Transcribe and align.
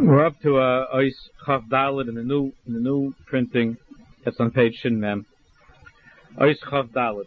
We're 0.00 0.24
up 0.24 0.40
to 0.42 0.58
uh, 0.58 0.94
Ois 0.94 1.10
Chaf 1.44 1.62
Dalet 1.68 2.08
in 2.08 2.14
the 2.14 2.22
new 2.22 2.52
in 2.66 2.72
the 2.72 2.78
new 2.78 3.14
printing. 3.26 3.76
That's 4.24 4.38
on 4.38 4.52
page 4.52 4.76
Shin 4.80 5.00
Mem. 5.00 5.26
Ois 6.40 6.54
Dalet. 6.70 7.24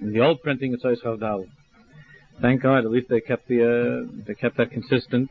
In 0.00 0.12
the 0.12 0.20
old 0.20 0.40
printing, 0.42 0.72
it's 0.72 0.84
Ois 0.84 1.02
Chaf 1.02 1.18
Dalet. 1.18 1.48
Thank 2.40 2.62
God, 2.62 2.84
at 2.84 2.90
least 2.92 3.08
they 3.10 3.20
kept 3.20 3.48
the 3.48 4.06
uh, 4.06 4.22
they 4.26 4.34
kept 4.34 4.56
that 4.58 4.70
consistent. 4.70 5.28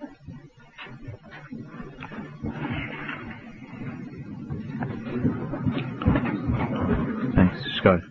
Thanks, 7.34 7.58
Scott. 7.78 8.02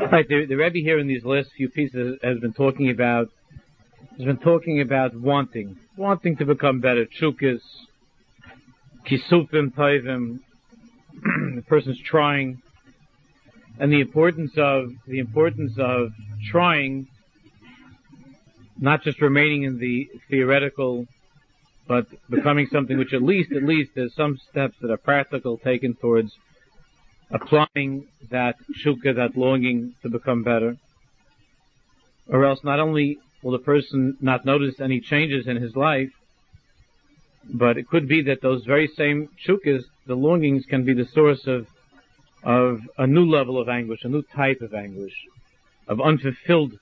Right, 0.00 0.26
the, 0.28 0.44
the 0.46 0.56
Rebbe 0.56 0.78
here 0.78 0.98
in 0.98 1.06
these 1.06 1.24
last 1.24 1.50
few 1.56 1.68
pieces 1.68 2.18
has 2.22 2.38
been 2.40 2.52
talking 2.52 2.90
about 2.90 3.28
has 4.16 4.24
been 4.24 4.38
talking 4.38 4.80
about 4.80 5.14
wanting, 5.14 5.76
wanting 5.96 6.36
to 6.38 6.44
become 6.44 6.80
better. 6.80 7.06
Chukas, 7.06 7.60
kisufim, 9.08 9.72
toivim. 9.72 10.40
the 11.54 11.62
person's 11.68 12.00
trying, 12.00 12.60
and 13.78 13.92
the 13.92 14.00
importance 14.00 14.52
of 14.56 14.90
the 15.06 15.20
importance 15.20 15.72
of 15.78 16.10
trying, 16.50 17.06
not 18.76 19.02
just 19.02 19.20
remaining 19.20 19.62
in 19.62 19.78
the 19.78 20.08
theoretical, 20.28 21.06
but 21.86 22.06
becoming 22.28 22.66
something 22.72 22.98
which 22.98 23.12
at 23.12 23.22
least 23.22 23.52
at 23.52 23.62
least 23.62 23.92
there's 23.94 24.14
some 24.14 24.38
steps 24.50 24.74
that 24.80 24.90
are 24.90 24.96
practical 24.96 25.56
taken 25.58 25.94
towards 25.94 26.32
applying 27.30 28.06
that 28.30 28.56
shuka, 28.84 29.14
that 29.16 29.36
longing 29.36 29.94
to 30.02 30.08
become 30.08 30.42
better. 30.42 30.76
Or 32.28 32.44
else 32.44 32.60
not 32.64 32.80
only 32.80 33.18
will 33.42 33.52
the 33.52 33.58
person 33.58 34.16
not 34.20 34.44
notice 34.44 34.80
any 34.80 35.00
changes 35.00 35.46
in 35.46 35.56
his 35.56 35.76
life, 35.76 36.10
but 37.52 37.76
it 37.76 37.88
could 37.88 38.08
be 38.08 38.22
that 38.22 38.40
those 38.40 38.64
very 38.64 38.88
same 38.96 39.28
shukas, 39.46 39.82
the 40.06 40.14
longings 40.14 40.64
can 40.68 40.84
be 40.84 40.94
the 40.94 41.06
source 41.12 41.46
of, 41.46 41.66
of 42.42 42.80
a 42.96 43.06
new 43.06 43.24
level 43.28 43.60
of 43.60 43.68
anguish, 43.68 44.00
a 44.04 44.08
new 44.08 44.22
type 44.34 44.60
of 44.62 44.72
anguish, 44.72 45.14
of 45.88 46.00
unfulfilled, 46.00 46.72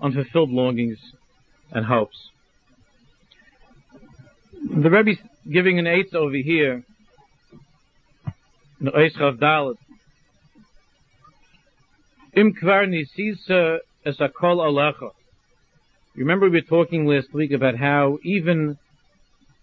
unfulfilled 0.00 0.50
longings 0.50 0.98
and 1.70 1.86
hopes. 1.86 2.30
The 4.52 4.90
Rebbe's 4.90 5.18
giving 5.50 5.78
an 5.78 5.86
eighth 5.86 6.14
over 6.14 6.36
here 6.36 6.84
Dalet. 8.82 9.76
Im 12.32 12.52
nisisa 12.52 13.78
es 14.06 14.20
a 14.20 14.28
kol 14.28 14.58
alecha. 14.58 15.10
Remember 16.14 16.48
we 16.48 16.58
were 16.58 16.60
talking 16.60 17.04
last 17.06 17.32
week 17.34 17.50
about 17.50 17.76
how 17.76 18.18
even, 18.22 18.78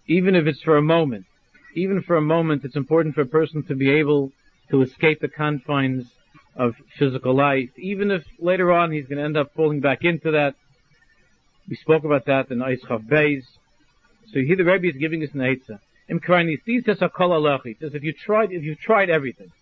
even 0.06 0.34
if 0.34 0.46
it's 0.46 0.60
for 0.62 0.76
a 0.76 0.82
moment, 0.82 1.24
even 1.74 2.02
for 2.02 2.16
a 2.16 2.20
moment, 2.20 2.64
it's 2.64 2.76
important 2.76 3.14
for 3.14 3.22
a 3.22 3.26
person 3.26 3.62
to 3.64 3.74
be 3.74 3.90
able 3.90 4.32
to 4.70 4.82
escape 4.82 5.20
the 5.20 5.28
confines 5.28 6.06
of 6.56 6.74
physical 6.98 7.34
life, 7.34 7.70
even 7.78 8.10
if 8.10 8.24
later 8.38 8.70
on 8.70 8.92
he's 8.92 9.06
going 9.06 9.18
to 9.18 9.24
end 9.24 9.36
up 9.36 9.54
falling 9.54 9.80
back 9.80 10.04
into 10.04 10.32
that. 10.32 10.54
We 11.68 11.76
spoke 11.76 12.04
about 12.04 12.26
that 12.26 12.50
in 12.50 12.58
Eischav 12.58 13.08
Beis. 13.08 13.44
So 14.32 14.40
here 14.40 14.56
the 14.56 14.64
Rebbe 14.64 14.88
is 14.88 14.96
giving 14.96 15.22
us 15.22 15.30
an 15.32 15.40
Eitzah. 15.40 15.78
Im 16.08 16.20
says 16.20 17.94
if 17.94 18.02
you 18.02 18.12
tried 18.12 18.52
if 18.52 18.62
you've 18.62 18.80
tried 18.80 19.10
everything, 19.10 19.52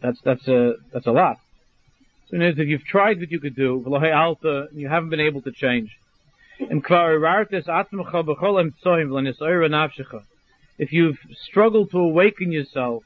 that's 0.00 0.20
that's 0.24 0.46
a 0.48 0.74
that's 0.92 1.06
a 1.06 1.12
lot. 1.12 1.36
So 2.28 2.36
in 2.36 2.42
other 2.42 2.50
words, 2.50 2.60
if 2.60 2.68
you've 2.68 2.84
tried 2.84 3.18
what 3.18 3.30
you 3.30 3.40
could 3.40 3.56
do, 3.56 3.82
alta, 3.86 4.66
and 4.70 4.80
you 4.80 4.88
haven't 4.88 5.10
been 5.10 5.20
able 5.20 5.42
to 5.42 5.52
change. 5.52 5.90
If 10.78 10.92
you've 10.92 11.18
struggled 11.48 11.90
to 11.90 11.98
awaken 11.98 12.52
yourself 12.52 13.02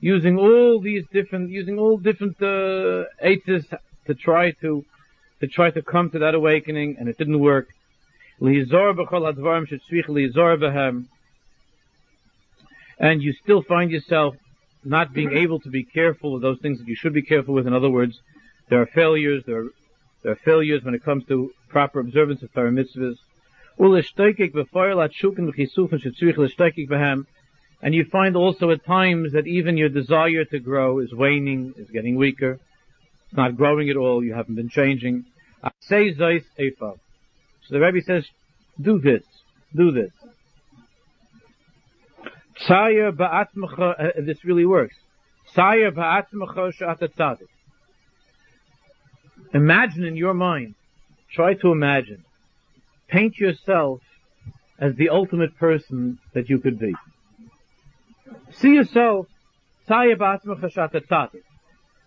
using 0.00 0.38
all 0.38 0.80
these 0.80 1.04
different 1.12 1.50
using 1.50 1.78
all 1.78 1.98
different 1.98 2.40
uh, 2.42 3.04
to 4.06 4.14
try 4.14 4.52
to 4.62 4.84
to 5.40 5.46
try 5.46 5.70
to 5.70 5.82
come 5.82 6.10
to 6.10 6.18
that 6.20 6.34
awakening 6.34 6.96
and 6.98 7.08
it 7.08 7.18
didn't 7.18 7.40
work, 7.40 7.68
and 8.40 8.54
you 13.22 13.32
still 13.44 13.62
find 13.62 13.90
yourself 13.90 14.34
not 14.84 15.12
being 15.12 15.32
able 15.32 15.60
to 15.60 15.70
be 15.70 15.84
careful 15.84 16.34
of 16.34 16.42
those 16.42 16.58
things 16.60 16.78
that 16.78 16.88
you 16.88 16.96
should 16.96 17.12
be 17.12 17.22
careful 17.22 17.54
with. 17.54 17.66
In 17.66 17.72
other 17.72 17.90
words, 17.90 18.20
there 18.68 18.80
are 18.80 18.86
failures, 18.86 19.42
there 19.46 19.60
are, 19.60 19.68
there 20.22 20.32
are 20.32 20.40
failures 20.44 20.84
when 20.84 20.94
it 20.94 21.04
comes 21.04 21.24
to 21.26 21.50
proper 21.68 22.00
observance 22.00 22.42
of 22.42 22.52
Torah 22.52 22.70
mitzvahs. 22.70 23.16
And 27.80 27.94
you 27.94 28.04
find 28.06 28.36
also 28.36 28.70
at 28.70 28.84
times 28.84 29.32
that 29.32 29.46
even 29.46 29.76
your 29.76 29.88
desire 29.88 30.44
to 30.46 30.58
grow 30.58 30.98
is 30.98 31.12
waning, 31.12 31.74
is 31.76 31.88
getting 31.90 32.16
weaker. 32.16 32.58
It's 33.26 33.36
not 33.36 33.56
growing 33.56 33.88
at 33.88 33.96
all, 33.96 34.24
you 34.24 34.34
haven't 34.34 34.56
been 34.56 34.68
changing. 34.68 35.26
So 35.88 35.96
the 37.70 37.80
Rebbe 37.80 38.00
says, 38.02 38.26
do 38.80 38.98
this, 38.98 39.22
do 39.76 39.92
this. 39.92 40.10
Tzayir 42.66 43.12
ba'atmecha, 43.12 44.18
uh, 44.18 44.20
this 44.24 44.44
really 44.44 44.66
works. 44.66 44.96
Tzayir 45.54 45.92
ba'atmecha 45.92 46.72
sh'ata 46.74 47.08
tzadik. 47.08 47.48
Imagine 49.54 50.04
in 50.04 50.16
your 50.16 50.34
mind, 50.34 50.74
try 51.32 51.54
to 51.54 51.72
imagine, 51.72 52.24
paint 53.08 53.38
yourself 53.38 54.00
as 54.78 54.94
the 54.96 55.08
ultimate 55.10 55.56
person 55.56 56.18
that 56.34 56.48
you 56.48 56.58
could 56.58 56.78
be. 56.78 56.94
See 58.50 58.74
yourself, 58.74 59.26
tzayir 59.88 60.16
ba'atmecha 60.16 60.72
sh'ata 60.74 61.06
tzadik. 61.06 61.42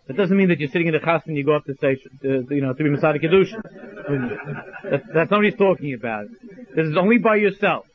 That 0.07 0.17
doesn't 0.17 0.35
mean 0.35 0.49
that 0.49 0.59
you're 0.59 0.69
sitting 0.69 0.87
in 0.87 0.93
the 0.93 0.99
chas 0.99 1.21
and 1.25 1.37
you 1.37 1.45
go 1.45 1.55
up 1.55 1.65
to 1.65 1.75
say, 1.79 1.97
uh, 2.25 2.39
you 2.49 2.61
know, 2.61 2.73
to 2.73 2.83
be 2.83 2.89
Masada 2.89 3.19
Kedusha. 3.19 3.61
That's, 4.83 5.05
that's 5.13 5.31
not 5.31 5.37
what 5.37 5.45
he's 5.45 5.55
talking 5.55 5.93
about. 5.93 6.25
This 6.75 6.87
is 6.87 6.97
only 6.97 7.19
by 7.19 7.35
yourself. 7.35 7.85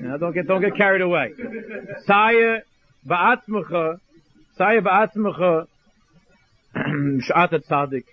Don't 0.00 0.32
get, 0.32 0.46
don't 0.46 0.60
get 0.60 0.76
carried 0.76 1.00
away. 1.00 1.32
Saya 2.06 2.60
ba'atzmecha, 3.06 3.98
saya 4.56 4.80
ba'atzmecha, 4.80 5.66
sh'at 6.76 7.52
tzaddik. 7.52 8.04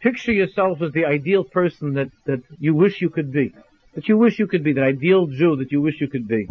Picture 0.00 0.32
yourself 0.32 0.80
as 0.80 0.92
the 0.92 1.04
ideal 1.06 1.42
person 1.42 1.94
that, 1.94 2.10
that 2.26 2.42
you 2.58 2.74
wish 2.74 3.00
you 3.00 3.10
could 3.10 3.32
be. 3.32 3.52
That 3.94 4.06
you 4.06 4.16
wish 4.16 4.38
you 4.38 4.46
could 4.46 4.62
be, 4.62 4.72
the 4.72 4.82
ideal 4.82 5.26
Jew 5.26 5.56
that 5.56 5.72
you 5.72 5.80
wish 5.80 6.00
you 6.00 6.06
could 6.08 6.28
be. 6.28 6.48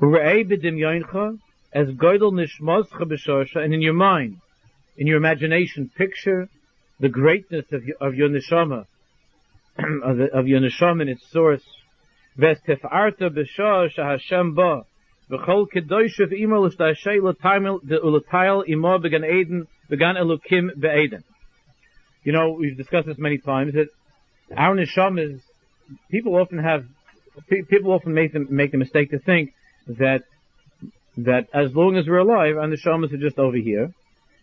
As 0.00 1.88
goydel 1.88 2.32
nishmoscha 2.32 3.56
and 3.56 3.74
in 3.74 3.82
your 3.82 3.94
mind, 3.94 4.36
in 4.96 5.06
your 5.06 5.16
imagination, 5.16 5.90
picture 5.96 6.48
the 7.00 7.08
greatness 7.08 7.66
of 7.72 7.84
your, 7.84 7.96
of 8.00 8.14
your 8.14 8.28
neshama, 8.28 8.86
of, 10.04 10.16
the, 10.16 10.32
of 10.32 10.46
your 10.46 10.60
neshama 10.60 11.02
and 11.02 11.10
its 11.10 11.30
source. 11.30 11.64
V'estefarta 12.38 13.30
b'shah 13.30 13.88
shahashem 13.96 14.54
ba, 14.54 14.82
v'chol 15.30 15.66
kedoshev 15.72 16.32
imo 16.38 16.60
l'stashay 16.66 17.22
l'tayil 17.22 18.68
imo 18.68 18.98
began 18.98 19.24
Eden, 19.24 19.66
began 19.88 20.16
elukim 20.16 20.78
be'eden. 20.78 21.24
You 22.24 22.32
know, 22.32 22.56
we've 22.58 22.76
discussed 22.76 23.06
this 23.06 23.18
many 23.18 23.38
times, 23.38 23.72
that 23.74 23.88
our 24.54 24.76
neshama 24.76 25.34
is, 25.34 25.40
people 26.10 26.34
often 26.36 26.58
have, 26.58 26.84
people 27.48 27.92
often 27.92 28.12
make 28.12 28.32
the, 28.32 28.40
make 28.40 28.72
the 28.72 28.78
mistake 28.78 29.10
to 29.12 29.18
think 29.18 29.54
that, 29.86 30.22
that 31.16 31.48
as 31.54 31.74
long 31.74 31.96
as 31.96 32.06
we're 32.06 32.18
alive, 32.18 32.56
our 32.56 32.66
neshamas 32.66 33.12
are 33.14 33.18
just 33.18 33.38
over 33.38 33.56
here, 33.56 33.92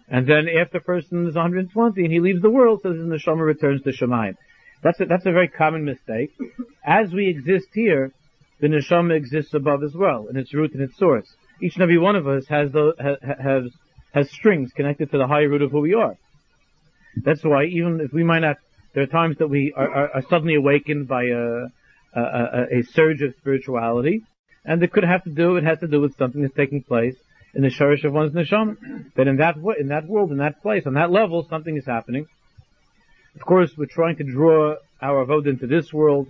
and 0.09 0.25
then 0.27 0.47
after 0.49 0.79
person 0.79 1.27
is 1.27 1.35
120 1.35 2.03
and 2.03 2.11
he 2.11 2.19
leaves 2.19 2.41
the 2.41 2.49
world, 2.49 2.81
so 2.81 2.89
the 2.89 2.95
neshama 2.95 3.45
returns 3.45 3.83
to 3.83 3.91
Shemayim. 3.91 4.35
That's 4.83 4.99
a, 4.99 5.05
that's 5.05 5.25
a 5.25 5.31
very 5.31 5.47
common 5.47 5.85
mistake. 5.85 6.31
As 6.85 7.11
we 7.11 7.27
exist 7.29 7.67
here, 7.73 8.11
the 8.59 8.67
neshama 8.67 9.15
exists 9.15 9.53
above 9.53 9.83
as 9.83 9.95
well, 9.95 10.27
in 10.29 10.37
its 10.37 10.53
root 10.53 10.73
and 10.73 10.81
its 10.81 10.97
source. 10.97 11.27
Each 11.61 11.75
and 11.75 11.83
every 11.83 11.97
one 11.97 12.15
of 12.15 12.27
us 12.27 12.45
has 12.47 12.71
the, 12.71 12.93
has, 13.41 13.71
has 14.13 14.29
strings 14.29 14.71
connected 14.73 15.11
to 15.11 15.17
the 15.17 15.27
higher 15.27 15.49
root 15.49 15.61
of 15.61 15.71
who 15.71 15.79
we 15.79 15.93
are. 15.93 16.15
That's 17.15 17.43
why 17.43 17.65
even 17.65 18.01
if 18.01 18.11
we 18.11 18.23
might 18.23 18.39
not, 18.39 18.57
there 18.93 19.03
are 19.03 19.07
times 19.07 19.37
that 19.37 19.47
we 19.47 19.73
are, 19.75 19.89
are, 19.89 20.15
are 20.15 20.23
suddenly 20.29 20.55
awakened 20.55 21.07
by 21.07 21.23
a, 21.25 21.65
a, 22.15 22.21
a, 22.21 22.79
a 22.79 22.83
surge 22.91 23.21
of 23.21 23.33
spirituality, 23.39 24.23
and 24.65 24.81
it 24.83 24.91
could 24.91 25.03
have 25.03 25.23
to 25.23 25.29
do, 25.29 25.55
it 25.57 25.63
has 25.63 25.79
to 25.79 25.87
do 25.87 26.01
with 26.01 26.17
something 26.17 26.41
that's 26.41 26.55
taking 26.55 26.83
place 26.83 27.15
in 27.53 27.61
the 27.61 27.69
shorish 27.69 28.03
of 28.03 28.13
one's 28.13 28.33
neshama. 28.33 28.75
That 29.15 29.27
in 29.27 29.37
that 29.37 29.55
in 29.79 29.87
that 29.89 30.07
world, 30.07 30.31
in 30.31 30.37
that 30.37 30.61
place, 30.61 30.83
on 30.85 30.93
that 30.95 31.11
level, 31.11 31.45
something 31.49 31.77
is 31.77 31.85
happening. 31.85 32.25
Of 33.35 33.41
course, 33.41 33.71
we're 33.77 33.85
trying 33.85 34.17
to 34.17 34.23
draw 34.23 34.75
our 35.01 35.25
vote 35.25 35.47
into 35.47 35.67
this 35.67 35.91
world. 35.91 36.27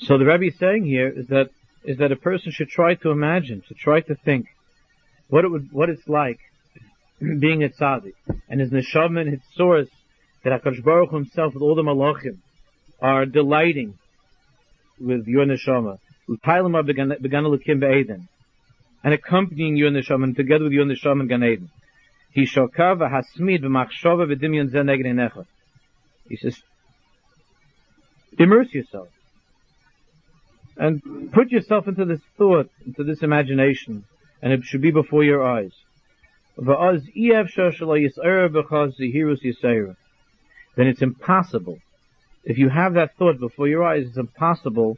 So 0.00 0.18
the 0.18 0.24
Rebbe 0.24 0.46
is 0.46 0.58
saying 0.58 0.84
here 0.84 1.08
is 1.08 1.28
that 1.28 1.50
is 1.84 1.98
that 1.98 2.12
a 2.12 2.16
person 2.16 2.52
should 2.52 2.68
try 2.68 2.94
to 2.96 3.10
imagine, 3.10 3.62
to 3.68 3.74
try 3.74 4.00
to 4.00 4.14
think 4.14 4.46
what 5.28 5.44
it 5.44 5.50
would, 5.50 5.72
what 5.72 5.88
it's 5.88 6.06
like 6.08 6.40
being 7.20 7.64
a 7.64 7.68
tzaddik, 7.68 8.14
and 8.48 8.60
his 8.60 8.70
neshama 8.70 9.20
and 9.20 9.30
his 9.30 9.40
source 9.54 9.88
that 10.44 10.62
HaKadosh 10.62 10.84
Baruch 10.84 11.10
himself 11.10 11.54
with 11.54 11.62
all 11.62 11.74
the 11.74 11.82
malachim 11.82 12.38
are 13.00 13.26
delighting 13.26 13.94
with 15.00 15.26
your 15.26 15.46
neshama. 15.46 15.98
And 19.04 19.14
accompanying 19.14 19.76
your 19.76 19.90
neshama 19.90 20.24
and 20.24 20.36
together 20.36 20.64
with 20.64 20.72
your 20.72 20.84
neshama 20.84 21.22
in 21.22 21.28
Gan 21.28 21.44
Eden. 21.44 21.70
He 22.38 22.44
shokav 22.44 22.98
hasmid 23.00 23.62
v'machshava 23.62 24.24
v'dimyon 24.30 24.70
zeh 24.70 24.84
neged 24.84 25.44
He 26.28 26.36
says, 26.36 26.62
immerse 28.38 28.72
yourself. 28.72 29.08
And 30.76 31.32
put 31.32 31.50
yourself 31.50 31.88
into 31.88 32.04
this 32.04 32.20
thought, 32.36 32.70
into 32.86 33.02
this 33.02 33.24
imagination, 33.24 34.04
and 34.40 34.52
it 34.52 34.62
should 34.62 34.82
be 34.82 34.92
before 34.92 35.24
your 35.24 35.44
eyes. 35.44 35.72
Then 36.56 36.76
it's 40.76 41.02
impossible. 41.02 41.78
If 42.44 42.58
you 42.58 42.68
have 42.68 42.94
that 42.94 43.16
thought 43.16 43.40
before 43.40 43.66
your 43.66 43.82
eyes, 43.82 44.06
it's 44.06 44.16
impossible 44.16 44.96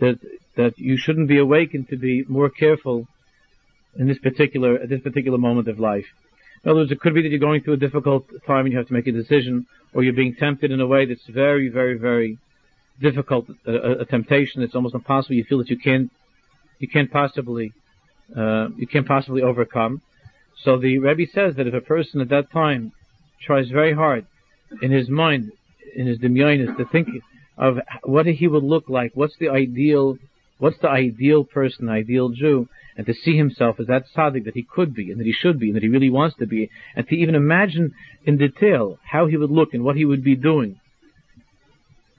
that 0.00 0.18
that 0.56 0.76
you 0.76 0.96
shouldn't 0.96 1.28
be 1.28 1.38
awakened 1.38 1.90
to 1.90 1.96
be 1.96 2.24
more 2.26 2.50
careful 2.50 3.06
in 3.96 4.08
this 4.08 4.18
particular 4.18 4.74
at 4.74 4.88
this 4.88 5.02
particular 5.02 5.38
moment 5.38 5.68
of 5.68 5.78
life. 5.78 6.06
In 6.64 6.70
other 6.70 6.80
words, 6.80 6.92
it 6.92 7.00
could 7.00 7.14
be 7.14 7.22
that 7.22 7.28
you're 7.28 7.38
going 7.38 7.62
through 7.62 7.74
a 7.74 7.78
difficult 7.78 8.24
time 8.46 8.64
and 8.64 8.72
you 8.72 8.78
have 8.78 8.86
to 8.88 8.94
make 8.94 9.06
a 9.06 9.12
decision, 9.12 9.66
or 9.92 10.02
you're 10.02 10.14
being 10.14 10.34
tempted 10.34 10.70
in 10.70 10.80
a 10.80 10.86
way 10.86 11.04
that's 11.04 11.26
very, 11.28 11.68
very, 11.68 11.98
very 11.98 12.38
difficult, 13.00 13.46
a, 13.66 14.00
a 14.00 14.04
temptation 14.06 14.62
that's 14.62 14.74
almost 14.74 14.94
impossible. 14.94 15.34
You 15.34 15.44
feel 15.44 15.58
that 15.58 15.68
you 15.68 15.78
can't, 15.78 16.10
you 16.78 16.88
can't 16.88 17.10
possibly, 17.10 17.72
uh, 18.34 18.68
you 18.76 18.86
can't 18.86 19.06
possibly 19.06 19.42
overcome. 19.42 20.00
So 20.62 20.78
the 20.78 20.98
Rebbe 20.98 21.30
says 21.34 21.56
that 21.56 21.66
if 21.66 21.74
a 21.74 21.82
person 21.82 22.22
at 22.22 22.30
that 22.30 22.50
time 22.50 22.92
tries 23.44 23.68
very 23.68 23.92
hard 23.92 24.26
in 24.80 24.90
his 24.90 25.10
mind, 25.10 25.52
in 25.94 26.06
his 26.06 26.18
demyonis, 26.18 26.74
to 26.78 26.86
think 26.86 27.08
of 27.58 27.78
what 28.04 28.24
he 28.24 28.48
would 28.48 28.64
look 28.64 28.88
like, 28.88 29.12
what's 29.14 29.36
the 29.38 29.50
ideal, 29.50 30.16
what's 30.58 30.78
the 30.80 30.88
ideal 30.88 31.44
person, 31.44 31.90
ideal 31.90 32.30
Jew, 32.30 32.68
and 32.96 33.06
to 33.06 33.14
see 33.14 33.36
himself 33.36 33.80
as 33.80 33.86
that 33.86 34.04
tzaddik 34.14 34.44
that 34.44 34.54
he 34.54 34.62
could 34.62 34.94
be, 34.94 35.10
and 35.10 35.20
that 35.20 35.26
he 35.26 35.32
should 35.32 35.58
be, 35.58 35.68
and 35.68 35.76
that 35.76 35.82
he 35.82 35.88
really 35.88 36.10
wants 36.10 36.36
to 36.36 36.46
be, 36.46 36.70
and 36.94 37.06
to 37.08 37.16
even 37.16 37.34
imagine 37.34 37.92
in 38.24 38.36
detail 38.36 38.98
how 39.04 39.26
he 39.26 39.36
would 39.36 39.50
look 39.50 39.74
and 39.74 39.84
what 39.84 39.96
he 39.96 40.04
would 40.04 40.22
be 40.22 40.36
doing. 40.36 40.80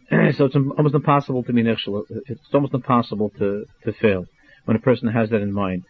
so 0.09 0.45
it's 0.45 0.55
almost 0.55 0.95
impossible 0.95 1.43
to 1.43 1.53
be 1.53 1.61
It's 1.67 2.53
almost 2.53 2.73
impossible 2.73 3.31
to, 3.39 3.65
to 3.85 3.93
fail 3.93 4.25
when 4.65 4.77
a 4.77 4.79
person 4.79 5.07
has 5.07 5.29
that 5.29 5.41
in 5.41 5.51
mind. 5.51 5.83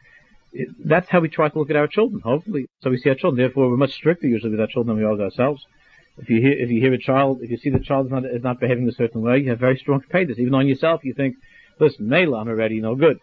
It, 0.54 0.70
that's 0.86 1.10
how 1.10 1.20
we 1.20 1.30
try 1.30 1.50
to 1.50 1.60
look 1.60 1.70
at 1.70 1.76
our 1.76 1.88
children, 1.88 2.22
hopefully. 2.22 2.68
So 2.82 2.90
we 2.90 2.98
see 2.98 3.10
our 3.10 3.16
children. 3.16 3.42
Therefore, 3.42 3.70
we're 3.70 3.78
much 3.78 3.94
stricter 3.94 4.28
usually 4.28 4.52
with 4.52 4.62
our 4.62 4.68
children 4.68 4.96
than 4.96 5.04
we 5.04 5.04
are 5.04 5.12
with 5.12 5.22
ourselves. 5.22 5.66
If 6.18 6.30
you 6.30 6.40
hear, 6.40 6.54
if 6.54 6.70
you 6.70 6.80
hear 6.80 6.94
a 6.94 6.98
child, 6.98 7.40
if 7.42 7.52
you 7.52 7.58
see 7.58 7.70
the 7.70 7.80
child 7.80 8.06
is 8.06 8.12
not, 8.12 8.26
is 8.26 8.44
not 8.44 8.62
behaving 8.62 8.88
a 8.88 8.94
certain 8.94 9.22
way, 9.22 9.40
you 9.40 9.50
have 9.50 9.60
very 9.60 9.78
strong 9.78 10.02
this. 10.12 10.40
Even 10.40 10.54
on 10.54 10.66
yourself, 10.66 11.04
you 11.04 11.14
think, 11.14 11.36
listen, 11.78 12.08
Mela, 12.08 12.38
I'm 12.38 12.48
already 12.48 12.80
no 12.80 12.96
good. 12.96 13.20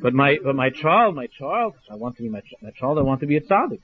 But 0.00 0.14
my, 0.14 0.38
but 0.42 0.54
my 0.54 0.70
child, 0.70 1.16
my 1.16 1.26
child, 1.26 1.74
I 1.90 1.96
want 1.96 2.16
to 2.16 2.22
be 2.22 2.28
my, 2.28 2.42
my 2.62 2.70
child, 2.70 2.98
I 2.98 3.02
want 3.02 3.20
to 3.20 3.26
be 3.26 3.36
a 3.36 3.40
tzaddik. 3.40 3.80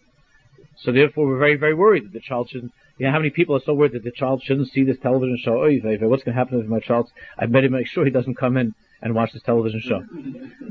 So 0.76 0.92
therefore, 0.92 1.26
we're 1.26 1.38
very, 1.38 1.56
very 1.56 1.74
worried 1.74 2.04
that 2.04 2.12
the 2.12 2.20
child 2.20 2.50
shouldn't. 2.50 2.72
You 2.98 3.06
know, 3.06 3.12
how 3.12 3.18
many 3.18 3.30
people 3.30 3.56
are 3.56 3.60
so 3.60 3.74
worried 3.74 3.92
that 3.92 4.04
the 4.04 4.10
child 4.10 4.42
shouldn't 4.42 4.68
see 4.68 4.84
this 4.84 4.98
television 4.98 5.36
show? 5.38 5.62
Oh, 5.62 5.70
what's 6.08 6.22
going 6.22 6.34
to 6.34 6.38
happen 6.38 6.60
if 6.60 6.66
my 6.66 6.80
child? 6.80 7.10
I 7.36 7.46
better 7.46 7.68
make 7.68 7.86
sure 7.86 8.04
he 8.04 8.10
doesn't 8.10 8.36
come 8.36 8.56
in 8.56 8.74
and 9.02 9.14
watch 9.14 9.32
this 9.32 9.42
television 9.42 9.80
show. 9.80 10.02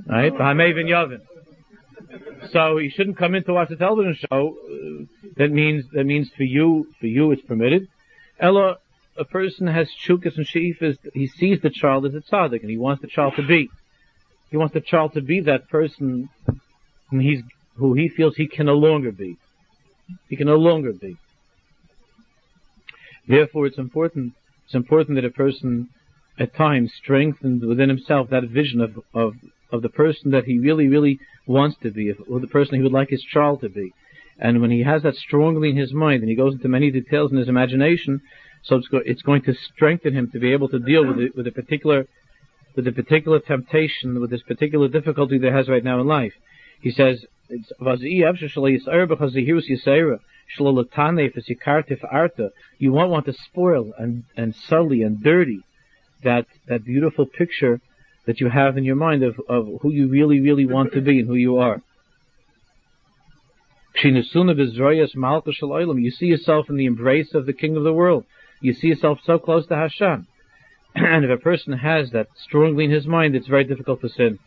Right? 0.07 0.33
So 2.51 2.77
he 2.77 2.89
shouldn't 2.89 3.17
come 3.17 3.35
in 3.35 3.43
to 3.43 3.53
watch 3.53 3.69
the 3.69 3.75
television 3.75 4.15
show. 4.15 4.55
Uh, 4.57 5.05
that 5.37 5.51
means 5.51 5.85
that 5.93 6.05
means 6.05 6.29
for 6.35 6.43
you, 6.43 6.87
for 6.99 7.07
you, 7.07 7.31
it's 7.31 7.41
permitted. 7.41 7.87
Ella, 8.39 8.77
a 9.17 9.25
person 9.25 9.67
has 9.67 9.89
chukas 9.89 10.37
and 10.37 10.45
sheifas. 10.45 10.97
He 11.13 11.27
sees 11.27 11.61
the 11.61 11.69
child 11.69 12.05
as 12.05 12.15
a 12.15 12.21
tzaddik, 12.21 12.61
and 12.61 12.69
he 12.69 12.77
wants 12.77 13.01
the 13.01 13.07
child 13.07 13.35
to 13.35 13.43
be. 13.43 13.69
He 14.55 14.57
wants 14.57 14.73
the 14.73 14.79
child 14.79 15.11
to 15.15 15.21
be 15.21 15.41
that 15.41 15.67
person 15.67 16.29
whom 17.09 17.19
he's 17.19 17.41
who 17.75 17.93
he 17.93 18.07
feels 18.07 18.37
he 18.37 18.47
can 18.47 18.67
no 18.67 18.75
longer 18.75 19.11
be. 19.11 19.35
He 20.29 20.37
can 20.37 20.47
no 20.47 20.55
longer 20.55 20.93
be. 20.93 21.17
Therefore, 23.27 23.65
it's 23.65 23.77
important. 23.77 24.31
It's 24.63 24.73
important 24.73 25.17
that 25.17 25.25
a 25.25 25.29
person, 25.29 25.89
at 26.39 26.55
times, 26.55 26.93
strengthens 26.95 27.65
within 27.65 27.89
himself 27.89 28.29
that 28.29 28.45
vision 28.45 28.79
of 28.79 28.97
of 29.13 29.33
of 29.73 29.81
the 29.81 29.89
person 29.89 30.31
that 30.31 30.45
he 30.45 30.57
really, 30.57 30.87
really 30.87 31.19
wants 31.45 31.75
to 31.83 31.91
be, 31.91 32.13
or 32.13 32.39
the 32.39 32.47
person 32.47 32.75
he 32.75 32.81
would 32.81 32.93
like 32.93 33.09
his 33.09 33.23
child 33.23 33.59
to 33.59 33.67
be. 33.67 33.91
And 34.39 34.61
when 34.61 34.71
he 34.71 34.83
has 34.83 35.03
that 35.03 35.15
strongly 35.15 35.71
in 35.71 35.75
his 35.75 35.91
mind, 35.91 36.21
and 36.21 36.29
he 36.29 36.35
goes 36.35 36.53
into 36.53 36.69
many 36.69 36.91
details 36.91 37.29
in 37.29 37.37
his 37.39 37.49
imagination, 37.49 38.21
so 38.63 38.77
it's, 38.77 38.87
go, 38.87 39.01
it's 39.05 39.21
going 39.21 39.41
to 39.41 39.53
strengthen 39.53 40.13
him 40.13 40.31
to 40.31 40.39
be 40.39 40.53
able 40.53 40.69
to 40.69 40.79
deal 40.79 41.05
with 41.05 41.19
it, 41.19 41.35
with 41.35 41.45
a 41.45 41.51
particular, 41.51 42.07
with 42.75 42.87
a 42.87 42.91
particular 42.91 43.39
temptation, 43.39 44.19
with 44.19 44.29
this 44.29 44.41
particular 44.41 44.87
difficulty 44.87 45.37
that 45.39 45.53
has 45.53 45.69
right 45.69 45.83
now 45.83 46.01
in 46.01 46.07
life. 46.07 46.33
He 46.81 46.91
says, 46.91 47.25
it's, 47.49 47.71
you 52.77 52.91
won't 52.91 53.11
want 53.11 53.25
to 53.25 53.33
spoil 53.33 53.93
and, 53.97 54.23
and 54.35 54.55
sully 54.55 55.01
and 55.01 55.23
dirty 55.23 55.61
that, 56.23 56.45
that 56.67 56.83
beautiful 56.83 57.25
picture 57.25 57.79
that 58.25 58.39
you 58.39 58.49
have 58.49 58.77
in 58.77 58.83
your 58.83 58.95
mind 58.95 59.23
of, 59.23 59.39
of 59.47 59.67
who 59.81 59.91
you 59.91 60.07
really, 60.07 60.41
really 60.41 60.65
want 60.65 60.93
to 60.93 61.01
be 61.01 61.19
and 61.19 61.27
who 61.27 61.35
you 61.35 61.57
are. 61.57 61.81
You 64.01 64.23
see 66.11 66.25
yourself 66.25 66.69
in 66.69 66.75
the 66.75 66.85
embrace 66.85 67.33
of 67.33 67.45
the 67.45 67.53
King 67.53 67.77
of 67.77 67.83
the 67.83 67.93
world. 67.93 68.25
You 68.59 68.73
see 68.73 68.87
yourself 68.87 69.19
so 69.23 69.39
close 69.39 69.67
to 69.67 69.75
Hashem. 69.75 70.27
and 71.13 71.25
if 71.25 71.31
a 71.31 71.41
person 71.41 71.73
has 71.73 72.11
that 72.11 72.27
strongly 72.37 72.85
in 72.85 72.91
his 72.91 73.05
mind, 73.05 73.35
it's 73.35 73.47
very 73.47 73.65
difficult 73.65 73.99
to 74.01 74.09
sin. 74.09 74.39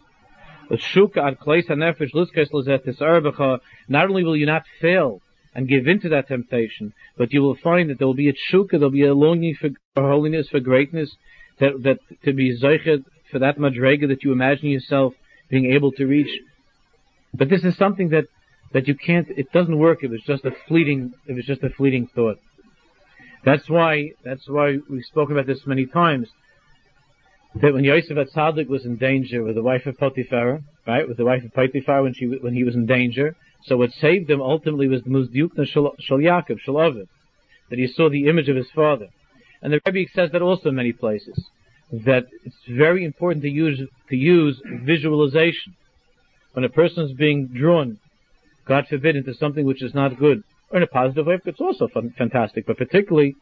Not 3.88 4.08
only 4.08 4.24
will 4.24 4.36
you 4.36 4.46
not 4.46 4.62
fail 4.80 5.20
and 5.54 5.68
give 5.68 5.86
in 5.86 6.00
to 6.00 6.08
that 6.10 6.28
temptation, 6.28 6.94
but 7.16 7.32
you 7.32 7.42
will 7.42 7.56
find 7.62 7.90
that 7.90 7.98
there 7.98 8.06
will 8.06 8.14
be 8.14 8.30
a 8.30 8.34
shuka, 8.34 8.72
there 8.72 8.80
will 8.80 8.90
be 8.90 9.04
a 9.04 9.14
longing 9.14 9.56
for 9.60 9.70
holiness, 9.96 10.48
for 10.48 10.60
greatness, 10.60 11.14
that, 11.60 11.82
that 11.82 11.98
to 12.24 12.32
be 12.32 12.58
zeichet 12.58 13.04
for 13.30 13.38
that 13.40 13.58
madrega 13.58 14.08
that 14.08 14.22
you 14.22 14.32
imagine 14.32 14.70
yourself 14.70 15.12
being 15.50 15.72
able 15.72 15.92
to 15.92 16.06
reach. 16.06 16.30
But 17.34 17.50
this 17.50 17.64
is 17.64 17.76
something 17.76 18.10
that, 18.10 18.24
that 18.72 18.88
you 18.88 18.94
can't, 18.94 19.28
it 19.30 19.52
doesn't 19.52 19.78
work 19.78 19.98
if 20.02 20.12
it's 20.12 20.24
just 20.24 20.44
a 20.44 20.52
fleeting, 20.66 21.12
if 21.26 21.36
it's 21.36 21.46
just 21.46 21.62
a 21.62 21.70
fleeting 21.70 22.08
thought. 22.14 22.38
That's 23.48 23.66
why, 23.70 24.12
that's 24.22 24.46
why 24.46 24.76
we've 24.90 25.06
spoken 25.06 25.34
about 25.34 25.46
this 25.46 25.66
many 25.66 25.86
times. 25.86 26.28
That 27.54 27.72
when 27.72 27.82
Yosef 27.82 28.18
Atzadik 28.18 28.68
was 28.68 28.84
in 28.84 28.96
danger 28.96 29.42
with 29.42 29.54
the 29.54 29.62
wife 29.62 29.86
of 29.86 29.96
Potiphar, 29.96 30.60
right, 30.86 31.08
with 31.08 31.16
the 31.16 31.24
wife 31.24 31.42
of 31.44 31.54
Potiphar 31.54 32.02
when 32.02 32.12
she, 32.12 32.26
when 32.26 32.52
he 32.52 32.62
was 32.62 32.74
in 32.74 32.84
danger, 32.84 33.36
so 33.64 33.78
what 33.78 33.92
saved 33.92 34.28
him 34.28 34.42
ultimately 34.42 34.86
was 34.86 35.02
the 35.02 35.08
Muzdukna 35.08 35.66
Shal 35.66 36.18
Yaakov, 36.18 36.58
Shalavid, 36.66 37.08
that 37.70 37.78
he 37.78 37.86
saw 37.86 38.10
the 38.10 38.28
image 38.28 38.50
of 38.50 38.56
his 38.56 38.70
father. 38.70 39.08
And 39.62 39.72
the 39.72 39.80
Rebbe 39.86 40.10
says 40.14 40.30
that 40.32 40.42
also 40.42 40.68
in 40.68 40.74
many 40.74 40.92
places 40.92 41.42
that 41.90 42.26
it's 42.44 42.56
very 42.68 43.02
important 43.02 43.42
to 43.44 43.50
use 43.50 43.80
to 44.10 44.16
use 44.16 44.60
visualization. 44.84 45.74
When 46.52 46.66
a 46.66 46.68
person 46.68 47.04
is 47.04 47.12
being 47.12 47.46
drawn, 47.46 47.98
God 48.66 48.88
forbid, 48.88 49.16
into 49.16 49.32
something 49.32 49.64
which 49.64 49.82
is 49.82 49.94
not 49.94 50.18
good, 50.18 50.44
or 50.70 50.78
in 50.78 50.82
a 50.82 50.86
positive 50.86 51.26
way, 51.26 51.38
it's 51.44 51.60
also 51.60 51.88
fun, 51.88 52.14
fantastic. 52.16 52.66
But 52.66 52.76
particularly, 52.76 53.36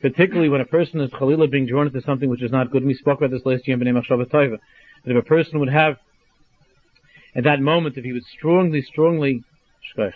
particularly 0.00 0.48
when 0.48 0.60
a 0.60 0.66
person 0.66 1.00
is 1.00 1.10
chalila 1.10 1.50
being 1.50 1.66
drawn 1.66 1.86
into 1.86 2.00
something 2.02 2.28
which 2.28 2.42
is 2.42 2.50
not 2.50 2.70
good. 2.70 2.82
And 2.82 2.88
we 2.88 2.94
spoke 2.94 3.18
about 3.18 3.30
this 3.30 3.44
last 3.44 3.66
year 3.66 3.80
in 3.80 3.82
B'nai 3.82 4.02
Machshava 4.02 4.30
That 4.30 4.60
if 5.04 5.16
a 5.16 5.22
person 5.22 5.60
would 5.60 5.70
have, 5.70 5.96
at 7.34 7.44
that 7.44 7.60
moment, 7.60 7.96
if 7.96 8.04
he 8.04 8.12
would 8.12 8.24
strongly, 8.24 8.82
strongly, 8.82 9.42
if 9.96 10.14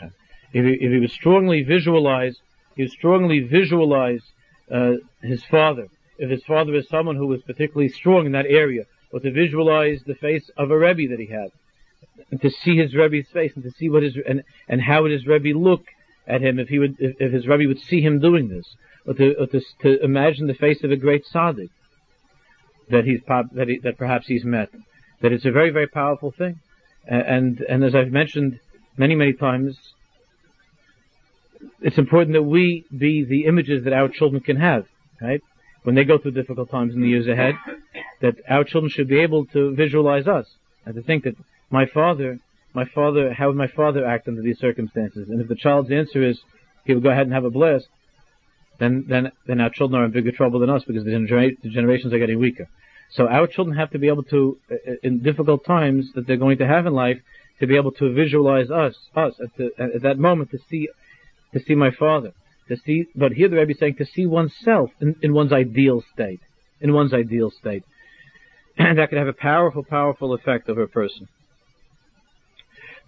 he, 0.53 0.73
if 0.73 0.93
he 0.93 0.99
would 0.99 1.11
strongly 1.11 1.63
visualize, 1.63 2.37
he 2.75 2.83
would 2.83 2.93
strongly 2.93 3.41
visualize 3.41 4.23
uh, 4.71 4.93
his 5.23 5.43
father 5.45 5.89
if 6.19 6.31
his 6.31 6.43
father 6.45 6.75
is 6.75 6.89
someone 6.89 7.17
who 7.17 7.29
was 7.29 7.41
particularly 7.43 7.89
strong 7.89 8.27
in 8.27 8.33
that 8.33 8.47
area, 8.47 8.85
or 9.13 9.21
to 9.21 9.31
visualize 9.31 10.03
the 10.05 10.17
face 10.17 10.51
of 10.57 10.71
a 10.71 10.79
Rebbe 10.79 11.09
that 11.09 11.21
he 11.21 11.27
had, 11.27 11.51
and 12.31 12.43
to 12.43 12.51
see 12.51 12.77
his 12.77 12.95
Rebbe's 12.95 13.29
face, 13.33 13.53
and 13.55 13.65
to 13.65 13.71
see 13.71 13.89
what 13.89 14.03
his, 14.03 14.17
and, 14.29 14.43
and 14.69 14.83
how 14.83 15.03
would 15.03 15.13
his 15.13 15.27
Rebbe 15.27 15.57
look 15.57 15.85
at 16.29 16.43
him 16.43 16.59
if 16.59 16.69
he 16.69 16.79
would, 16.79 16.97
if, 16.99 17.17
if 17.19 17.33
his 17.33 17.47
Rebbe 17.47 17.67
would 17.67 17.81
see 17.81 18.01
him 18.01 18.21
doing 18.21 18.49
this, 18.49 18.67
or 19.07 19.15
to, 19.15 19.35
or 19.35 19.47
to, 19.47 19.61
to 19.83 20.05
imagine 20.05 20.47
the 20.47 20.55
face 20.55 20.85
of 20.85 20.91
a 20.91 20.97
great 20.97 21.25
tzaddik 21.33 21.71
that 22.91 23.05
he's, 23.05 23.21
that, 23.27 23.69
he, 23.69 23.79
that 23.83 23.99
perhaps 23.99 24.27
he's 24.27 24.45
met. 24.45 24.71
That 25.23 25.33
it's 25.33 25.45
a 25.45 25.51
very, 25.51 25.71
very 25.71 25.89
powerful 25.89 26.33
thing. 26.37 26.61
And, 27.07 27.61
and 27.61 27.83
as 27.83 27.95
I've 27.95 28.13
mentioned 28.13 28.61
many, 28.97 29.15
many 29.15 29.33
times, 29.33 29.79
it's 31.81 31.99
important 31.99 32.35
that 32.35 32.43
we 32.43 32.85
be 32.97 33.25
the 33.25 33.47
images 33.47 33.85
that 33.85 33.93
our 33.93 34.09
children 34.09 34.43
can 34.43 34.57
have, 34.57 34.87
right? 35.21 35.43
when 35.89 35.95
they 35.95 36.05
go 36.05 36.19
through 36.19 36.33
difficult 36.33 36.71
times 36.71 36.95
in 36.95 37.01
the 37.01 37.09
years 37.09 37.27
ahead, 37.27 37.55
that 38.21 38.35
our 38.47 38.63
children 38.63 38.91
should 38.91 39.09
be 39.09 39.21
able 39.21 39.47
to 39.47 39.75
visualize 39.75 40.27
us 40.27 40.47
and 40.85 40.95
to 40.95 41.03
think 41.03 41.25
that 41.25 41.35
my 41.71 41.87
father, 41.87 42.39
my 42.75 42.85
father, 42.95 43.33
how 43.33 43.49
would 43.49 43.57
my 43.57 43.69
father 43.69 44.07
act 44.07 44.29
under 44.29 44.43
these 44.43 44.59
circumstances? 44.59 45.29
And 45.29 45.41
if 45.41 45.49
the 45.49 45.57
child's 45.57 45.91
answer 45.91 46.23
is 46.23 46.39
he 46.85 46.95
would 46.95 47.03
go 47.03 47.11
ahead 47.11 47.27
and 47.27 47.33
have 47.33 47.45
a 47.45 47.51
blast, 47.51 47.87
then 48.79 49.07
then 49.09 49.33
then 49.47 49.61
our 49.61 49.71
children 49.71 50.01
are 50.01 50.05
in 50.05 50.13
bigger 50.13 50.33
trouble 50.33 50.61
than 50.61 50.71
us 50.71 50.85
because 50.87 51.05
the, 51.05 51.11
genera- 51.11 51.57
the 51.63 51.71
generations 51.71 52.13
are 52.13 52.19
getting 52.19 52.39
weaker. 52.39 52.69
So 53.11 53.27
our 53.27 53.47
children 53.47 53.77
have 53.77 53.91
to 53.91 53.99
be 53.99 54.09
able 54.09 54.25
to, 54.25 54.59
uh, 54.71 54.75
in 55.03 55.23
difficult 55.23 55.65
times 55.65 56.13
that 56.15 56.27
they're 56.27 56.37
going 56.37 56.59
to 56.59 56.67
have 56.67 56.87
in 56.87 56.93
life, 56.93 57.19
to 57.61 57.67
be 57.67 57.77
able 57.77 57.93
to 57.93 58.13
visualize 58.13 58.71
us, 58.71 58.95
us 59.17 59.35
at, 59.43 59.57
the, 59.57 59.71
at 59.79 60.03
that 60.03 60.19
moment 60.19 60.51
to 60.51 60.59
see, 60.71 60.89
to 61.53 61.61
see 61.61 61.75
my 61.75 61.91
father, 61.91 62.33
to 62.69 62.77
see. 62.77 63.07
But 63.17 63.33
here 63.33 63.49
the 63.49 63.57
Rebbe 63.57 63.73
is 63.73 63.79
saying 63.79 63.97
to 63.97 64.05
see 64.05 64.27
oneself 64.27 64.91
in, 65.01 65.17
in 65.23 65.33
one's 65.33 65.53
ideal 65.53 66.05
state, 66.13 66.41
in 66.81 66.93
one's 66.93 67.15
ideal 67.15 67.51
state, 67.51 67.83
and 68.77 68.99
that 68.99 69.09
could 69.09 69.19
have 69.19 69.27
a 69.27 69.33
powerful, 69.33 69.83
powerful 69.83 70.35
effect 70.35 70.69
over 70.69 70.83
a 70.83 70.89
person. 70.89 71.29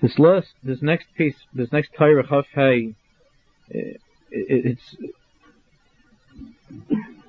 This 0.02 0.19
last, 0.19 0.49
this 0.62 0.80
next 0.80 1.07
piece, 1.14 1.35
this 1.52 1.71
next 1.73 1.90
Torah 1.97 2.26
Chaf 2.26 2.47
Hey, 2.54 2.95
it's 4.30 4.97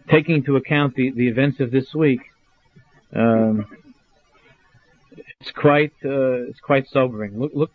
taking 0.09 0.35
into 0.35 0.55
account 0.55 0.95
the, 0.95 1.11
the 1.11 1.27
events 1.27 1.59
of 1.59 1.71
this 1.71 1.93
week. 1.93 2.21
Um, 3.13 3.65
it's 5.17 5.51
quite 5.51 5.91
uh, 6.05 6.47
it's 6.49 6.61
quite 6.61 6.87
sobering. 6.89 7.37
Look, 7.37 7.51
look. 7.53 7.71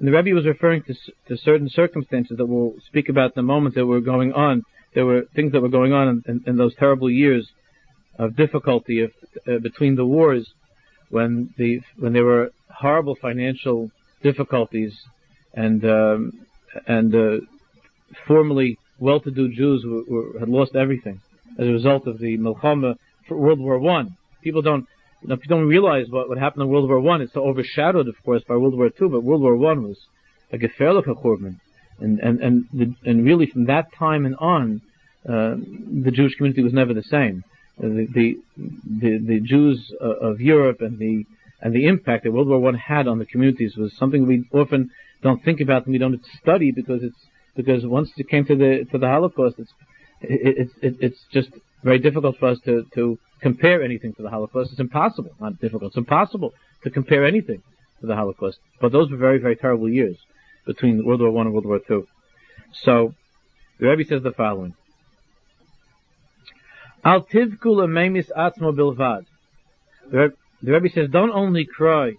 the 0.00 0.10
Rebbe 0.10 0.34
was 0.34 0.46
referring 0.46 0.82
to 0.84 0.94
to 1.28 1.36
certain 1.36 1.68
circumstances 1.68 2.38
that 2.38 2.46
we'll 2.46 2.74
speak 2.86 3.10
about 3.10 3.36
in 3.36 3.40
a 3.40 3.42
moment 3.42 3.74
that 3.74 3.84
were 3.84 4.00
going 4.00 4.32
on. 4.32 4.62
There 4.94 5.04
were 5.04 5.22
things 5.34 5.52
that 5.52 5.60
were 5.60 5.68
going 5.68 5.92
on 5.92 6.08
in, 6.08 6.22
in, 6.26 6.44
in 6.46 6.56
those 6.56 6.74
terrible 6.76 7.10
years 7.10 7.50
of 8.18 8.36
difficulty 8.36 9.00
of, 9.00 9.12
uh, 9.46 9.58
between 9.58 9.96
the 9.96 10.06
wars, 10.06 10.54
when 11.10 11.52
the 11.58 11.82
when 11.98 12.14
there 12.14 12.24
were 12.24 12.50
horrible 12.70 13.14
financial 13.14 13.90
difficulties, 14.22 14.94
and 15.54 15.84
um, 15.84 16.32
and 16.86 17.14
uh, 17.14 17.36
formerly 18.26 18.78
well-to-do 18.98 19.52
Jews 19.52 19.84
were, 19.84 20.02
were, 20.08 20.38
had 20.40 20.48
lost 20.48 20.76
everything 20.76 21.20
as 21.58 21.66
a 21.66 21.72
result 21.72 22.06
of 22.06 22.18
the 22.18 22.38
Milchama 22.38 22.96
for 23.26 23.36
World 23.36 23.60
War 23.60 23.78
One. 23.78 24.16
People 24.42 24.62
don't 24.62 24.86
you 25.22 25.28
know, 25.28 25.36
people 25.36 25.58
don't 25.58 25.68
realize 25.68 26.06
what, 26.08 26.28
what 26.28 26.38
happened 26.38 26.62
in 26.62 26.68
World 26.68 26.88
War 26.88 27.00
One. 27.00 27.20
It's 27.20 27.34
so 27.34 27.44
overshadowed, 27.44 28.08
of 28.08 28.16
course, 28.24 28.42
by 28.48 28.56
World 28.56 28.76
War 28.76 28.90
Two. 28.90 29.08
But 29.08 29.22
World 29.22 29.42
War 29.42 29.56
One 29.56 29.82
was 29.82 29.98
a 30.52 30.58
gefährliche 30.58 31.14
churban, 31.22 31.60
and 32.00 32.18
and 32.20 32.40
and 32.40 32.64
the, 32.72 32.94
and 33.08 33.24
really 33.24 33.46
from 33.46 33.66
that 33.66 33.92
time 33.92 34.26
and 34.26 34.36
on, 34.36 34.82
uh, 35.28 35.54
the 36.04 36.10
Jewish 36.10 36.34
community 36.36 36.62
was 36.62 36.72
never 36.72 36.94
the 36.94 37.02
same. 37.02 37.44
The, 37.78 38.06
the 38.12 38.36
the 39.00 39.18
the 39.18 39.40
Jews 39.40 39.92
uh, 40.00 40.04
of 40.28 40.40
Europe 40.40 40.80
and 40.80 40.98
the 40.98 41.24
and 41.62 41.72
the 41.72 41.86
impact 41.86 42.24
that 42.24 42.32
World 42.32 42.48
War 42.48 42.58
One 42.58 42.74
had 42.74 43.06
on 43.06 43.18
the 43.18 43.24
communities 43.24 43.76
was 43.76 43.96
something 43.96 44.26
we 44.26 44.44
often 44.52 44.90
don't 45.22 45.42
think 45.44 45.60
about 45.60 45.86
and 45.86 45.92
we 45.92 45.98
don't 45.98 46.20
study 46.42 46.72
because 46.72 47.04
it's 47.04 47.16
because 47.54 47.86
once 47.86 48.10
it 48.16 48.28
came 48.28 48.44
to 48.46 48.56
the 48.56 48.84
to 48.90 48.98
the 48.98 49.06
Holocaust, 49.06 49.56
it's 49.58 49.72
it, 50.20 50.68
it, 50.82 50.96
it's 51.00 51.20
just 51.32 51.50
very 51.82 51.98
difficult 51.98 52.36
for 52.38 52.48
us 52.48 52.58
to, 52.64 52.84
to 52.94 53.18
compare 53.40 53.82
anything 53.82 54.12
to 54.14 54.22
the 54.22 54.30
Holocaust. 54.30 54.70
It's 54.72 54.80
impossible, 54.80 55.30
not 55.40 55.60
difficult, 55.60 55.90
it's 55.90 55.96
impossible 55.96 56.52
to 56.82 56.90
compare 56.90 57.26
anything 57.26 57.62
to 58.00 58.06
the 58.06 58.14
Holocaust. 58.14 58.58
But 58.80 58.92
those 58.92 59.10
were 59.10 59.16
very, 59.16 59.38
very 59.38 59.56
terrible 59.56 59.88
years 59.88 60.16
between 60.66 61.04
World 61.04 61.20
War 61.20 61.30
One 61.30 61.46
and 61.46 61.54
World 61.54 61.66
War 61.66 61.80
Two. 61.86 62.06
So, 62.84 63.14
the 63.78 63.86
Rebbe 63.86 64.08
says 64.08 64.22
the 64.22 64.32
following. 64.32 64.74
Al 67.04 67.22
bilvad. 67.22 69.26
The 70.62 70.72
Rebbe 70.72 70.88
says, 70.90 71.10
don't 71.10 71.32
only 71.32 71.64
cry 71.64 72.12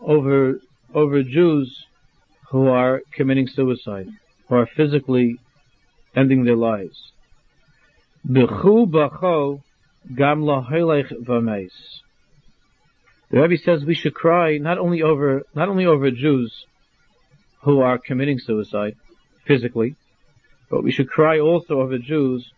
over, 0.00 0.60
over 0.94 1.22
Jews 1.22 1.84
who 2.50 2.68
are 2.68 3.02
committing 3.12 3.48
suicide, 3.48 4.08
who 4.48 4.54
are 4.54 4.66
physically 4.66 5.38
ending 6.14 6.44
their 6.44 6.56
lives. 6.56 7.12
The 8.24 8.46
Rebbe 13.30 13.58
says 13.58 13.84
we 13.84 13.94
should 13.94 14.14
cry 14.14 14.58
not 14.58 14.78
only 14.78 15.02
over 15.02 15.42
not 15.54 15.68
only 15.68 15.84
over 15.86 16.10
Jews 16.10 16.64
who 17.62 17.80
are 17.80 17.98
committing 17.98 18.38
suicide 18.38 18.94
physically, 19.46 19.96
but 20.70 20.82
we 20.82 20.92
should 20.92 21.10
cry 21.10 21.38
also 21.38 21.80
over 21.80 21.98
Jews 21.98 22.50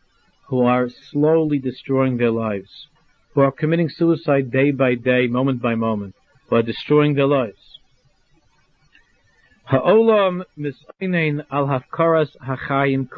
who 0.46 0.62
are 0.62 0.88
slowly 0.88 1.58
destroying 1.58 2.16
their 2.18 2.30
lives, 2.30 2.86
who 3.34 3.40
are 3.40 3.52
committing 3.52 3.88
suicide 3.88 4.50
day 4.50 4.70
by 4.70 4.94
day, 4.94 5.26
moment 5.26 5.62
by 5.62 5.74
moment, 5.74 6.14
who 6.48 6.56
are 6.56 6.62
destroying 6.62 7.14
their 7.14 7.26
lives. 7.26 7.78
Hachayim. 12.42 13.08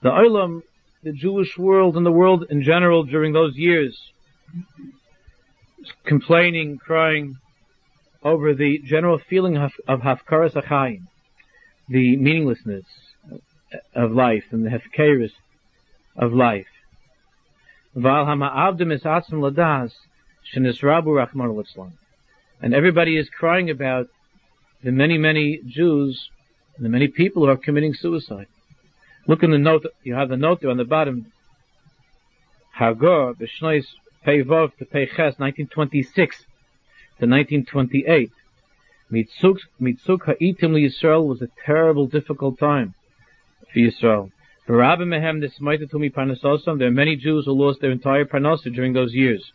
The 0.00 0.10
olam 0.10 0.62
the 1.02 1.12
Jewish 1.12 1.56
world 1.56 1.96
and 1.96 2.04
the 2.04 2.12
world 2.12 2.44
in 2.50 2.62
general 2.62 3.04
during 3.04 3.32
those 3.32 3.56
years, 3.56 3.96
complaining, 6.04 6.78
crying 6.78 7.36
over 8.22 8.54
the 8.54 8.80
general 8.84 9.18
feeling 9.30 9.56
of, 9.56 9.72
hafkaras 9.86 10.54
achayim, 10.54 11.02
the 11.88 12.16
meaninglessness 12.16 12.84
of 13.94 14.10
life 14.12 14.44
and 14.50 14.66
the 14.66 14.70
hefkeris 14.70 15.32
of 16.16 16.32
life. 16.32 16.66
And 17.94 18.06
everybody 22.74 23.16
is 23.16 23.28
crying 23.30 23.70
about 23.70 24.08
the 24.82 24.92
many, 24.92 25.18
many 25.18 25.60
Jews 25.66 26.30
and 26.76 26.84
the 26.84 26.90
many 26.90 27.08
people 27.08 27.44
who 27.44 27.50
are 27.50 27.56
committing 27.56 27.94
suicide. 27.94 28.46
Look 29.26 29.42
in 29.42 29.50
the 29.50 29.58
note, 29.58 29.86
you 30.04 30.14
have 30.14 30.28
the 30.28 30.36
note 30.36 30.60
there 30.60 30.70
on 30.70 30.76
the 30.76 30.84
bottom. 30.84 31.32
Hagor, 32.78 33.34
B'shnois 33.34 33.86
Peivov 34.26 34.76
to 34.76 34.84
Peiches, 34.84 35.38
1926 35.38 36.38
to 37.18 37.26
1928. 37.26 38.30
Mitzuk, 39.10 39.58
Mitzuk 39.80 40.24
Ha'itim 40.26 40.74
Yisrael 40.74 41.26
was 41.26 41.40
a 41.42 41.48
terrible, 41.64 42.06
difficult 42.06 42.58
time 42.58 42.94
for 43.72 43.78
Yisrael. 43.78 44.30
There 44.68 44.82
are 44.82 44.96
many 46.90 47.16
Jews 47.16 47.46
who 47.46 47.52
lost 47.52 47.80
their 47.80 47.90
entire 47.90 48.26
parnasa 48.26 48.74
during 48.74 48.92
those 48.92 49.14
years. 49.14 49.50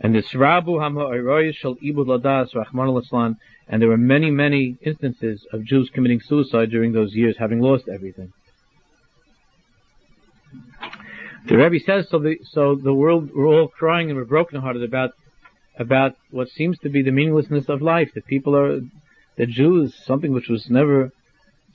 And 0.00 0.12
this 0.12 0.26
Rabu 0.32 0.80
Hama 0.80 1.52
Shal 1.52 1.76
Ibud 1.76 2.06
Ladas 2.06 2.56
Rahman 2.56 3.36
and 3.68 3.80
there 3.80 3.88
were 3.88 3.96
many, 3.96 4.32
many 4.32 4.76
instances 4.82 5.46
of 5.52 5.64
Jews 5.64 5.90
committing 5.94 6.20
suicide 6.20 6.70
during 6.70 6.92
those 6.92 7.14
years, 7.14 7.36
having 7.38 7.60
lost 7.60 7.88
everything. 7.88 8.32
The 11.46 11.56
Rebbe 11.56 11.78
says 11.78 12.08
so. 12.10 12.18
The 12.18 12.36
so 12.50 12.74
the 12.74 12.92
world 12.92 13.30
we're 13.32 13.46
all 13.46 13.68
crying 13.68 14.10
and 14.10 14.18
we're 14.18 14.24
brokenhearted 14.24 14.82
about 14.82 15.12
about 15.78 16.16
what 16.32 16.48
seems 16.48 16.78
to 16.80 16.88
be 16.88 17.02
the 17.02 17.12
meaninglessness 17.12 17.68
of 17.68 17.80
life. 17.80 18.10
That 18.14 18.26
people 18.26 18.56
are 18.56 18.80
the 19.36 19.46
Jews, 19.46 19.94
something 20.04 20.32
which 20.32 20.48
was 20.48 20.68
never, 20.68 21.12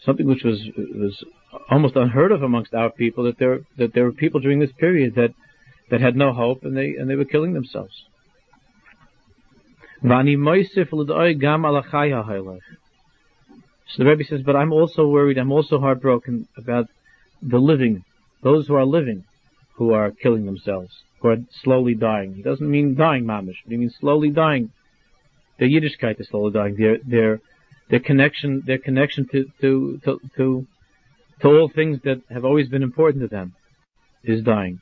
something 0.01 0.27
which 0.27 0.43
was 0.43 0.69
was 0.75 1.23
almost 1.69 1.95
unheard 1.95 2.31
of 2.31 2.43
amongst 2.43 2.73
our 2.73 2.89
people. 2.89 3.25
That 3.25 3.37
there 3.37 3.61
that 3.77 3.93
there 3.93 4.05
were 4.05 4.11
people 4.11 4.39
during 4.39 4.59
this 4.59 4.71
period 4.71 5.15
that 5.15 5.33
that 5.89 6.01
had 6.01 6.15
no 6.15 6.33
hope 6.33 6.63
and 6.63 6.75
they 6.75 6.95
and 6.95 7.09
they 7.09 7.15
were 7.15 7.25
killing 7.25 7.53
themselves. 7.53 8.05
So 13.87 14.03
the 14.03 14.09
Rebbe 14.09 14.23
says, 14.25 14.41
but 14.41 14.55
I'm 14.55 14.73
also 14.73 15.07
worried, 15.07 15.37
I'm 15.37 15.51
also 15.51 15.79
heartbroken 15.79 16.47
about 16.57 16.87
the 17.41 17.59
living, 17.59 18.03
those 18.41 18.67
who 18.67 18.75
are 18.75 18.85
living, 18.85 19.23
who 19.75 19.93
are 19.93 20.11
killing 20.11 20.45
themselves, 20.45 20.91
who 21.19 21.29
are 21.29 21.37
slowly 21.61 21.93
dying. 21.93 22.33
He 22.35 22.41
doesn't 22.41 22.69
mean 22.69 22.95
dying 22.95 23.25
mamish, 23.25 23.57
but 23.63 23.71
he 23.71 23.77
means 23.77 23.95
slowly 23.99 24.29
dying. 24.29 24.71
Their 25.59 25.69
Yiddishkeit 25.69 26.19
is 26.19 26.27
slowly 26.27 26.51
dying. 26.51 26.75
Their, 26.75 26.97
their, 27.05 27.39
their 27.89 27.99
connection, 27.99 28.63
their 28.65 28.79
connection 28.79 29.27
to, 29.31 29.45
to, 29.61 30.01
to, 30.03 30.19
to, 30.37 30.67
to 31.43 31.49
all 31.49 31.69
things 31.69 31.99
that 32.05 32.21
have 32.29 32.45
always 32.45 32.69
been 32.69 32.81
important 32.81 33.21
to 33.21 33.27
them 33.27 33.53
is 34.23 34.41
dying. 34.41 34.79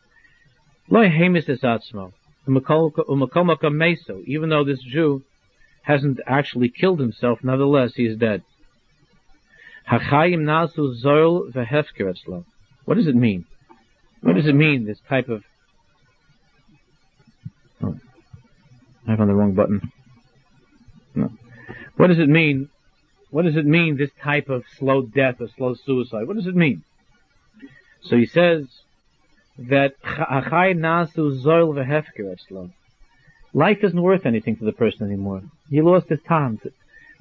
Even 4.25 4.49
though 4.49 4.63
this 4.63 4.79
Jew 4.79 5.23
hasn't 5.81 6.19
actually 6.27 6.69
killed 6.69 6.99
himself, 6.99 7.39
nevertheless 7.43 7.93
he 7.95 8.05
is 8.05 8.17
dead. 8.17 8.43
What 12.85 12.95
does 12.95 13.07
it 13.07 13.15
mean? 13.15 13.45
What 14.21 14.35
does 14.35 14.45
it 14.45 14.53
mean, 14.53 14.85
this 14.85 14.99
type 15.09 15.29
of... 15.29 15.43
Oh, 17.83 17.97
I 19.07 19.13
on 19.13 19.27
the 19.27 19.33
wrong 19.33 19.53
button. 19.53 19.91
No. 21.15 21.31
What 21.97 22.07
does 22.07 22.19
it 22.19 22.29
mean? 22.29 22.69
What 23.31 23.45
does 23.45 23.55
it 23.55 23.65
mean, 23.65 23.97
this 23.97 24.11
type 24.21 24.49
of 24.49 24.63
slow 24.77 25.01
death 25.01 25.41
or 25.41 25.47
slow 25.57 25.73
suicide? 25.73 26.27
What 26.27 26.35
does 26.35 26.47
it 26.47 26.55
mean? 26.55 26.83
So 28.03 28.15
he 28.17 28.25
says, 28.27 28.67
that 29.57 29.93
life 33.53 33.77
isn't 33.83 34.01
worth 34.01 34.25
anything 34.25 34.55
to 34.57 34.65
the 34.65 34.71
person 34.71 35.05
anymore. 35.05 35.43
He 35.69 35.81
lost 35.81 36.09
his 36.09 36.21
time. 36.27 36.59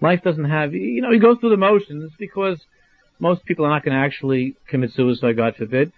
Life 0.01 0.23
doesn't 0.23 0.45
have, 0.45 0.73
you 0.73 1.03
know, 1.03 1.13
he 1.13 1.19
goes 1.19 1.39
through 1.39 1.51
the 1.51 1.57
motions 1.57 2.13
because 2.19 2.61
Most 3.21 3.45
people 3.45 3.67
are 3.67 3.71
not 3.71 3.85
going 3.85 3.97
to 3.97 4.03
actually 4.03 4.57
commit 4.67 4.93
suicide, 4.93 5.37
God 5.37 5.55
forbid. 5.57 5.93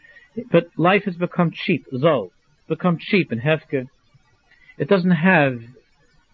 But 0.51 0.71
life 0.77 1.05
has 1.05 1.15
become 1.15 1.53
cheap, 1.53 1.87
zol. 1.93 2.31
become 2.69 2.99
cheap 2.99 3.31
and 3.31 3.41
hefker. 3.41 3.87
It 4.77 4.89
doesn't 4.89 5.13
have 5.13 5.63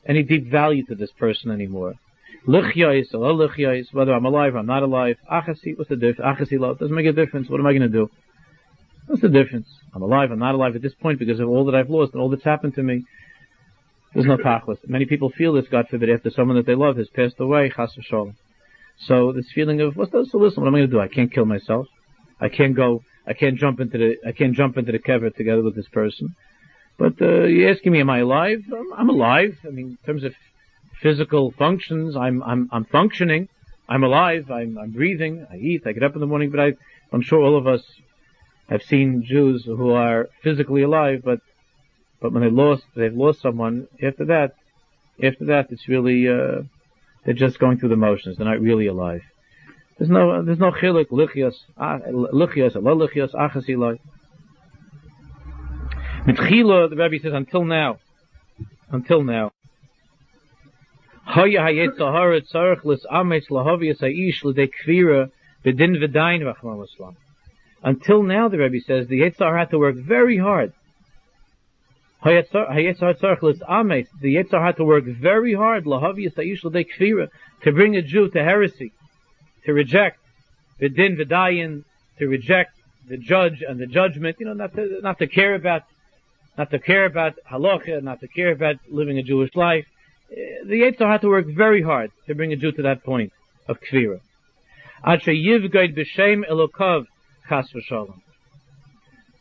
any 0.07 0.23
deep 0.23 0.47
value 0.51 0.85
to 0.87 0.95
this 0.95 1.11
person 1.11 1.51
anymore. 1.51 1.95
Lichyais, 2.49 3.13
or 3.13 3.33
lichyais, 3.35 3.93
whether 3.93 4.15
I'm 4.15 4.25
alive 4.25 4.55
or 4.55 4.59
I'm 4.59 4.67
not 4.67 4.83
alive. 4.83 5.19
Achasi, 5.31 5.77
what's 5.77 5.91
the 5.91 5.97
difference? 5.97 6.21
Achasi 6.41 6.59
love, 6.59 6.79
doesn't 6.79 6.95
make 6.95 7.07
a 7.07 7.13
difference. 7.13 7.51
What 7.51 7.61
am 7.61 7.67
I 7.67 7.73
going 7.73 7.83
to 7.83 7.89
do? 7.89 8.11
What's 9.07 9.21
the 9.21 9.29
difference? 9.29 9.69
I'm 9.95 10.03
alive, 10.03 10.31
I'm 10.31 10.39
not 10.39 10.55
alive 10.55 10.75
at 10.75 10.83
this 10.83 10.95
point 10.95 11.19
because 11.19 11.41
of 11.41 11.49
all 11.49 11.67
that 11.67 11.75
I've 11.75 11.91
lost 11.91 12.15
and 12.15 12.23
all 12.23 12.31
that's 12.31 12.45
happened 12.45 12.75
to 12.77 12.83
me. 12.83 13.05
There's 14.15 14.27
no 14.27 14.39
tachlis. 14.39 14.79
Many 14.87 15.05
people 15.05 15.31
feel 15.31 15.53
this, 15.53 15.69
God 15.69 15.89
forbid, 15.91 16.09
after 16.09 16.31
someone 16.31 16.57
that 16.57 16.65
they 16.65 16.75
love 16.75 16.97
has 16.97 17.09
passed 17.09 17.39
away, 17.39 17.71
chas 17.75 17.95
v'sholem. 17.97 18.35
So 19.07 19.33
this 19.33 19.51
feeling 19.55 19.83
of, 19.83 19.97
what's 19.97 20.13
the 20.13 20.27
solution? 20.31 20.63
What 20.63 20.69
am 20.69 20.75
I 20.75 20.79
going 20.79 20.91
to 20.91 20.97
do? 20.97 21.01
I 21.01 21.09
can't 21.09 21.33
kill 21.33 21.45
myself. 21.45 21.87
I 22.41 22.49
can't 22.49 22.75
go, 22.75 23.03
I 23.27 23.35
can't 23.35 23.59
jump 23.59 23.81
into 23.81 23.99
the, 23.99 24.17
I 24.27 24.33
can't 24.33 24.55
jump 24.55 24.79
into 24.79 24.93
the 24.93 24.99
kever 24.99 25.35
together 25.35 25.63
with 25.63 25.77
this 25.77 25.89
person. 25.89 26.35
But, 26.99 27.21
uh, 27.21 27.45
you're 27.45 27.71
asking 27.71 27.93
me, 27.93 28.01
am 28.01 28.11
I 28.11 28.21
alive? 28.21 28.61
I'm, 28.73 28.93
I'm 28.97 29.09
alive. 29.11 29.59
I 29.67 29.71
mean, 29.71 29.99
in 30.01 30.07
terms 30.07 30.25
of 30.25 30.35
physical 31.03 31.53
functions, 31.53 32.17
I'm, 32.17 32.43
I'm, 32.43 32.69
I'm 32.73 32.85
functioning. 32.85 33.49
I'm 33.89 34.05
alive. 34.05 34.51
I'm, 34.51 34.77
I'm 34.79 34.91
breathing. 34.91 35.47
I 35.51 35.57
eat. 35.57 35.83
I 35.87 35.93
get 35.93 36.03
up 36.03 36.15
in 36.15 36.21
the 36.21 36.27
morning, 36.27 36.51
but 36.51 36.61
I, 36.61 36.75
I'm 37.13 37.23
sure 37.23 37.41
all 37.41 37.57
of 37.57 37.67
us 37.67 37.83
have 38.69 38.83
seen 38.83 39.25
Jews 39.25 39.65
who 39.65 39.93
are 39.93 40.29
physically 40.43 40.83
alive, 40.83 41.23
but 41.25 41.41
but 42.21 42.33
when 42.33 42.43
they 42.43 42.51
lost, 42.51 42.83
they've 42.97 43.15
lost 43.15 43.41
someone. 43.41 43.87
After 44.03 44.25
that, 44.27 44.55
after 45.23 45.47
that, 45.47 45.69
it's 45.71 45.89
really 45.89 46.29
uh, 46.29 46.63
they're 47.25 47.35
just 47.35 47.59
going 47.59 47.79
through 47.79 47.91
the 47.91 47.97
motions. 47.97 48.37
They're 48.37 48.47
not 48.47 48.61
really 48.61 48.89
alive. 48.89 49.23
There's 49.99 50.11
no 50.11 50.43
there's 50.43 50.59
no 50.59 50.71
chilik 50.71 51.09
lichias 51.09 51.55
lichias 51.79 52.75
lo 52.75 53.07
lichias 53.07 53.33
achasilai. 53.35 53.99
Mitchila, 56.27 56.91
the 56.91 56.97
Rebbe 56.97 57.23
says 57.23 57.33
until 57.33 57.65
now, 57.65 57.99
until 58.91 59.23
now. 59.23 59.53
Haya 61.29 61.61
hayetzahara 61.61 62.41
tzarich 62.41 62.85
lis 62.85 63.05
ametz 63.11 63.49
lahavias 63.51 64.01
haish 64.01 64.43
l'dei 64.45 64.67
kvira 64.67 65.31
bedin 65.63 65.97
v'dayin 66.01 66.43
v'achman 66.43 66.79
l'slam. 66.79 67.17
Until 67.83 68.23
now, 68.23 68.49
the 68.49 68.57
Rebbe 68.57 68.81
says, 68.81 69.09
the 69.09 69.21
Yetzar 69.21 69.57
had 69.59 69.69
to 69.71 69.79
work 69.79 69.97
very 69.97 70.39
hard. 70.39 70.73
The 72.25 72.45
Yetzar 74.25 74.65
had 74.65 74.77
to 74.79 74.85
work 74.85 75.05
very 75.05 75.53
hard 75.53 75.85
to 75.85 77.73
bring 77.73 77.97
a 77.97 78.03
Jew 78.03 78.29
to 78.31 78.43
heresy, 78.43 78.93
to 79.67 79.73
reject 79.75 80.19
the 80.81 80.89
din 80.89 81.17
v'dayin, 81.17 81.85
to 82.19 82.27
reject 82.27 82.73
the 83.07 83.19
judge 83.19 83.63
and 83.63 83.79
the 83.79 83.87
judgment, 83.87 84.37
you 84.41 84.47
know, 84.47 84.55
not 84.55 84.75
to, 84.75 85.01
not 85.03 85.19
to 85.19 85.27
care 85.27 85.55
about, 85.55 85.83
not 86.57 86.71
to 86.71 86.79
care 86.79 87.05
about 87.05 87.35
halacha, 87.49 88.03
not 88.03 88.21
to 88.21 88.29
care 88.29 88.51
about 88.51 88.77
living 88.89 89.19
a 89.19 89.23
Jewish 89.23 89.55
life. 89.55 89.87
The 90.31 90.83
Yetzar 90.83 91.11
had 91.11 91.23
to 91.23 91.29
work 91.29 91.47
very 91.47 91.83
hard 91.83 92.11
to 92.27 92.35
bring 92.35 92.53
a 92.53 92.57
Jew 92.57 92.73
to 92.73 92.83
that 92.83 93.03
point 93.03 93.33
of 93.67 93.81
v'shalom. 93.81 94.21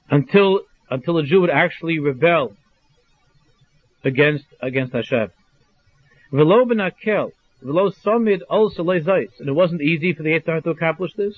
Until, 0.10 0.62
until 0.89 1.17
a 1.17 1.24
Jew 1.24 1.41
would 1.41 1.50
actually 1.50 2.00
rebel 2.00 2.56
against, 4.03 4.46
against 4.62 4.94
Hashem. 4.94 5.29
V'lo 6.32 6.65
b'nakel, 6.65 7.32
v'lo 7.63 7.94
somid 8.06 8.41
also. 8.50 8.89
And 8.89 9.50
it 9.50 9.53
wasn't 9.53 9.82
easy 9.82 10.13
for 10.13 10.24
the 10.24 10.29
Yitzhar 10.29 10.63
to 10.63 10.70
accomplish 10.70 11.12
this. 11.17 11.36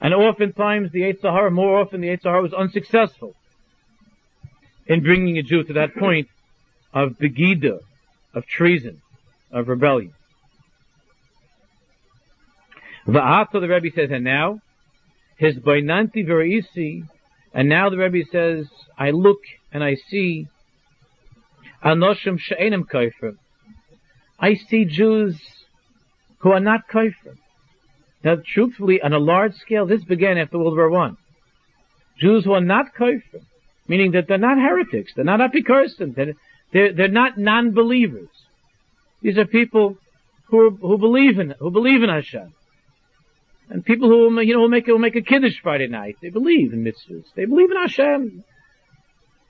And 0.00 0.14
oftentimes 0.14 0.92
the 0.92 1.02
Yitzhar, 1.02 1.52
more 1.52 1.80
often 1.80 2.00
the 2.00 2.08
Yitzhar 2.08 2.42
was 2.42 2.54
unsuccessful 2.54 3.34
in 4.86 5.02
bringing 5.02 5.36
a 5.36 5.42
Jew 5.42 5.62
to 5.64 5.74
that 5.74 5.94
point 5.94 6.28
of 6.94 7.18
begida, 7.18 7.80
of 8.34 8.46
treason, 8.46 9.02
of 9.50 9.68
rebellion. 9.68 10.12
Va'ata, 13.06 13.60
the 13.60 13.68
Rebbe 13.68 13.94
says, 13.94 14.10
and 14.10 14.24
now, 14.24 14.60
his 15.36 15.56
bainanti 15.56 16.24
verisi, 16.26 17.02
and 17.52 17.68
now 17.68 17.90
the 17.90 17.98
Rebbe 17.98 18.26
says, 18.30 18.66
I 18.96 19.10
look 19.10 19.40
and 19.72 19.82
I 19.82 19.96
see 20.08 20.46
anoshim 21.84 22.38
she'enim 22.38 22.84
kaifer. 22.84 23.36
I 24.38 24.54
see 24.54 24.84
Jews 24.84 25.40
who 26.38 26.52
are 26.52 26.60
not 26.60 26.88
kaifer. 26.88 27.36
Now, 28.24 28.36
truthfully, 28.44 29.02
on 29.02 29.12
a 29.12 29.18
large 29.18 29.54
scale, 29.54 29.86
this 29.86 30.04
began 30.04 30.38
after 30.38 30.58
World 30.58 30.76
War 30.76 30.90
One. 30.90 31.16
Jews 32.18 32.44
who 32.44 32.52
are 32.52 32.60
not 32.60 32.94
kaifer, 32.94 33.42
meaning 33.88 34.12
that 34.12 34.28
they're 34.28 34.38
not 34.38 34.58
heretics, 34.58 35.12
they're 35.14 35.24
not 35.24 35.40
apikorsons, 35.40 36.14
they're, 36.14 36.34
they're, 36.72 36.92
they're 36.92 37.08
not 37.08 37.38
non-believers. 37.38 38.28
These 39.20 39.38
are 39.38 39.44
people 39.44 39.96
who, 40.48 40.70
who 40.70 40.98
believe 40.98 41.38
in, 41.38 41.54
who 41.58 41.70
believe 41.70 42.02
in 42.02 42.08
Hashem. 42.08 42.52
And 43.70 43.84
people 43.84 44.08
who, 44.08 44.40
you 44.40 44.54
know, 44.54 44.60
will 44.60 44.68
make, 44.68 44.86
will 44.86 44.98
make 44.98 45.16
a 45.16 45.22
kiddush 45.22 45.60
Friday 45.62 45.86
night. 45.86 46.16
They 46.20 46.28
believe 46.28 46.72
in 46.72 46.84
mitzvahs. 46.84 47.24
They 47.34 47.46
believe 47.46 47.70
in 47.70 47.76
Hashem. 47.76 48.44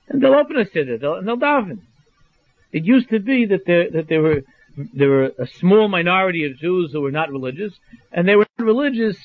And 0.07 0.21
they'll 0.21 0.35
open 0.35 0.57
a 0.57 0.65
siddur, 0.65 0.99
they'll, 0.99 1.15
and 1.15 1.27
they'll 1.27 1.37
daven. 1.37 1.79
It 2.71 2.85
used 2.85 3.09
to 3.09 3.19
be 3.19 3.45
that 3.45 3.65
there, 3.65 3.89
that 3.91 4.07
there 4.07 4.21
were, 4.21 4.41
there 4.93 5.09
were 5.09 5.31
a 5.37 5.47
small 5.59 5.87
minority 5.87 6.45
of 6.45 6.57
Jews 6.57 6.91
who 6.91 7.01
were 7.01 7.11
not 7.11 7.31
religious, 7.31 7.73
and 8.11 8.27
they 8.27 8.35
were 8.35 8.47
not 8.57 8.65
religious, 8.65 9.17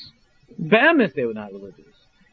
behemoth 0.59 1.15
they 1.15 1.25
were 1.25 1.35
not 1.35 1.53
religious. 1.53 1.85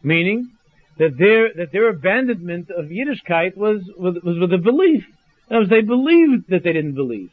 Meaning, 0.04 0.52
that 0.98 1.18
their, 1.18 1.54
that 1.54 1.72
their 1.72 1.90
abandonment 1.90 2.70
of 2.70 2.86
Yiddishkeit 2.86 3.58
was, 3.58 3.82
was, 3.98 4.16
was 4.24 4.40
with 4.40 4.54
a 4.54 4.58
belief. 4.58 5.06
In 5.50 5.58
words, 5.58 5.70
they 5.70 5.82
believed 5.82 6.50
that 6.50 6.64
they 6.64 6.74
didn't 6.74 6.96
believe. 6.96 7.32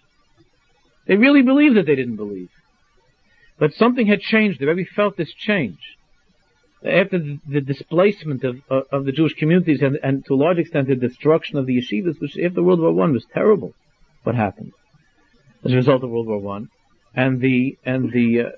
They 1.06 1.16
really 1.16 1.42
believed 1.42 1.76
that 1.76 1.86
they 1.86 1.96
didn't 1.96 2.16
believe. 2.16 2.50
But 3.58 3.74
something 3.74 4.06
had 4.06 4.20
changed. 4.20 4.60
The 4.60 4.66
Rebbe 4.66 4.88
felt 4.88 5.16
this 5.16 5.32
change. 5.32 5.78
After 6.84 7.18
the, 7.18 7.60
displacement 7.60 8.42
of, 8.42 8.60
of, 8.68 8.84
of, 8.90 9.04
the 9.04 9.12
Jewish 9.12 9.34
communities 9.34 9.82
and, 9.82 9.98
and, 10.02 10.24
to 10.26 10.34
a 10.34 10.36
large 10.36 10.58
extent 10.58 10.88
the 10.88 10.96
destruction 10.96 11.56
of 11.56 11.66
the 11.66 11.78
yeshivas, 11.78 12.20
which 12.20 12.36
after 12.36 12.62
World 12.62 12.80
War 12.80 12.92
One 12.92 13.12
was 13.12 13.24
terrible, 13.32 13.72
what 14.24 14.34
happened 14.34 14.72
as 15.64 15.72
a 15.72 15.76
result 15.76 16.02
of 16.02 16.10
World 16.10 16.26
War 16.26 16.38
One, 16.38 16.70
and 17.14 17.40
the 17.40 17.78
and 17.84 18.10
the 18.10 18.40
uh, 18.40 18.50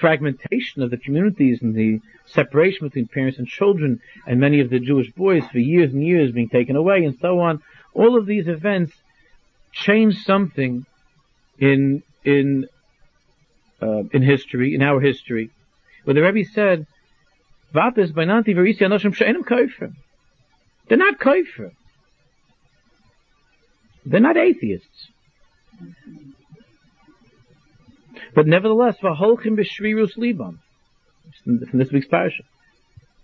fragmentation 0.00 0.82
of 0.82 0.90
the 0.90 0.96
communities 0.96 1.60
and 1.62 1.74
the 1.74 2.00
separation 2.26 2.86
between 2.86 3.08
parents 3.08 3.38
and 3.38 3.46
children, 3.46 4.00
and 4.26 4.40
many 4.40 4.60
of 4.60 4.70
the 4.70 4.80
Jewish 4.80 5.10
boys 5.12 5.44
for 5.52 5.58
years 5.58 5.92
and 5.92 6.02
years 6.02 6.32
being 6.32 6.48
taken 6.48 6.76
away, 6.76 7.04
and 7.04 7.18
so 7.20 7.40
on. 7.40 7.62
All 7.96 8.18
of 8.18 8.26
these 8.26 8.46
events 8.46 8.92
change 9.72 10.22
something 10.24 10.84
in 11.58 12.02
in 12.24 12.66
uh, 13.80 14.02
in 14.12 14.22
history, 14.22 14.74
in 14.74 14.82
our 14.82 15.00
history, 15.00 15.50
where 16.04 16.12
the 16.12 16.22
Rebbe 16.22 16.46
said, 16.52 16.86
"Vates 17.72 18.12
beinanti 18.12 18.54
verisi 18.54 18.82
anoshim 18.82 19.14
she'enim 19.14 19.44
kofer." 19.44 19.94
They're 20.88 20.98
not 20.98 21.18
kofer. 21.18 21.70
They're 24.04 24.20
not 24.20 24.36
atheists. 24.36 25.08
But 28.34 28.46
nevertheless, 28.46 28.98
v'holchim 29.02 29.58
b'shvirus 29.58 30.18
libam. 30.18 30.58
From 31.44 31.78
this 31.78 31.90
week's 31.90 32.06
parasha. 32.06 32.42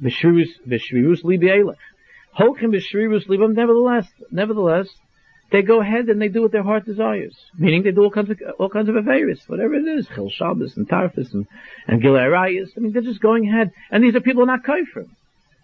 B'shvirus, 0.03 0.49
b'shvirus 0.67 1.23
libi. 1.25 1.75
Holchim 2.39 2.75
b'shvirus 2.75 3.27
libam, 3.27 3.55
nevertheless, 3.55 4.09
nevertheless, 4.31 4.89
they 5.51 5.63
go 5.63 5.81
ahead 5.83 6.09
and 6.09 6.21
they 6.21 6.29
do 6.29 6.43
what 6.43 6.53
their 6.53 6.63
heart 6.63 6.87
desires. 6.87 7.37
Meaning 7.59 7.83
they 7.83 7.91
do 7.91 8.03
all 8.03 8.11
kinds 8.11 8.31
of, 8.31 8.41
all 8.59 8.71
kinds 8.71 8.89
of 8.89 8.97
affairs, 8.97 9.43
whatever 9.47 9.75
it 9.75 9.87
is, 9.87 10.09
Chil 10.15 10.31
Shabbos 10.31 10.77
and 10.77 10.89
Tarfus 10.89 11.35
and, 11.35 11.47
and 11.87 12.03
Gilei 12.03 12.27
Arayas. 12.27 12.71
I 12.77 12.81
mean, 12.81 12.93
they're 12.93 13.03
just 13.03 13.21
going 13.21 13.49
ahead. 13.49 13.71
And 13.91 14.03
these 14.03 14.15
are 14.15 14.21
people 14.21 14.45
who 14.45 14.51
are 14.51 14.57
not 14.57 14.65
kafir. 14.65 15.07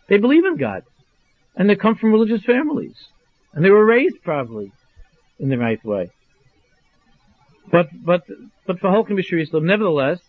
They 0.08 0.18
believe 0.18 0.44
in 0.44 0.56
God. 0.56 0.82
And 1.56 1.70
they 1.70 1.74
come 1.74 1.96
from 1.96 2.12
religious 2.12 2.44
families. 2.44 2.96
And 3.54 3.64
they 3.64 3.70
were 3.70 3.84
raised 3.84 4.22
probably 4.22 4.72
in 5.38 5.48
the 5.48 5.56
right 5.56 5.82
way. 5.82 6.10
But, 7.72 7.88
but, 7.92 8.22
but 8.66 8.78
for 8.80 8.90
Holcomb 8.90 9.18
Islam, 9.18 9.66
nevertheless, 9.66 10.20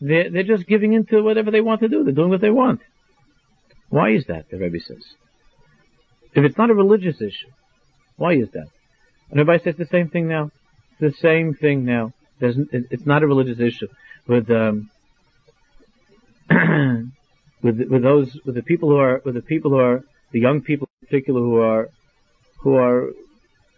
they're, 0.00 0.28
they're 0.30 0.42
just 0.42 0.66
giving 0.66 0.92
into 0.92 1.22
whatever 1.22 1.52
they 1.52 1.60
want 1.60 1.80
to 1.82 1.88
do. 1.88 2.02
They're 2.02 2.12
doing 2.12 2.30
what 2.30 2.40
they 2.40 2.50
want. 2.50 2.80
Why 3.90 4.10
is 4.10 4.26
that, 4.26 4.50
the 4.50 4.58
Rebbe 4.58 4.80
says? 4.80 5.04
If 6.34 6.44
it's 6.44 6.58
not 6.58 6.70
a 6.70 6.74
religious 6.74 7.20
issue, 7.20 7.50
why 8.16 8.34
is 8.34 8.50
that? 8.52 8.66
And 9.30 9.40
everybody 9.40 9.62
says 9.62 9.76
the 9.76 9.86
same 9.86 10.08
thing 10.08 10.28
now. 10.28 10.50
the 11.00 11.12
same 11.12 11.54
thing 11.54 11.84
now. 11.84 12.12
There's, 12.40 12.56
it's 12.72 13.06
not 13.06 13.22
a 13.22 13.26
religious 13.26 13.60
issue. 13.60 13.86
With, 14.26 14.50
um, 14.50 14.90
with, 17.62 17.80
with 17.88 18.02
those, 18.02 18.36
with 18.44 18.54
the 18.56 18.62
people 18.62 18.90
who 18.90 18.96
are, 18.96 19.22
with 19.24 19.34
the 19.34 19.42
people 19.42 19.70
who 19.70 19.78
are, 19.78 20.02
the 20.32 20.40
young 20.40 20.60
people 20.62 20.88
in 21.00 21.06
particular 21.06 21.40
who 21.40 21.60
are, 21.60 21.88
who 22.60 22.74
are 22.74 23.10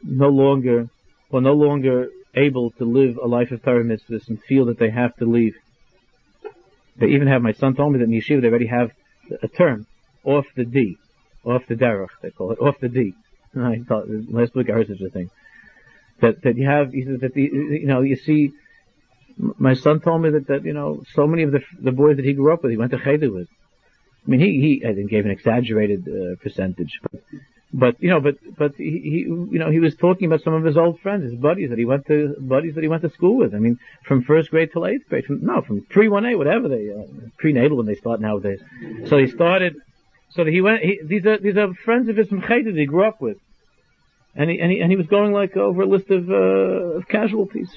no 0.02 0.28
longer, 0.28 0.88
who 1.30 1.36
are 1.36 1.42
no 1.42 1.54
longer 1.54 2.08
able 2.34 2.70
to 2.72 2.84
live 2.84 3.18
a 3.22 3.26
life 3.26 3.50
of 3.50 3.62
Torah 3.62 3.84
mitzvahs 3.84 4.28
and 4.28 4.42
feel 4.42 4.66
that 4.66 4.78
they 4.78 4.90
have 4.90 5.14
to 5.16 5.26
leave. 5.26 5.54
They 6.98 7.08
even 7.08 7.28
have, 7.28 7.42
my 7.42 7.52
son 7.52 7.74
told 7.74 7.92
me 7.92 7.98
that 7.98 8.04
in 8.04 8.10
yeshiva 8.10 8.40
they 8.40 8.48
already 8.48 8.68
have 8.68 8.90
a 9.42 9.48
term, 9.48 9.86
off 10.24 10.46
the 10.56 10.64
D, 10.64 10.96
off 11.46 11.62
the 11.68 11.74
derech, 11.74 12.08
they 12.22 12.30
call 12.30 12.52
it, 12.52 12.58
off 12.58 12.78
the 12.80 12.88
D. 12.88 13.14
I 13.56 13.80
thought, 13.86 14.06
last 14.08 14.54
week 14.54 14.68
I 14.68 14.74
heard 14.74 14.88
such 14.88 15.00
a 15.00 15.10
thing. 15.10 15.30
That, 16.20 16.42
that 16.42 16.56
you 16.56 16.66
have, 16.66 16.92
he 16.92 17.04
says 17.04 17.20
that 17.20 17.34
the, 17.34 17.42
you 17.42 17.86
know, 17.86 18.00
you 18.00 18.16
see, 18.16 18.52
my 19.38 19.74
son 19.74 20.00
told 20.00 20.22
me 20.22 20.30
that, 20.30 20.46
that, 20.48 20.64
you 20.64 20.72
know, 20.72 21.02
so 21.14 21.26
many 21.26 21.42
of 21.42 21.52
the, 21.52 21.60
the 21.78 21.92
boys 21.92 22.16
that 22.16 22.24
he 22.24 22.32
grew 22.32 22.52
up 22.52 22.62
with, 22.62 22.70
he 22.72 22.78
went 22.78 22.92
to 22.92 22.98
cheder 22.98 23.30
with. 23.30 23.48
I 24.26 24.30
mean, 24.30 24.40
he, 24.40 24.60
he, 24.60 24.86
I 24.86 24.94
think 24.94 25.10
gave 25.10 25.24
an 25.24 25.30
exaggerated, 25.30 26.08
uh, 26.08 26.36
percentage, 26.42 27.00
but, 27.02 27.20
but, 27.72 28.02
you 28.02 28.08
know, 28.08 28.20
but, 28.20 28.36
but 28.56 28.74
he, 28.76 28.90
he, 29.02 29.18
you 29.18 29.58
know, 29.58 29.70
he 29.70 29.78
was 29.78 29.94
talking 29.94 30.26
about 30.26 30.42
some 30.42 30.54
of 30.54 30.64
his 30.64 30.78
old 30.78 31.00
friends, 31.00 31.24
his 31.24 31.34
buddies 31.34 31.68
that 31.68 31.78
he 31.78 31.84
went 31.84 32.06
to, 32.06 32.34
buddies 32.40 32.74
that 32.76 32.82
he 32.82 32.88
went 32.88 33.02
to 33.02 33.10
school 33.10 33.36
with. 33.36 33.54
I 33.54 33.58
mean, 33.58 33.78
from 34.04 34.22
first 34.22 34.50
grade 34.50 34.70
till 34.72 34.86
eighth 34.86 35.08
grade, 35.08 35.26
from, 35.26 35.44
no, 35.44 35.60
from 35.60 35.82
pre-1A, 35.82 36.38
whatever 36.38 36.68
they, 36.68 36.90
uh, 36.90 37.04
prenatal 37.38 37.76
when 37.76 37.86
they 37.86 37.94
start 37.94 38.20
nowadays. 38.20 38.60
So 39.08 39.18
he 39.18 39.26
started, 39.26 39.76
so 40.36 40.44
he 40.44 40.60
went, 40.60 40.82
he, 40.82 41.00
these 41.04 41.26
are, 41.26 41.38
these 41.38 41.56
are 41.56 41.72
friends 41.84 42.08
of 42.08 42.16
his 42.16 42.28
from 42.28 42.40
that 42.40 42.74
he 42.76 42.86
grew 42.86 43.04
up 43.04 43.20
with. 43.20 43.38
And 44.34 44.50
he, 44.50 44.60
and 44.60 44.70
he, 44.70 44.80
and 44.80 44.90
he 44.90 44.96
was 44.96 45.06
going 45.06 45.32
like 45.32 45.56
over 45.56 45.82
a 45.82 45.86
list 45.86 46.10
of, 46.10 46.28
uh, 46.30 46.98
of 46.98 47.08
casualties. 47.08 47.70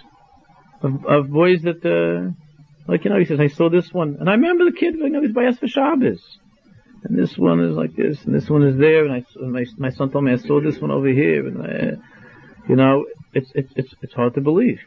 Of, 0.81 1.05
of 1.05 1.29
boys 1.29 1.61
that, 1.63 1.83
uh, 1.85 2.31
like, 2.87 3.03
you 3.05 3.11
know, 3.11 3.19
he 3.19 3.25
says, 3.25 3.39
I 3.39 3.47
saw 3.47 3.69
this 3.69 3.91
one. 3.93 4.17
And 4.19 4.29
I 4.29 4.33
remember 4.33 4.65
the 4.65 4.77
kid, 4.77 4.95
you 4.95 5.09
know, 5.09 5.21
he's 5.21 5.31
by 5.31 5.43
Esfa 5.43 5.67
Shabbos. 5.67 6.21
And 7.03 7.17
this 7.17 7.37
one 7.37 7.61
is 7.61 7.75
like 7.75 7.95
this, 7.95 8.23
and 8.25 8.35
this 8.35 8.49
one 8.49 8.63
is 8.63 8.77
there, 8.77 9.05
and 9.05 9.13
I, 9.13 9.23
my, 9.39 9.65
my 9.77 9.89
son 9.89 10.11
told 10.11 10.25
me 10.25 10.33
I 10.33 10.35
saw 10.35 10.59
this 10.59 10.79
one 10.79 10.91
over 10.91 11.07
here, 11.07 11.47
and 11.47 11.61
I, 11.61 11.91
you 12.67 12.75
know, 12.75 13.05
it's, 13.33 13.49
it's, 13.55 13.71
it's, 13.77 13.93
it's 14.01 14.13
hard 14.13 14.33
to 14.33 14.41
believe. 14.41 14.79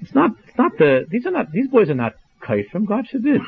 It's 0.00 0.14
not, 0.14 0.30
it's 0.46 0.56
not 0.56 0.78
the, 0.78 1.04
these 1.08 1.26
are 1.26 1.32
not, 1.32 1.50
these 1.50 1.66
boys 1.66 1.90
are 1.90 1.94
not 1.94 2.14
kaifrim, 2.40 2.86
God 2.86 3.08
forbid. 3.08 3.40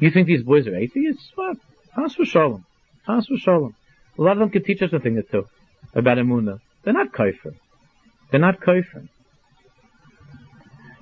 You 0.00 0.10
think 0.10 0.26
these 0.26 0.42
boys 0.42 0.66
are 0.66 0.74
atheists? 0.74 1.32
What? 1.34 1.58
Chas 1.94 2.16
v'shalom. 2.16 2.64
Chas 3.06 3.26
v'shalom. 3.28 3.74
A 4.18 4.22
lot 4.22 4.32
of 4.32 4.38
them 4.38 4.50
could 4.50 4.64
teach 4.64 4.82
us 4.82 4.90
a 4.92 4.98
thing 4.98 5.18
or 5.18 5.22
two 5.22 5.46
about 5.94 6.18
Emunah. 6.18 6.60
They're 6.82 6.94
not 6.94 7.12
kaifrim. 7.12 7.56
They're 8.30 8.40
not 8.40 8.60
kaifrim. 8.60 9.08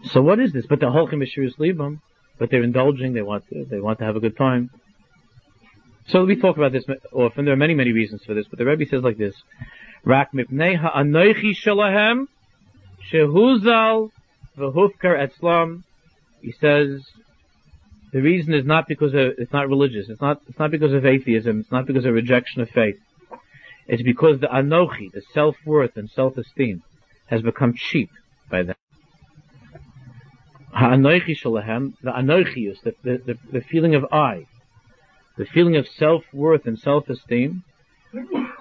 So 0.05 0.21
what 0.21 0.41
is 0.41 0.53
this? 0.53 0.67
But 0.67 0.81
the 0.81 0.87
holchem 0.87 1.23
is 1.23 1.57
libam, 1.57 2.01
but 2.39 2.51
they're 2.51 2.63
indulging, 2.63 3.13
they 3.13 3.23
want 3.23 3.49
to, 3.51 3.65
they 3.65 3.81
want 3.81 3.99
to 4.01 4.05
have 4.05 4.17
a 4.17 4.21
good 4.21 4.37
time. 4.37 4.71
So 6.09 6.25
we 6.25 6.37
talk 6.37 6.57
about 6.57 6.73
this 6.73 6.85
often. 7.13 7.45
There 7.45 7.55
are 7.55 7.57
many, 7.57 7.75
many 7.75 7.93
reasons 7.93 8.25
for 8.25 8.35
this, 8.35 8.47
but 8.49 8.59
the 8.59 8.67
Rebbe 8.67 8.87
says 8.87 9.03
like 9.03 9.19
this: 9.19 9.35
Rak 10.05 10.33
mipnei 10.33 10.77
ha'anoichi 10.77 11.55
shalahem 11.55 12.27
shehuzal 13.13 14.11
etzlam. 14.59 15.85
He 16.41 16.53
says 16.53 17.05
the 18.13 18.21
reason 18.21 18.53
is 18.53 18.65
not 18.67 18.87
because 18.87 19.15
of, 19.15 19.35
it's 19.39 19.53
not 19.53 19.69
religious. 19.69 20.09
It's 20.09 20.21
not, 20.21 20.43
it's 20.47 20.59
not 20.59 20.71
because 20.71 20.93
of 20.93 21.07
atheism. 21.07 21.61
It's 21.61 21.73
not 21.73 21.87
because 21.87 22.05
of 22.05 22.13
rejection 22.13 22.61
of 22.61 22.69
faith. 22.69 23.01
It's 23.89 24.03
because 24.03 24.41
the 24.41 24.49
anochi, 24.49 25.11
the 25.13 25.23
self-worth 25.33 25.97
and 25.97 26.11
self-esteem, 26.11 26.83
has 27.27 27.41
become 27.43 27.75
cheap 27.75 28.11
by 28.51 28.63
them. 28.65 28.77
Ha'anochi 30.73 31.37
shalahem, 31.37 31.95
the 32.03 32.13
anochius, 32.13 32.83
the, 32.83 32.95
the, 33.03 33.39
the, 33.51 33.61
feeling 33.63 33.95
of 33.95 34.07
I, 34.13 34.47
the 35.37 35.47
feeling 35.47 35.77
of 35.77 35.89
self-worth 35.89 36.67
and 36.67 36.79
self-esteem, 36.79 37.65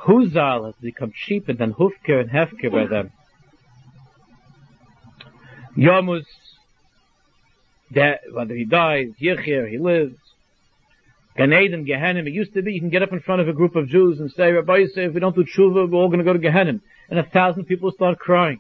Huzal 0.06 0.66
has 0.66 0.76
become 0.82 1.12
cheaper 1.14 1.54
than 1.54 1.74
Hufker 1.74 2.22
and 2.22 2.30
Hefker 2.30 2.72
by 2.72 2.86
them. 2.86 3.12
Yamus, 5.78 6.26
that 7.94 8.22
whether 8.32 8.56
he 8.56 8.66
dies, 8.66 9.10
Yechir, 9.22 9.70
he 9.70 9.78
lives. 9.78 10.18
Gan 11.38 11.54
Eden, 11.54 11.86
Gehenim, 11.86 12.28
it 12.28 12.34
used 12.34 12.54
to 12.54 12.62
be 12.62 12.74
you 12.74 12.80
can 12.80 12.90
get 12.90 13.04
up 13.04 13.14
in 13.14 13.22
front 13.22 13.42
of 13.42 13.48
a 13.48 13.54
group 13.54 13.76
of 13.76 13.88
Jews 13.88 14.20
and 14.20 14.32
say, 14.32 14.52
Rabbi 14.52 14.86
say 14.88 15.06
if 15.06 15.14
we 15.14 15.20
don't 15.20 15.36
do 15.36 15.46
tshuva, 15.46 15.90
we're 15.90 15.98
all 15.98 16.08
going 16.08 16.20
to 16.20 16.26
go 16.26 16.34
to 16.34 16.40
Gehenim. 16.40 16.82
And 17.10 17.20
a 17.20 17.24
thousand 17.24 17.66
people 17.66 17.92
start 17.92 18.20
crying. 18.20 18.60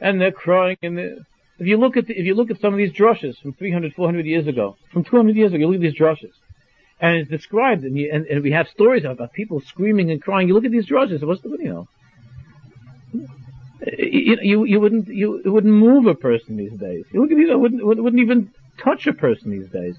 And 0.00 0.20
they're 0.20 0.32
crying 0.32 0.76
and 0.82 0.98
they're, 0.98 1.16
if 1.58 1.68
you 1.68 1.76
look 1.76 1.96
at 1.96 2.06
the, 2.06 2.18
if 2.18 2.26
you 2.26 2.34
look 2.34 2.50
at 2.50 2.60
some 2.60 2.74
of 2.74 2.78
these 2.78 2.92
drushes 2.92 3.40
from 3.40 3.52
300, 3.52 3.94
400 3.94 4.26
years 4.26 4.48
ago, 4.48 4.76
from 4.92 5.04
200 5.04 5.36
years 5.36 5.52
ago, 5.52 5.60
you 5.60 5.66
look 5.68 5.76
at 5.76 5.82
these 5.82 5.98
drushes 5.98 6.32
and 7.00 7.18
it's 7.18 7.30
described, 7.30 7.84
and, 7.84 7.96
you, 7.96 8.10
and, 8.12 8.26
and, 8.26 8.42
we 8.42 8.52
have 8.52 8.68
stories 8.68 9.04
about 9.04 9.32
people 9.32 9.60
screaming 9.60 10.10
and 10.10 10.22
crying. 10.22 10.48
You 10.48 10.54
look 10.54 10.64
at 10.64 10.70
these 10.70 10.86
drushes, 10.86 11.22
what's 11.24 11.42
the, 11.42 11.48
you 11.50 11.86
know, 13.12 13.28
you, 13.86 14.38
you, 14.40 14.64
you 14.64 14.80
wouldn't, 14.80 15.08
you, 15.08 15.42
wouldn't 15.44 15.72
move 15.72 16.06
a 16.06 16.14
person 16.14 16.56
these 16.56 16.72
days. 16.72 17.04
You 17.12 17.22
at 17.24 17.28
these, 17.28 17.48
it 17.48 17.58
wouldn't, 17.58 17.84
wouldn't 17.84 18.22
even 18.22 18.50
touch 18.78 19.06
a 19.06 19.12
person 19.12 19.50
these 19.50 19.68
days. 19.68 19.96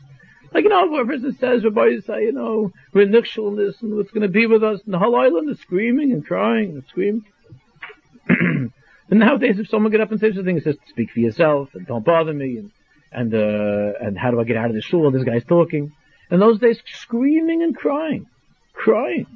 Like, 0.54 0.64
you 0.64 0.70
know, 0.70 0.96
if 0.96 1.02
a 1.02 1.06
person 1.06 1.38
says, 1.38 1.64
Rabbi 1.64 2.00
say, 2.06 2.24
you 2.24 2.32
know, 2.32 2.72
we're 2.94 3.08
nixal 3.08 3.50
in 3.50 3.58
this, 3.58 3.82
and 3.82 3.96
what's 3.96 4.12
going 4.12 4.22
to 4.22 4.30
be 4.30 4.48
with 4.48 4.64
us, 4.64 4.80
and 4.86 4.94
the 4.94 5.00
whole 5.00 5.16
island 5.16 5.50
is 5.50 5.60
screaming 5.60 6.12
and 6.14 6.26
crying 6.26 6.72
and 6.72 6.84
screaming. 6.88 7.26
and 8.30 8.72
nowadays, 9.10 9.60
if 9.60 9.68
someone 9.68 9.92
get 9.92 10.02
up 10.02 10.12
and 10.12 10.20
says 10.20 10.36
something, 10.36 10.56
and 10.56 10.64
says, 10.64 10.78
speak 10.88 11.12
for 11.12 11.20
yourself, 11.20 11.70
and 11.74 11.86
don't 11.86 12.06
bother 12.06 12.34
me, 12.34 12.58
and, 12.58 12.72
and, 13.12 13.34
uh, 13.34 13.98
and 14.00 14.18
how 14.18 14.32
do 14.32 14.40
I 14.40 14.46
get 14.46 14.56
out 14.56 14.70
of 14.70 14.76
the 14.76 14.82
shul? 14.82 15.12
This 15.12 15.24
guy's 15.24 15.44
talking. 15.44 15.92
In 16.32 16.40
those 16.40 16.60
days, 16.60 16.80
screaming 16.86 17.62
and 17.62 17.76
crying. 17.76 18.26
Crying. 18.74 19.28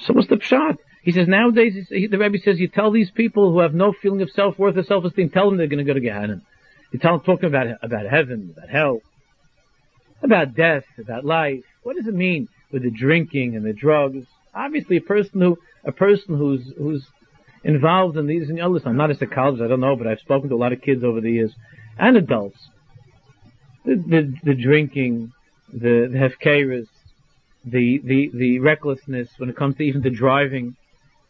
So 0.00 0.14
what's 0.14 0.28
the 0.28 0.36
pshat? 0.36 0.78
He 1.02 1.10
says 1.12 1.26
nowadays, 1.26 1.74
the 1.90 2.16
Rebbe 2.16 2.38
says, 2.38 2.60
you 2.60 2.68
tell 2.68 2.92
these 2.92 3.10
people 3.10 3.52
who 3.52 3.58
have 3.58 3.74
no 3.74 3.92
feeling 3.92 4.22
of 4.22 4.30
self-worth 4.30 4.76
or 4.76 4.84
self-esteem, 4.84 5.30
tell 5.30 5.48
them 5.48 5.58
they're 5.58 5.66
going 5.66 5.84
to 5.84 5.84
go 5.84 5.94
to 5.94 6.00
Gehenna. 6.00 6.42
You 6.92 7.00
tell 7.00 7.16
them 7.16 7.26
talking 7.26 7.48
about, 7.48 7.66
about 7.82 8.06
heaven, 8.06 8.54
about 8.56 8.70
hell, 8.70 9.00
about 10.22 10.54
death, 10.54 10.84
about 10.98 11.24
life. 11.24 11.64
What 11.82 11.96
does 11.96 12.06
it 12.06 12.14
mean 12.14 12.48
with 12.70 12.82
the 12.82 12.90
drinking 12.90 13.56
and 13.56 13.64
the 13.64 13.72
drugs? 13.72 14.26
Obviously 14.54 14.98
a 14.98 15.00
person 15.00 15.40
who, 15.40 15.58
a 15.84 15.90
person 15.90 16.36
who's, 16.36 16.72
who's 16.78 17.04
involved 17.64 18.16
in 18.16 18.26
these, 18.26 18.48
and 18.48 18.58
know, 18.58 18.68
listen, 18.68 18.88
I'm 18.88 18.96
not 18.96 19.10
a 19.10 19.16
psychologist, 19.16 19.62
I 19.62 19.68
don't 19.68 19.80
know, 19.80 19.96
but 19.96 20.06
I've 20.06 20.20
spoken 20.20 20.50
to 20.50 20.54
a 20.54 20.56
lot 20.56 20.72
of 20.72 20.82
kids 20.82 21.02
over 21.02 21.20
the 21.20 21.32
years, 21.32 21.52
and 21.98 22.16
adults. 22.16 22.58
The, 23.84 23.96
the, 23.96 24.34
the 24.44 24.54
drinking, 24.54 25.32
the, 25.72 26.08
the 26.12 26.18
hefkeris, 26.18 26.86
the, 27.64 28.00
the, 28.04 28.30
the 28.32 28.58
recklessness 28.60 29.30
when 29.38 29.50
it 29.50 29.56
comes 29.56 29.76
to 29.78 29.82
even 29.82 30.02
to 30.02 30.10
driving. 30.10 30.76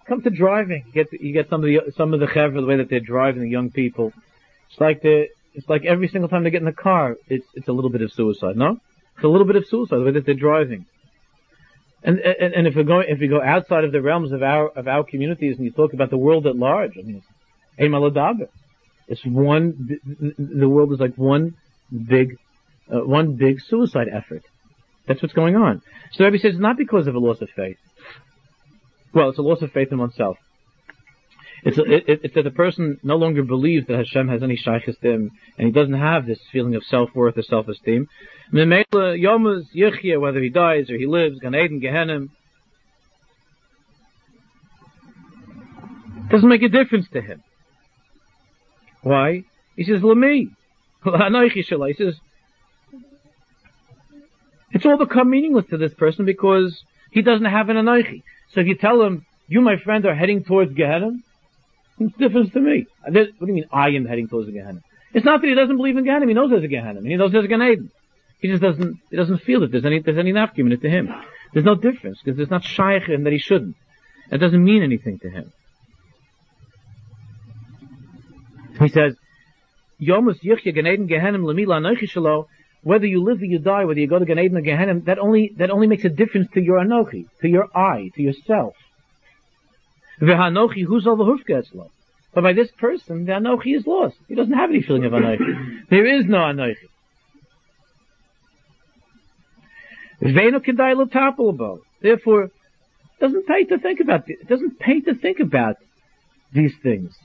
Come 0.09 0.23
to 0.23 0.31
driving, 0.31 0.85
you 0.87 0.93
get, 0.93 1.13
you 1.13 1.33
get 1.33 1.49
some 1.49 1.63
of 1.63 1.67
the, 1.67 1.93
some 1.97 2.13
of 2.15 2.21
the 2.21 2.27
chevra, 2.27 2.55
the 2.55 2.67
way 2.67 2.77
that 2.77 2.89
they're 2.91 3.01
driving, 3.01 3.43
the 3.43 3.49
young 3.49 3.71
people. 3.71 4.13
It's 4.71 4.81
like 4.81 5.03
the, 5.03 5.27
it's 5.55 5.69
like 5.69 5.85
every 5.85 6.09
single 6.09 6.29
time 6.29 6.45
they 6.45 6.51
get 6.51 6.61
in 6.61 6.67
the 6.67 6.73
car, 6.73 7.17
it's, 7.29 7.47
it's 7.55 7.69
a 7.69 7.73
little 7.73 7.91
bit 7.91 8.03
of 8.03 8.13
suicide, 8.13 8.57
no? 8.57 8.81
It's 9.17 9.25
a 9.25 9.29
little 9.29 9.47
bit 9.47 9.57
of 9.57 9.67
suicide, 9.67 9.97
the 9.99 10.05
way 10.05 10.13
that 10.13 10.27
they're 10.27 10.35
driving. 10.35 10.87
And, 12.03 12.19
and, 12.19 12.55
and 12.55 12.67
if 12.67 12.75
we 12.75 12.83
go, 12.83 13.01
if 13.01 13.21
we 13.21 13.29
go 13.29 13.41
outside 13.41 13.85
of 13.85 13.93
the 13.93 14.03
realms 14.03 14.33
of 14.33 14.43
our, 14.43 14.69
of 14.69 14.89
our 14.89 15.05
communities 15.05 15.57
and 15.57 15.65
you 15.65 15.71
talk 15.71 15.93
about 15.93 16.11
the 16.11 16.19
world 16.19 16.47
at 16.47 16.57
large, 16.57 16.99
I 16.99 17.03
mean, 17.03 17.23
it's, 17.79 18.01
it's 19.09 19.25
one, 19.25 20.01
the 20.39 20.69
world 20.69 20.93
is 20.93 20.99
like 20.99 21.15
one 21.15 21.55
big 21.93 22.39
uh, 22.93 23.01
one 23.01 23.35
big 23.35 23.61
suicide 23.61 24.09
effort. 24.13 24.43
That's 25.07 25.23
what's 25.23 25.35
going 25.35 25.57
on. 25.57 25.83
So 26.13 26.25
Rebbe 26.25 26.39
says 26.39 26.55
it's 26.55 26.61
not 26.61 26.77
because 26.77 27.07
of 27.07 27.15
a 27.15 27.19
loss 27.19 27.41
of 27.41 27.49
faith. 27.51 27.79
Well, 29.15 29.29
it's 29.29 29.39
a 29.39 29.43
loss 29.43 29.63
of 29.63 29.73
faith 29.73 29.93
in 29.93 29.99
oneself. 29.99 30.39
It's, 31.65 31.79
a, 31.79 31.83
it, 31.85 32.35
that 32.35 32.43
the 32.43 32.51
person 32.51 32.99
no 33.05 33.17
longer 33.17 33.45
believes 33.45 33.87
that 33.87 33.97
Hashem 33.97 34.27
has 34.29 34.43
any 34.43 34.57
shaykhis 34.57 34.99
to 35.01 35.11
him, 35.11 35.31
and 35.57 35.67
he 35.67 35.73
doesn't 35.73 35.95
have 35.95 36.27
this 36.27 36.41
feeling 36.51 36.75
of 36.75 36.83
self-worth 36.85 37.39
or 37.39 37.43
self-esteem. 37.43 38.09
Whether 38.51 38.73
he 38.73 40.49
dies 40.49 40.91
or 40.91 40.97
he 40.97 41.07
lives, 41.07 41.39
Gan 41.39 41.55
Eden, 41.55 41.81
Gehenim, 41.81 42.31
doesn't 46.31 46.49
make 46.49 46.63
a 46.63 46.69
difference 46.69 47.09
to 47.13 47.21
him. 47.21 47.45
Why? 49.03 49.45
He 49.77 49.85
says, 49.85 50.03
Lami. 50.03 50.51
He 51.05 51.63
says, 51.63 52.15
it's 54.73 54.87
all 54.87 54.97
become 54.97 55.31
meaningless 55.31 55.67
to 55.71 55.77
this 55.77 55.93
person 55.95 56.25
because 56.25 56.83
he 57.11 57.23
doesn't 57.23 57.45
have 57.45 57.69
an 57.69 57.77
anoichi. 57.77 58.23
So 58.53 58.61
if 58.61 58.67
you 58.67 58.77
tell 58.77 59.03
him, 59.03 59.27
you, 59.49 59.61
my 59.61 59.77
friend, 59.77 60.05
are 60.07 60.15
heading 60.15 60.45
towards 60.45 60.73
Gehenna, 60.75 61.13
what's 61.97 62.17
the 62.17 62.29
difference 62.29 62.53
to 62.53 62.61
me? 62.61 62.87
What 63.03 63.15
do 63.15 63.47
you 63.47 63.53
mean 63.53 63.67
I 63.73 63.89
am 63.91 64.05
heading 64.05 64.29
towards 64.29 64.51
Gehenna? 64.51 64.81
It's 65.15 65.25
not 65.25 65.41
that 65.41 65.47
he 65.47 65.55
doesn't 65.55 65.77
believe 65.77 65.97
in 65.97 66.05
Gehenna. 66.05 66.27
He 66.27 66.35
knows 66.35 66.51
there's 66.51 66.65
a 66.65 66.69
Gehenna. 66.69 67.03
He 67.03 67.17
knows 67.17 67.33
there's 67.33 67.45
a 67.45 67.49
Gan 67.49 67.63
Eden. 67.63 67.91
He 68.41 68.49
just 68.49 68.63
doesn't, 68.63 68.99
he 69.11 69.17
doesn't 69.17 69.39
feel 69.39 69.61
that 69.61 69.71
there's 69.71 69.85
any, 69.85 70.01
there's 70.01 70.19
any 70.19 70.33
nafkim 70.33 70.81
to 70.81 70.91
him. 70.91 71.15
There's 71.53 71.65
no 71.65 71.75
difference 71.75 72.19
because 72.23 72.37
there's 72.37 72.51
not 72.51 72.65
shaykh 72.65 73.09
in 73.09 73.25
that 73.25 73.33
he 73.33 73.39
shouldn't. 73.39 73.77
It 74.31 74.39
doesn't 74.39 74.63
mean 74.63 74.83
anything 74.83 75.19
to 75.21 75.31
him. 75.31 75.53
He 78.81 78.89
says, 78.89 79.15
Yomus 80.01 80.43
Yichya 80.43 80.75
Gan 80.75 80.87
Eden 80.87 81.09
Gehenim 81.09 81.43
Lamila 81.43 81.81
whether 82.83 83.07
you 83.07 83.23
live 83.23 83.41
or 83.41 83.45
you 83.45 83.59
die, 83.59 83.85
whether 83.85 84.01
you 84.01 84.09
go 84.09 84.19
to 84.19 84.25
Gan 84.25 84.39
Eden 84.39 84.59
or 84.59 84.61
Gehenna, 84.61 85.01
that 85.01 85.19
only, 85.19 85.53
that 85.59 85.71
only 85.71 85.87
makes 85.87 86.05
a 86.05 86.09
difference 86.09 86.49
to 86.55 86.61
your 86.61 86.79
Anochi, 86.79 87.27
to 87.41 87.49
your 87.49 87.69
I, 87.77 88.11
to 88.17 88.23
yourself. 88.23 88.75
V'hanochi 90.21 90.85
who's 90.85 91.07
all 91.07 91.17
the 91.17 91.25
hufgetzlo. 91.25 91.91
But 92.35 92.43
by 92.43 92.53
this 92.55 92.71
person, 92.71 93.27
the 93.27 93.33
Anochi 93.33 93.77
is 93.77 93.87
lost. 93.87 94.17
He 94.29 94.35
doesn't 94.35 94.53
have 94.53 94.71
any 94.71 94.83
feeling 94.83 95.05
of 95.05 95.13
Anochi. 95.13 95.87
There 95.91 96.07
is 96.07 96.27
no 96.27 96.39
Anochi. 96.39 96.89
Therefore, 102.01 102.45
it 102.45 102.53
doesn't 103.21 103.47
pay 103.47 103.65
to 103.65 103.79
think 103.79 104.01
about 104.01 104.29
it 104.29 104.49
doesn't 104.49 104.79
pay 104.79 105.01
to 105.01 105.15
think 105.15 105.41
about 105.41 105.77
these 106.53 106.75
things. 106.83 107.17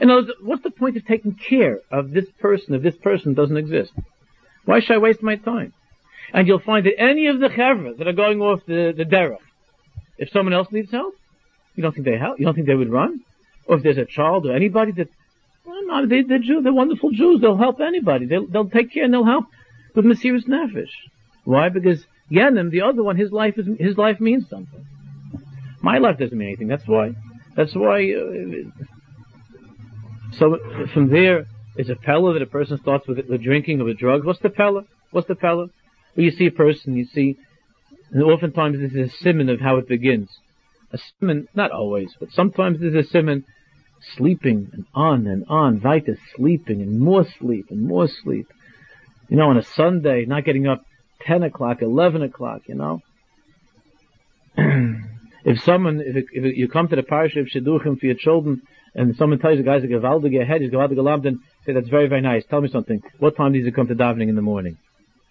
In 0.00 0.10
other 0.10 0.22
words, 0.22 0.32
what's 0.42 0.62
the 0.62 0.70
point 0.70 0.96
of 0.96 1.06
taking 1.06 1.34
care 1.34 1.80
of 1.90 2.10
this 2.10 2.26
person 2.40 2.74
if 2.74 2.82
this 2.82 2.96
person 2.96 3.34
doesn't 3.34 3.56
exist? 3.56 3.92
Why 4.70 4.78
should 4.78 4.94
I 4.94 4.98
waste 4.98 5.20
my 5.20 5.34
time? 5.34 5.72
And 6.32 6.46
you'll 6.46 6.60
find 6.60 6.86
that 6.86 6.96
any 6.96 7.26
of 7.26 7.40
the 7.40 7.48
chevra 7.48 7.98
that 7.98 8.06
are 8.06 8.12
going 8.12 8.40
off 8.40 8.60
the, 8.68 8.94
the 8.96 9.02
derech, 9.04 9.38
if 10.16 10.30
someone 10.30 10.54
else 10.54 10.68
needs 10.70 10.92
help, 10.92 11.14
you 11.74 11.82
don't 11.82 11.92
think 11.92 12.06
they 12.06 12.16
help? 12.16 12.38
You 12.38 12.46
don't 12.46 12.54
think 12.54 12.68
they 12.68 12.76
would 12.76 12.92
run? 12.92 13.20
Or 13.66 13.78
if 13.78 13.82
there's 13.82 13.98
a 13.98 14.04
child 14.04 14.46
or 14.46 14.54
anybody 14.54 14.92
that, 14.92 15.08
well, 15.64 15.84
no, 15.86 16.06
they, 16.06 16.22
they're 16.22 16.38
Jew, 16.38 16.60
they're 16.62 16.72
wonderful 16.72 17.10
Jews, 17.10 17.40
they'll 17.40 17.56
help 17.56 17.80
anybody. 17.80 18.26
They'll, 18.26 18.46
they'll 18.46 18.70
take 18.70 18.92
care 18.92 19.02
and 19.02 19.12
they'll 19.12 19.24
help 19.24 19.46
with 19.96 20.04
Mesiris 20.04 20.46
Nefesh. 20.46 20.94
Why? 21.42 21.68
Because 21.68 22.06
Yenim, 22.30 22.70
the 22.70 22.82
other 22.82 23.02
one, 23.02 23.16
his 23.16 23.32
life 23.32 23.58
is, 23.58 23.66
his 23.76 23.98
life 23.98 24.20
means 24.20 24.48
something. 24.48 24.86
My 25.82 25.98
life 25.98 26.18
doesn't 26.18 26.38
mean 26.38 26.46
anything. 26.46 26.68
That's 26.68 26.86
why. 26.86 27.16
That's 27.56 27.74
why. 27.74 28.12
Uh, 28.12 28.70
so 30.38 30.58
from 30.94 31.10
there 31.10 31.46
is 31.80 31.88
a 31.88 31.96
pella 31.96 32.34
that 32.34 32.42
a 32.42 32.46
person 32.46 32.78
starts 32.78 33.08
with 33.08 33.26
the 33.26 33.38
drinking 33.38 33.80
of 33.80 33.88
a 33.88 33.94
drug. 33.94 34.24
What's 34.24 34.40
the 34.40 34.50
pella? 34.50 34.82
What's 35.10 35.28
the 35.28 35.34
pella? 35.34 35.68
Well, 36.14 36.24
you 36.24 36.30
see 36.30 36.46
a 36.46 36.50
person, 36.50 36.96
you 36.96 37.06
see, 37.06 37.38
and 38.12 38.22
oftentimes 38.22 38.78
this 38.78 38.92
is 38.92 39.12
a 39.12 39.16
simon 39.22 39.48
of 39.48 39.60
how 39.60 39.78
it 39.78 39.88
begins. 39.88 40.28
A 40.92 40.98
simon, 40.98 41.48
not 41.54 41.70
always, 41.70 42.14
but 42.20 42.30
sometimes 42.32 42.80
this 42.80 42.92
is 42.92 43.06
a 43.06 43.10
simon 43.10 43.44
sleeping 44.16 44.68
and 44.72 44.84
on 44.94 45.26
and 45.26 45.44
on, 45.48 45.80
weiter 45.80 46.18
sleeping 46.36 46.82
and 46.82 47.00
more 47.00 47.24
sleep 47.38 47.66
and 47.70 47.82
more 47.82 48.08
sleep. 48.08 48.46
You 49.28 49.36
know, 49.36 49.48
on 49.48 49.56
a 49.56 49.62
Sunday, 49.62 50.26
not 50.26 50.44
getting 50.44 50.66
up 50.66 50.84
10 51.22 51.44
o'clock, 51.44 51.82
11 51.82 52.22
o'clock, 52.22 52.62
you 52.66 52.74
know. 52.74 53.00
if 55.44 55.62
someone, 55.62 56.00
if, 56.04 56.24
if 56.32 56.56
you 56.56 56.68
come 56.68 56.88
to 56.88 56.96
the 56.96 57.02
parish 57.02 57.36
of 57.36 57.46
Shidduchim 57.46 57.98
for 57.98 58.06
your 58.06 58.16
children, 58.16 58.62
and 58.94 59.14
someone 59.16 59.38
tells 59.38 59.58
you, 59.58 59.64
guys, 59.64 59.84
a 59.84 59.86
gewaldige 59.86 60.46
head, 60.46 60.60
he's 60.60 60.70
gewaldige 60.70 61.02
lamb, 61.02 61.22
then 61.22 61.40
say, 61.64 61.72
that's 61.72 61.88
very, 61.88 62.08
very 62.08 62.20
nice. 62.20 62.44
Tell 62.48 62.60
me 62.60 62.68
something. 62.68 63.02
What 63.18 63.36
time 63.36 63.52
does 63.52 63.64
he 63.64 63.70
come 63.70 63.86
to 63.88 63.94
davening 63.94 64.28
in 64.28 64.36
the 64.36 64.42
morning? 64.42 64.78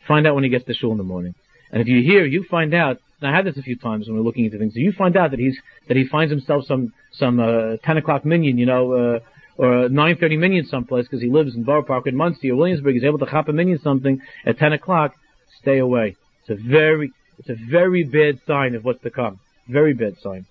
Find 0.08 0.26
out 0.26 0.36
when 0.36 0.44
he 0.44 0.50
gets 0.50 0.66
to 0.66 0.74
shul 0.74 0.92
in 0.92 0.98
the 0.98 1.04
morning. 1.04 1.36
And 1.72 1.82
if 1.82 1.88
you 1.88 2.02
hear, 2.02 2.26
you 2.26 2.46
find 2.50 2.74
out, 2.74 3.00
and 3.22 3.30
I 3.30 3.36
had 3.36 3.46
this 3.46 3.58
a 3.58 3.62
few 3.62 3.76
times 3.76 4.08
when 4.08 4.18
we're 4.18 4.24
looking 4.24 4.46
into 4.46 4.58
things, 4.58 4.76
you 4.76 4.92
find 4.92 5.16
out 5.18 5.32
that 5.32 5.40
he's, 5.40 5.58
that 5.88 5.98
he 5.98 6.08
finds 6.08 6.32
himself 6.32 6.66
some, 6.66 6.94
some, 7.12 7.40
uh, 7.40 7.78
10 7.84 7.98
o'clock 7.98 8.26
minyan, 8.26 8.58
you 8.58 8.66
know, 8.66 8.94
uh, 8.94 9.20
or 9.58 9.86
a 9.86 9.90
9.30 9.90 10.40
minyan 10.40 10.66
someplace 10.66 11.06
because 11.06 11.22
he 11.22 11.30
lives 11.30 11.54
in 11.54 11.64
Borough 11.64 11.84
Park 11.84 12.08
in 12.08 12.16
Monsey 12.16 12.50
or 12.50 12.56
Williamsburg, 12.56 12.94
he's 12.94 13.04
able 13.04 13.20
to 13.20 13.26
chop 13.26 13.50
a 13.50 13.54
minyan 13.54 13.80
something 13.82 14.22
at 14.46 14.58
10 14.58 14.74
o'clock, 14.74 15.14
stay 15.62 15.80
away. 15.80 16.16
It's 16.42 16.50
a 16.50 16.68
very, 16.68 17.12
it's 17.38 17.50
a 17.50 17.56
very 17.70 18.06
bad 18.06 18.40
sign 18.48 18.74
of 18.74 18.86
what's 18.86 19.04
to 19.04 19.12
come. 19.12 19.40
Very 19.68 19.94
bad 19.94 20.16
sign. 20.24 20.46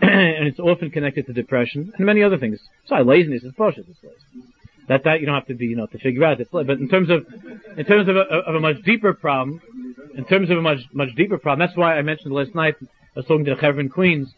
and 0.02 0.48
it's 0.48 0.58
often 0.58 0.90
connected 0.90 1.26
to 1.26 1.32
depression 1.32 1.92
and 1.96 2.06
many 2.06 2.22
other 2.22 2.38
things. 2.38 2.58
So 2.86 2.96
laziness 2.96 3.42
is 3.42 3.52
bullshit. 3.52 3.86
It's 3.88 3.98
lazy. 4.02 4.46
That 4.88 5.04
that 5.04 5.20
you 5.20 5.26
don't 5.26 5.36
have 5.36 5.46
to 5.46 5.54
be, 5.54 5.66
you 5.66 5.76
know, 5.76 5.86
to 5.86 5.98
figure 5.98 6.24
out. 6.24 6.40
It's, 6.40 6.50
but 6.50 6.68
in 6.68 6.88
terms 6.88 7.10
of, 7.10 7.24
in 7.76 7.84
terms 7.84 8.08
of 8.08 8.16
a, 8.16 8.20
of 8.20 8.54
a 8.56 8.60
much 8.60 8.82
deeper 8.84 9.12
problem, 9.12 9.60
in 10.16 10.24
terms 10.24 10.50
of 10.50 10.58
a 10.58 10.62
much 10.62 10.78
much 10.92 11.14
deeper 11.16 11.38
problem. 11.38 11.66
That's 11.66 11.76
why 11.76 11.96
I 11.96 12.02
mentioned 12.02 12.32
last 12.32 12.54
night. 12.54 12.74
I 12.80 12.86
was 13.20 13.26
talking 13.26 13.44
to 13.44 13.54
the 13.54 13.60
Chevron 13.60 13.88
Queens 13.88 14.32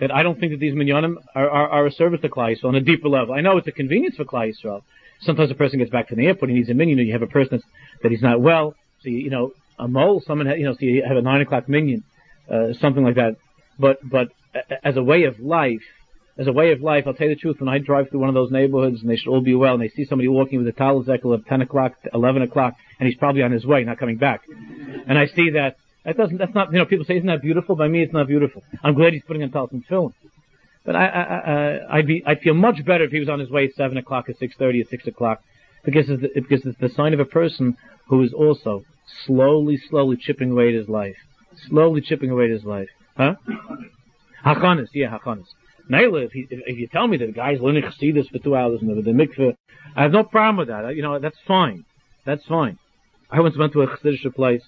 that 0.00 0.10
I 0.10 0.22
don't 0.22 0.38
think 0.38 0.52
that 0.52 0.60
these 0.60 0.74
minyanim 0.74 1.16
are, 1.34 1.48
are, 1.48 1.68
are 1.68 1.86
a 1.86 1.92
service 1.92 2.20
to 2.22 2.28
Klal 2.28 2.56
Yisrael 2.56 2.68
on 2.68 2.74
a 2.74 2.80
deeper 2.80 3.08
level. 3.08 3.34
I 3.34 3.40
know 3.40 3.56
it's 3.56 3.68
a 3.68 3.72
convenience 3.72 4.16
for 4.16 4.24
Klal 4.24 4.52
Yisrael. 4.52 4.82
Sometimes 5.20 5.50
a 5.50 5.54
person 5.54 5.78
gets 5.78 5.90
back 5.90 6.08
to 6.08 6.14
the 6.14 6.26
airport, 6.26 6.50
he 6.50 6.56
needs 6.56 6.68
a 6.68 6.74
minyan, 6.74 6.98
you 6.98 7.12
have 7.12 7.22
a 7.22 7.26
person 7.26 7.62
that 8.02 8.10
he's 8.10 8.22
not 8.22 8.40
well, 8.40 8.74
so 9.02 9.08
you, 9.08 9.18
you 9.18 9.30
know, 9.30 9.52
a 9.78 9.86
mole, 9.86 10.22
someone, 10.26 10.48
you 10.58 10.64
know, 10.64 10.72
so 10.72 10.78
you 10.80 11.04
have 11.06 11.16
a 11.16 11.22
nine 11.22 11.40
o'clock 11.40 11.68
minyan, 11.68 12.02
uh, 12.50 12.72
something 12.80 13.04
like 13.04 13.14
that. 13.14 13.36
But, 13.78 13.98
but 14.02 14.28
as 14.82 14.96
a 14.96 15.02
way 15.02 15.24
of 15.24 15.38
life, 15.40 15.82
as 16.36 16.46
a 16.46 16.52
way 16.52 16.72
of 16.72 16.80
life, 16.80 17.04
I'll 17.06 17.14
tell 17.14 17.28
you 17.28 17.34
the 17.34 17.40
truth, 17.40 17.60
when 17.60 17.68
I 17.68 17.78
drive 17.78 18.10
through 18.10 18.20
one 18.20 18.28
of 18.28 18.34
those 18.34 18.50
neighborhoods 18.50 19.00
and 19.00 19.08
they 19.08 19.16
should 19.16 19.28
all 19.28 19.40
be 19.40 19.54
well 19.54 19.74
and 19.74 19.82
they 19.82 19.88
see 19.88 20.04
somebody 20.04 20.28
walking 20.28 20.58
with 20.58 20.66
a 20.66 20.72
talazekel 20.72 21.38
at 21.38 21.46
10 21.46 21.62
o'clock, 21.62 21.92
11 22.12 22.42
o'clock, 22.42 22.74
and 22.98 23.08
he's 23.08 23.16
probably 23.16 23.42
on 23.42 23.52
his 23.52 23.64
way, 23.64 23.84
not 23.84 23.98
coming 23.98 24.16
back. 24.16 24.42
And 25.06 25.16
I 25.16 25.26
see 25.26 25.50
that, 25.50 25.76
that 26.04 26.16
doesn't, 26.16 26.38
that's 26.38 26.54
not, 26.54 26.72
you 26.72 26.78
know, 26.78 26.86
people 26.86 27.04
say, 27.04 27.16
isn't 27.16 27.26
that 27.26 27.42
beautiful? 27.42 27.76
By 27.76 27.86
me, 27.86 28.02
it's 28.02 28.12
not 28.12 28.26
beautiful. 28.26 28.64
I'm 28.82 28.94
glad 28.94 29.12
he's 29.12 29.22
putting 29.22 29.44
on 29.44 29.50
Talcum 29.50 29.84
film. 29.88 30.12
But 30.84 30.96
I, 30.96 31.06
I, 31.06 31.22
I, 31.22 31.52
uh, 31.52 31.78
I'd 31.92 32.06
be, 32.06 32.22
I'd 32.26 32.40
feel 32.40 32.54
much 32.54 32.84
better 32.84 33.04
if 33.04 33.12
he 33.12 33.20
was 33.20 33.28
on 33.28 33.38
his 33.38 33.50
way 33.50 33.66
at 33.66 33.74
7 33.74 33.96
o'clock, 33.96 34.28
at 34.28 34.38
6.30, 34.38 34.84
or 34.84 34.88
6 34.88 35.06
o'clock. 35.06 35.40
Because 35.84 36.10
it's, 36.10 36.20
the, 36.20 36.40
because 36.40 36.66
it's 36.66 36.80
the 36.80 36.88
sign 36.88 37.14
of 37.14 37.20
a 37.20 37.24
person 37.24 37.76
who 38.08 38.22
is 38.22 38.32
also 38.32 38.84
slowly, 39.24 39.80
slowly 39.88 40.16
chipping 40.16 40.50
away 40.50 40.68
at 40.68 40.74
his 40.74 40.88
life. 40.88 41.16
Slowly 41.68 42.00
chipping 42.00 42.30
away 42.30 42.46
at 42.46 42.50
his 42.50 42.64
life. 42.64 42.88
Huh? 43.16 43.36
Hachanis, 44.44 44.88
yeah, 44.94 45.16
Hachanis. 45.16 45.46
Naila, 45.90 46.24
if, 46.24 46.30
if, 46.34 46.46
if 46.66 46.78
you 46.78 46.86
tell 46.88 47.06
me 47.06 47.16
that 47.18 47.26
the 47.26 47.32
guy's 47.32 47.60
learning 47.60 47.82
Chassidus 47.82 48.30
for 48.30 48.38
two 48.38 48.56
hours 48.56 48.80
in 48.80 48.88
the, 48.88 49.10
mikveh, 49.10 49.56
I 49.96 50.02
have 50.02 50.12
no 50.12 50.24
problem 50.24 50.56
with 50.56 50.68
that. 50.68 50.94
You 50.96 51.02
know, 51.02 51.18
that's 51.18 51.36
fine. 51.46 51.84
That's 52.24 52.44
fine. 52.46 52.78
I 53.30 53.40
once 53.40 53.56
went 53.56 53.72
to 53.74 53.82
a 53.82 53.86
Chassidish 53.86 54.34
place 54.34 54.62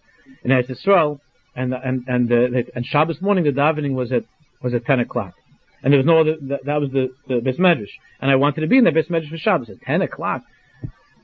in 0.45 0.51
Eretz 0.51 0.71
Yisrael, 0.71 1.21
and 1.55 1.73
and 1.73 2.05
and 2.07 2.31
uh, 2.31 2.62
and 2.75 2.85
Shabbos 2.85 3.23
morning 3.23 3.45
the 3.45 3.51
davening 3.53 3.95
was 3.95 4.12
at 4.12 4.25
was 4.62 4.75
at 4.75 4.85
ten 4.85 5.01
o'clock, 5.01 5.35
and 5.83 5.93
there 5.93 5.99
was 5.99 6.07
no 6.07 6.21
other. 6.21 6.37
That, 6.43 6.65
that 6.67 6.81
was 6.81 6.91
the 6.91 7.11
the 7.29 7.35
beis 7.35 7.59
medrash, 7.59 7.89
and 8.21 8.31
I 8.31 8.37
wanted 8.37 8.61
to 8.62 8.67
be 8.67 8.77
in 8.77 8.85
the 8.85 8.91
beis 8.91 9.09
medrash 9.09 9.31
for 9.31 9.39
Shabbos 9.39 9.71
at 9.71 9.81
ten 9.83 10.03
o'clock. 10.03 10.43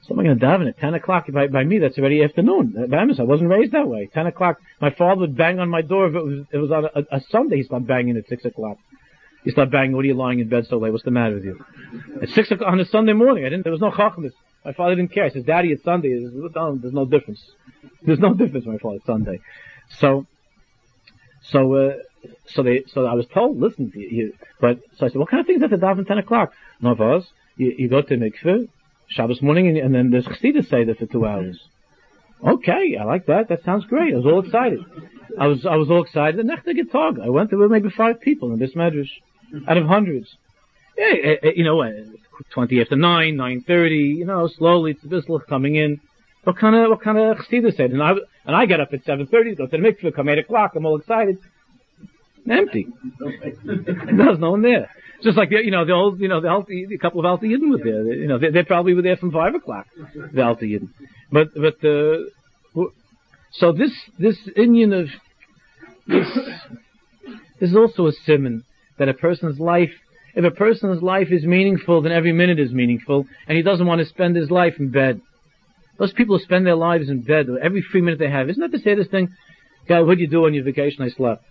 So 0.02 0.14
am 0.14 0.20
I 0.20 0.24
going 0.24 0.38
to 0.38 0.44
daven 0.44 0.68
at 0.68 0.78
10 0.78 0.94
o'clock? 0.94 1.26
By, 1.32 1.46
by 1.46 1.62
me, 1.62 1.78
that's 1.78 1.96
already 1.96 2.24
afternoon. 2.24 2.74
I 2.92 3.22
wasn't 3.22 3.50
raised 3.50 3.72
that 3.72 3.86
way. 3.86 4.10
10 4.12 4.26
o'clock, 4.26 4.58
my 4.80 4.90
father 4.90 5.20
would 5.20 5.36
bang 5.36 5.60
on 5.60 5.68
my 5.68 5.82
door 5.82 6.08
if 6.08 6.14
it 6.14 6.24
was, 6.24 6.46
it 6.52 6.58
was 6.58 6.70
on 6.72 6.84
a, 6.86 7.16
a 7.16 7.20
Sunday. 7.30 7.58
He 7.58 7.62
started 7.62 7.86
banging 7.86 8.16
at 8.16 8.28
6 8.28 8.44
o'clock. 8.44 8.78
He 9.44 9.52
started 9.52 9.70
banging, 9.70 9.94
what 9.94 10.04
are 10.04 10.08
you 10.08 10.14
lying 10.14 10.40
in 10.40 10.48
bed 10.48 10.66
so 10.68 10.78
late? 10.78 10.90
What's 10.90 11.04
the 11.04 11.12
matter 11.12 11.34
with 11.34 11.44
you? 11.44 11.64
At 12.20 12.30
6 12.30 12.50
o'clock 12.50 12.72
on 12.72 12.80
a 12.80 12.84
Sunday 12.84 13.12
morning, 13.12 13.44
I 13.44 13.48
didn't, 13.48 13.62
there 13.62 13.72
was 13.72 13.80
no 13.80 13.92
chachmas. 13.92 14.32
My 14.64 14.72
father 14.72 14.96
didn't 14.96 15.12
care. 15.12 15.24
He 15.28 15.30
says, 15.30 15.44
Daddy, 15.44 15.70
it's 15.70 15.84
Sunday. 15.84 16.18
There's 16.18 16.92
no 16.92 17.04
difference. 17.04 17.40
There's 18.02 18.18
no 18.18 18.34
difference, 18.34 18.66
my 18.66 18.78
father, 18.78 18.98
Sunday. 19.06 19.40
So, 19.98 20.26
so, 21.42 21.74
uh, 21.74 21.92
so 22.46 22.62
they, 22.64 22.84
so 22.88 23.06
I 23.06 23.14
was 23.14 23.26
told, 23.32 23.58
listen, 23.60 23.92
you, 23.94 24.34
but, 24.60 24.80
so 24.96 25.06
I 25.06 25.08
said, 25.10 25.18
what 25.18 25.30
kind 25.30 25.40
of 25.40 25.46
things 25.46 25.62
at 25.62 25.70
the 25.70 25.76
daven 25.76 26.06
10 26.06 26.18
o'clock? 26.18 26.52
No, 26.80 26.94
for 26.96 27.22
you, 27.56 27.74
you 27.78 27.88
go 27.88 28.02
to 28.02 28.16
mikveh, 28.16 28.68
Shabbos 29.14 29.42
morning, 29.42 29.68
and, 29.68 29.76
and 29.76 29.94
then 29.94 30.10
there's 30.10 30.26
Chassidus 30.26 30.68
Seder 30.68 30.94
for 30.94 31.06
two 31.06 31.26
hours. 31.26 31.58
Okay, 32.46 32.96
I 33.00 33.04
like 33.04 33.26
that. 33.26 33.48
That 33.48 33.64
sounds 33.64 33.84
great. 33.86 34.14
I 34.14 34.16
was 34.16 34.26
all 34.26 34.40
excited. 34.44 34.80
I 35.38 35.46
was 35.46 35.64
I 35.64 35.76
was 35.76 35.90
all 35.90 36.02
excited. 36.02 36.38
The 36.38 36.44
next 36.44 36.66
talk. 36.90 37.16
I 37.22 37.28
went. 37.28 37.50
There 37.50 37.58
were 37.58 37.68
maybe 37.68 37.90
five 37.90 38.20
people 38.20 38.52
in 38.52 38.58
this 38.58 38.74
medrash, 38.74 39.10
out 39.68 39.76
of 39.76 39.86
hundreds. 39.86 40.28
Yeah, 40.98 41.06
eh, 41.06 41.36
eh, 41.42 41.50
you 41.56 41.64
know, 41.64 41.80
eh, 41.82 42.04
twenty 42.52 42.80
after 42.80 42.96
nine, 42.96 43.36
nine 43.36 43.62
thirty. 43.66 44.14
You 44.18 44.26
know, 44.26 44.48
slowly 44.48 44.92
it's 44.92 45.04
Bissell 45.04 45.40
coming 45.40 45.76
in. 45.76 46.00
What 46.44 46.58
kind 46.58 46.74
of 46.74 46.90
what 46.90 47.02
kind 47.02 47.18
of 47.18 47.36
chassidus 47.38 47.76
said? 47.76 47.92
And 47.92 48.02
I 48.02 48.12
and 48.44 48.56
I 48.56 48.66
get 48.66 48.80
up 48.80 48.92
at 48.92 49.04
seven 49.04 49.26
thirty, 49.26 49.54
go 49.54 49.66
to 49.66 49.70
the 49.70 49.78
mikveh, 49.78 50.14
come 50.14 50.28
eight 50.28 50.38
o'clock. 50.38 50.72
I'm 50.74 50.84
all 50.84 50.98
excited. 50.98 51.38
Empty. 52.50 52.88
There's 53.64 54.38
no 54.40 54.50
one 54.50 54.62
there. 54.62 54.90
Just 55.22 55.36
like 55.36 55.50
the, 55.50 55.64
you 55.64 55.70
know 55.70 55.84
the 55.84 55.92
old 55.92 56.20
you 56.20 56.28
know 56.28 56.40
the 56.40 56.48
Alti, 56.48 56.86
a 56.94 56.98
couple 56.98 57.20
of 57.20 57.26
Alta 57.26 57.46
Yidden 57.46 57.70
were 57.70 57.78
there. 57.78 58.12
You 58.12 58.26
know 58.26 58.38
they, 58.38 58.50
they 58.50 58.62
probably 58.62 58.94
were 58.94 59.02
there 59.02 59.16
from 59.16 59.30
five 59.30 59.54
o'clock. 59.54 59.86
The 60.32 60.42
Alta 60.42 60.64
Yidden, 60.64 60.88
but 61.30 61.48
but 61.54 61.84
uh, 61.86 62.84
so 63.52 63.72
this 63.72 63.92
this 64.18 64.36
Indian 64.56 64.92
of 64.92 65.06
this, 66.06 66.26
this 67.60 67.70
is 67.70 67.76
also 67.76 68.06
a 68.06 68.12
simon 68.26 68.64
that 68.98 69.08
a 69.08 69.14
person's 69.14 69.60
life. 69.60 69.90
If 70.34 70.44
a 70.44 70.50
person's 70.50 71.02
life 71.02 71.28
is 71.30 71.44
meaningful, 71.44 72.00
then 72.00 72.10
every 72.10 72.32
minute 72.32 72.58
is 72.58 72.72
meaningful, 72.72 73.26
and 73.46 73.56
he 73.56 73.62
doesn't 73.62 73.86
want 73.86 74.00
to 74.00 74.06
spend 74.06 74.34
his 74.34 74.50
life 74.50 74.74
in 74.78 74.90
bed. 74.90 75.20
Those 75.98 76.12
people 76.14 76.38
who 76.38 76.42
spend 76.42 76.66
their 76.66 76.74
lives 76.74 77.10
in 77.10 77.20
bed 77.20 77.48
every 77.62 77.82
free 77.82 78.00
minute 78.00 78.18
they 78.18 78.30
have, 78.30 78.48
isn't 78.48 78.60
that 78.60 78.72
the 78.72 78.78
saddest 78.78 79.10
thing? 79.10 79.28
God, 79.86 80.06
what 80.06 80.16
do 80.16 80.22
you 80.22 80.28
do 80.28 80.46
on 80.46 80.54
your 80.54 80.64
vacation? 80.64 81.04
I 81.04 81.10
slept. 81.10 81.44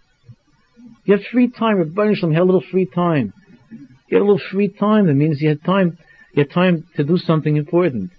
You 1.05 1.15
have 1.15 1.25
free 1.31 1.49
time. 1.49 1.77
Rabbi 1.77 2.13
Shalom, 2.15 2.33
had 2.33 2.41
a 2.41 2.45
little 2.45 2.63
free 2.71 2.85
time. 2.85 3.33
You 4.11 4.17
had 4.17 4.23
a 4.23 4.25
little 4.25 4.47
free 4.51 4.67
time. 4.67 5.07
That 5.07 5.13
means 5.13 5.41
you 5.41 5.47
had 5.47 5.63
time, 5.63 5.97
you 6.33 6.43
had 6.43 6.51
time 6.51 6.85
to 6.97 7.03
do 7.05 7.17
something 7.17 7.55
important. 7.55 8.11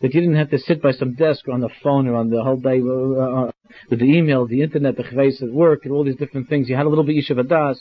That 0.00 0.14
you 0.14 0.20
didn't 0.20 0.36
have 0.36 0.50
to 0.50 0.58
sit 0.58 0.80
by 0.80 0.92
some 0.92 1.14
desk 1.14 1.48
or 1.48 1.52
on 1.52 1.60
the 1.60 1.68
phone 1.82 2.06
or 2.06 2.14
on 2.14 2.30
the 2.30 2.42
whole 2.42 2.56
day 2.56 2.80
uh, 2.80 3.48
uh 3.48 3.52
with 3.90 3.98
the 3.98 4.06
email, 4.06 4.46
the 4.46 4.62
internet, 4.62 4.96
the 4.96 5.02
chveis 5.02 5.42
at 5.42 5.50
work, 5.50 5.80
and 5.84 5.92
all 5.92 6.04
these 6.04 6.16
different 6.16 6.48
things. 6.48 6.68
You 6.68 6.76
had 6.76 6.86
a 6.86 6.88
little 6.88 7.04
bit 7.04 7.16
yishuv 7.16 7.44
adas. 7.44 7.76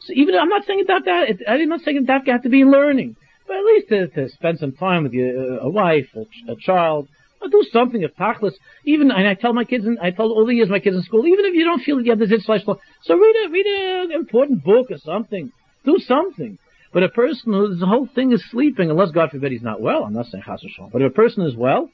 So 0.00 0.12
even 0.12 0.34
I'm 0.34 0.48
not 0.48 0.66
saying 0.66 0.84
that, 0.88 1.02
that 1.04 1.50
I'm 1.50 1.68
not 1.68 1.80
saying 1.82 2.04
that 2.04 2.26
you 2.26 2.32
have 2.32 2.42
to 2.42 2.48
be 2.48 2.64
learning, 2.64 3.16
but 3.46 3.56
at 3.56 3.64
least 3.64 3.88
to, 3.88 4.08
to 4.08 4.28
spend 4.30 4.58
some 4.58 4.72
time 4.72 5.04
with 5.04 5.12
your, 5.12 5.30
uh, 5.30 5.68
a 5.68 5.70
wife, 5.70 6.08
a, 6.16 6.52
a 6.52 6.56
child, 6.56 7.08
or 7.40 7.48
do 7.48 7.64
something 7.72 8.02
of 8.04 8.14
tachlis. 8.16 8.54
Even 8.84 9.10
and 9.12 9.26
I 9.26 9.34
tell 9.34 9.54
my 9.54 9.64
kids, 9.64 9.86
and 9.86 9.98
I 10.00 10.10
tell 10.10 10.30
all 10.30 10.46
the 10.46 10.54
years 10.54 10.68
my 10.68 10.80
kids 10.80 10.96
in 10.96 11.02
school, 11.02 11.26
even 11.26 11.44
if 11.46 11.54
you 11.54 11.64
don't 11.64 11.80
feel 11.80 12.00
you 12.00 12.10
have 12.10 12.18
the 12.18 12.26
zitz 12.26 12.44
so 12.44 13.16
read 13.16 13.46
a 13.46 13.50
read 13.50 13.66
an 13.66 14.12
important 14.12 14.64
book 14.64 14.88
or 14.90 14.98
something. 14.98 15.52
Do 15.84 15.98
something. 15.98 16.58
But 16.94 17.02
a 17.02 17.08
person 17.08 17.52
whose 17.52 17.82
whole 17.82 18.08
thing 18.14 18.30
is 18.32 18.42
sleeping, 18.52 18.88
unless 18.88 19.10
God 19.10 19.30
forbid 19.30 19.50
he's 19.50 19.62
not 19.62 19.80
well, 19.80 20.04
I'm 20.04 20.14
not 20.14 20.26
saying 20.26 20.44
chas 20.46 20.64
v'shalom, 20.64 20.92
but 20.92 21.02
if 21.02 21.10
a 21.10 21.14
person 21.14 21.44
is 21.44 21.56
well, 21.56 21.90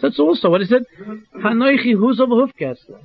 that's 0.00 0.20
also 0.20 0.48
what 0.48 0.60
he 0.60 0.68
said. 0.68 0.84
Hanoichi 1.34 1.96
huzov 1.96 2.28
hufkesler. 2.28 3.00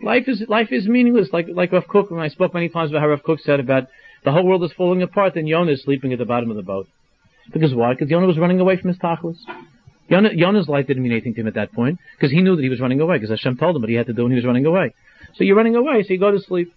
Life 0.00 0.28
is 0.28 0.44
life 0.48 0.68
is 0.70 0.86
meaningless. 0.86 1.30
Like 1.32 1.48
like 1.52 1.72
Rav 1.72 1.88
Kook, 1.88 2.12
when 2.12 2.20
I 2.20 2.28
spoke 2.28 2.54
many 2.54 2.68
times 2.68 2.92
about 2.92 3.00
how 3.00 3.08
Rav 3.08 3.24
Kook 3.24 3.40
said 3.40 3.58
about 3.58 3.88
the 4.24 4.30
whole 4.30 4.46
world 4.46 4.62
is 4.62 4.72
falling 4.76 5.02
apart 5.02 5.34
and 5.34 5.48
Yonah 5.48 5.72
is 5.72 5.82
sleeping 5.82 6.12
at 6.12 6.20
the 6.20 6.24
bottom 6.24 6.48
of 6.50 6.56
the 6.56 6.62
boat. 6.62 6.86
Because 7.52 7.74
why? 7.74 7.94
Because 7.94 8.08
Yonah 8.08 8.26
was 8.26 8.38
running 8.38 8.60
away 8.60 8.76
from 8.76 8.88
his 8.88 8.98
tachlis. 8.98 9.38
Yonah, 10.08 10.30
Yonah's 10.32 10.68
life 10.68 10.86
didn't 10.86 11.02
mean 11.02 11.12
anything 11.12 11.34
to 11.34 11.40
him 11.40 11.48
at 11.48 11.54
that 11.54 11.72
point 11.72 11.98
because 12.16 12.30
he 12.30 12.40
knew 12.40 12.54
that 12.54 12.62
he 12.62 12.68
was 12.68 12.78
running 12.78 13.00
away 13.00 13.16
because 13.16 13.30
Hashem 13.30 13.56
told 13.56 13.74
him 13.74 13.82
what 13.82 13.88
he 13.88 13.96
had 13.96 14.06
to 14.06 14.12
do 14.12 14.22
and 14.22 14.30
he 14.30 14.36
was 14.36 14.44
running 14.44 14.66
away. 14.66 14.94
So 15.34 15.42
you're 15.42 15.56
running 15.56 15.74
away, 15.74 16.04
so 16.04 16.12
you 16.12 16.20
go 16.20 16.30
to 16.30 16.38
sleep. 16.38 16.72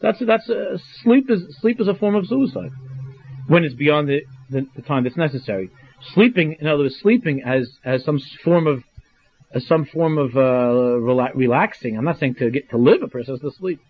That's 0.00 0.18
that's 0.26 0.50
uh, 0.50 0.78
sleep 1.04 1.30
is 1.30 1.56
sleep 1.60 1.80
is 1.80 1.86
a 1.86 1.94
form 1.94 2.16
of 2.16 2.26
suicide 2.26 2.72
when 3.48 3.64
it's 3.64 3.74
beyond 3.74 4.08
the, 4.08 4.22
the, 4.50 4.66
the 4.76 4.82
time 4.82 5.04
that's 5.04 5.16
necessary. 5.16 5.70
Sleeping, 6.14 6.56
in 6.60 6.66
other 6.66 6.82
words, 6.84 6.98
sleeping 7.00 7.42
as 7.44 7.70
as 7.84 8.04
some 8.04 8.18
form 8.44 8.66
of 8.66 8.82
as 9.54 9.66
some 9.66 9.84
form 9.86 10.18
of 10.18 10.36
uh, 10.36 10.40
rela- 10.40 11.34
relaxing. 11.34 11.96
I'm 11.96 12.04
not 12.04 12.18
saying 12.18 12.36
to 12.36 12.50
get 12.50 12.70
to 12.70 12.78
live. 12.78 13.02
A 13.02 13.08
person 13.08 13.34
has 13.34 13.40
to 13.40 13.56
sleep. 13.58 13.80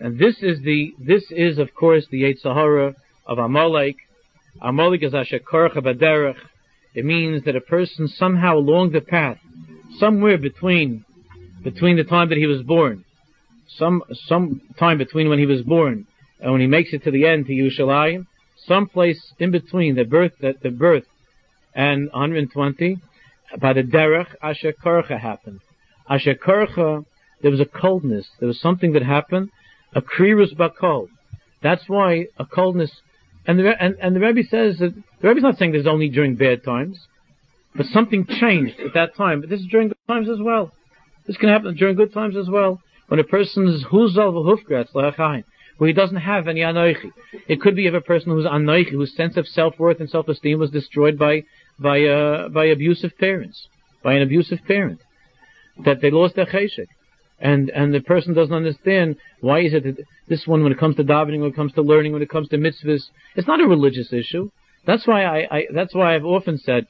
And 0.00 0.18
this 0.18 0.42
is 0.42 0.60
the 0.62 0.92
this 0.98 1.24
is 1.30 1.58
of 1.58 1.74
course 1.74 2.06
the 2.10 2.22
Yetzer 2.22 2.54
Hara 2.54 2.94
of 3.26 3.38
Amalek. 3.38 3.96
Amalek 4.60 5.02
is 5.02 5.14
asher. 5.14 5.40
It 6.94 7.04
means 7.06 7.44
that 7.44 7.56
a 7.56 7.60
person 7.60 8.08
somehow 8.08 8.58
along 8.58 8.92
the 8.92 9.00
path, 9.00 9.38
somewhere 9.98 10.36
between 10.36 11.06
between 11.62 11.96
the 11.96 12.04
time 12.04 12.28
that 12.28 12.38
he 12.38 12.46
was 12.46 12.62
born, 12.62 13.04
some 13.78 14.02
some 14.26 14.60
time 14.78 14.98
between 14.98 15.28
when 15.28 15.38
he 15.38 15.46
was 15.46 15.62
born 15.62 16.06
and 16.40 16.52
when 16.52 16.60
he 16.60 16.66
makes 16.66 16.92
it 16.92 17.04
to 17.04 17.10
the 17.10 17.26
end 17.26 17.46
to 17.46 17.52
Yerushalayim, 17.52 18.26
someplace 18.66 19.32
in 19.38 19.50
between 19.50 19.94
the 19.94 20.04
birth 20.04 20.32
the, 20.40 20.54
the 20.62 20.70
birth 20.70 21.04
and 21.74 22.10
120, 22.12 22.98
by 23.58 23.72
the 23.72 23.82
derech 23.82 24.34
Asher 24.42 24.72
Korcha 24.72 25.18
happened. 25.18 25.60
Asher 26.08 26.34
Korcha, 26.34 27.04
there 27.40 27.50
was 27.50 27.60
a 27.60 27.64
coldness. 27.64 28.28
There 28.40 28.48
was 28.48 28.60
something 28.60 28.92
that 28.92 29.02
happened. 29.02 29.50
A 29.94 30.02
krirus 30.02 30.54
bakol. 30.54 31.08
That's 31.62 31.82
why 31.86 32.26
a 32.38 32.44
coldness. 32.46 32.90
And 33.46 33.58
the 33.58 33.72
and, 33.78 33.96
and 34.00 34.16
the 34.16 34.20
Rebbe 34.20 34.42
says 34.48 34.78
that 34.78 34.94
the 34.94 35.28
Rebbe's 35.28 35.42
not 35.42 35.58
saying 35.58 35.72
this 35.72 35.86
only 35.86 36.08
during 36.08 36.36
bad 36.36 36.64
times, 36.64 36.98
but 37.74 37.86
something 37.86 38.26
changed 38.26 38.80
at 38.80 38.94
that 38.94 39.16
time. 39.16 39.40
But 39.40 39.50
this 39.50 39.60
is 39.60 39.66
during 39.66 39.88
good 39.88 39.96
times 40.08 40.28
as 40.28 40.38
well. 40.40 40.72
This 41.26 41.36
can 41.36 41.48
happen 41.48 41.74
during 41.76 41.96
good 41.96 42.12
times 42.12 42.36
as 42.36 42.48
well. 42.48 42.80
When 43.08 43.20
a 43.20 43.24
person 43.24 43.68
is 43.68 43.84
huzal 43.84 44.32
v'hufgratz 44.32 44.92
la'achayim, 44.92 45.44
where 45.78 45.88
he 45.88 45.94
doesn't 45.94 46.16
have 46.16 46.48
any 46.48 46.60
anoichi. 46.60 47.10
It 47.48 47.60
could 47.60 47.76
be 47.76 47.86
of 47.86 47.94
a 47.94 48.00
person 48.00 48.30
who's 48.30 48.44
anoichi, 48.44 48.90
whose 48.90 49.14
sense 49.16 49.36
of 49.36 49.46
self-worth 49.46 50.00
and 50.00 50.08
self-esteem 50.08 50.58
was 50.58 50.70
destroyed 50.70 51.18
by 51.18 51.42
by 51.78 52.02
uh, 52.04 52.48
by 52.48 52.66
abusive 52.66 53.12
parents, 53.18 53.66
by 54.02 54.14
an 54.14 54.22
abusive 54.22 54.60
parent, 54.66 55.00
that 55.84 56.00
they 56.00 56.10
lost 56.10 56.36
their 56.36 56.46
cheshek, 56.46 56.86
and 57.40 57.70
and 57.70 57.92
the 57.92 58.00
person 58.00 58.34
doesn't 58.34 58.54
understand 58.54 59.16
why 59.40 59.60
is 59.60 59.74
it 59.74 59.84
that 59.84 59.96
this 60.28 60.46
one, 60.46 60.62
when 60.62 60.72
it 60.72 60.78
comes 60.78 60.96
to 60.96 61.04
davening, 61.04 61.40
when 61.40 61.50
it 61.50 61.56
comes 61.56 61.72
to 61.74 61.82
learning, 61.82 62.12
when 62.12 62.22
it 62.22 62.30
comes 62.30 62.48
to 62.48 62.58
mitzvahs, 62.58 63.04
it's 63.36 63.48
not 63.48 63.60
a 63.60 63.66
religious 63.66 64.12
issue. 64.12 64.50
That's 64.86 65.06
why 65.06 65.24
I, 65.24 65.48
I 65.50 65.66
that's 65.74 65.94
why 65.94 66.14
I've 66.14 66.24
often 66.24 66.58
said. 66.58 66.86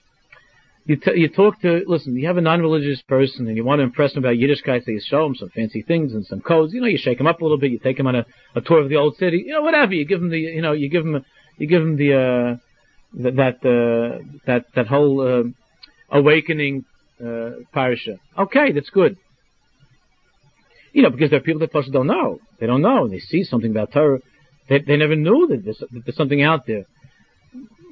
You, 0.85 0.97
t- 0.97 1.17
you 1.17 1.29
talk 1.29 1.61
to, 1.61 1.85
listen, 1.87 2.17
you 2.17 2.27
have 2.27 2.39
a 2.39 2.41
non-religious 2.41 3.03
person 3.03 3.47
and 3.47 3.57
you 3.57 3.65
want 3.65 3.79
to 3.79 3.85
impress 3.85 4.15
him 4.15 4.25
about 4.25 4.35
Yiddishkeit, 4.35 4.85
so 4.85 4.91
you 4.91 5.01
show 5.01 5.25
him 5.25 5.37
some 5.37 5.49
fancy 5.51 5.83
things 5.83 6.13
and 6.13 6.27
some 6.27 6.41
codes. 6.41 6.75
You 6.75 6.81
know, 6.81 6.89
you 6.89 6.99
shake 6.99 7.21
him 7.21 7.29
up 7.29 7.41
a 7.41 7.45
little 7.45 7.59
bit, 7.59 7.71
you 7.71 7.79
take 7.79 7.99
him 7.99 8.09
on 8.09 8.17
a, 8.17 8.27
a 8.57 8.61
tour 8.61 8.81
of 8.81 8.89
the 8.89 8.97
old 8.97 9.17
city, 9.17 9.45
you 9.47 9.53
know, 9.53 9.63
whatever. 9.63 9.95
You 9.95 10.05
give 10.05 10.21
him 10.21 10.31
the, 10.31 10.39
you 10.39 10.61
know, 10.61 10.73
you 10.73 10.89
give 10.91 11.07
him, 11.07 11.25
you 11.59 11.69
give 11.69 11.83
him 11.83 11.97
the, 11.97 12.15
uh, 12.15 12.57
that 13.15 13.59
uh, 13.63 14.25
that 14.47 14.65
that 14.75 14.87
whole 14.87 15.21
uh, 15.21 15.43
awakening 16.11 16.85
uh, 17.25 17.51
parasha. 17.73 18.19
Okay, 18.39 18.73
that's 18.73 18.91
good. 18.91 19.17
You 20.93 21.03
know, 21.03 21.11
because 21.11 21.31
there 21.31 21.39
are 21.39 21.43
people 21.43 21.61
that 21.61 21.73
don't 21.93 22.07
know. 22.07 22.39
They 22.59 22.67
don't 22.67 22.83
know. 22.83 23.09
They 23.09 23.19
see 23.19 23.45
something 23.45 23.71
about 23.71 23.93
Torah. 23.93 24.21
They, 24.69 24.81
they 24.81 24.97
never 24.97 25.17
knew 25.17 25.47
that 25.49 25.65
there's, 25.65 25.79
that 25.79 26.03
there's 26.05 26.17
something 26.17 26.43
out 26.43 26.67
there. 26.67 26.85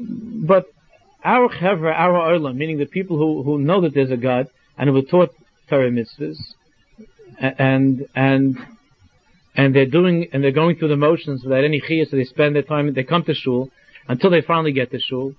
But 0.00 0.66
our 1.24 1.48
chevra, 1.48 1.94
our 1.94 2.38
olam, 2.38 2.56
meaning 2.56 2.78
the 2.78 2.87
people 2.87 3.16
who, 3.16 3.42
who 3.42 3.59
know 3.59 3.80
that 3.83 3.94
there's 3.94 4.11
a 4.11 4.16
God 4.16 4.48
and 4.78 4.88
who 4.88 4.94
were 4.94 5.02
taught 5.02 5.30
Torah 5.68 5.90
mitzvahs, 5.90 6.38
and 7.38 8.06
and 8.14 8.59
and 9.54 9.74
they're 9.74 9.87
doing 9.87 10.28
and 10.33 10.42
they're 10.42 10.52
going 10.52 10.76
through 10.76 10.88
the 10.88 10.96
motions 10.96 11.42
without 11.42 11.64
any 11.64 11.80
chiyah, 11.80 12.09
so 12.09 12.16
they 12.16 12.24
spend 12.24 12.54
their 12.54 12.62
time. 12.62 12.92
They 12.92 13.04
come 13.04 13.24
to 13.24 13.35
shul 13.35 13.70
until 14.09 14.30
they 14.30 14.42
finally 14.42 14.72
get 14.72 14.90
to 14.90 15.00
shul. 15.00 15.35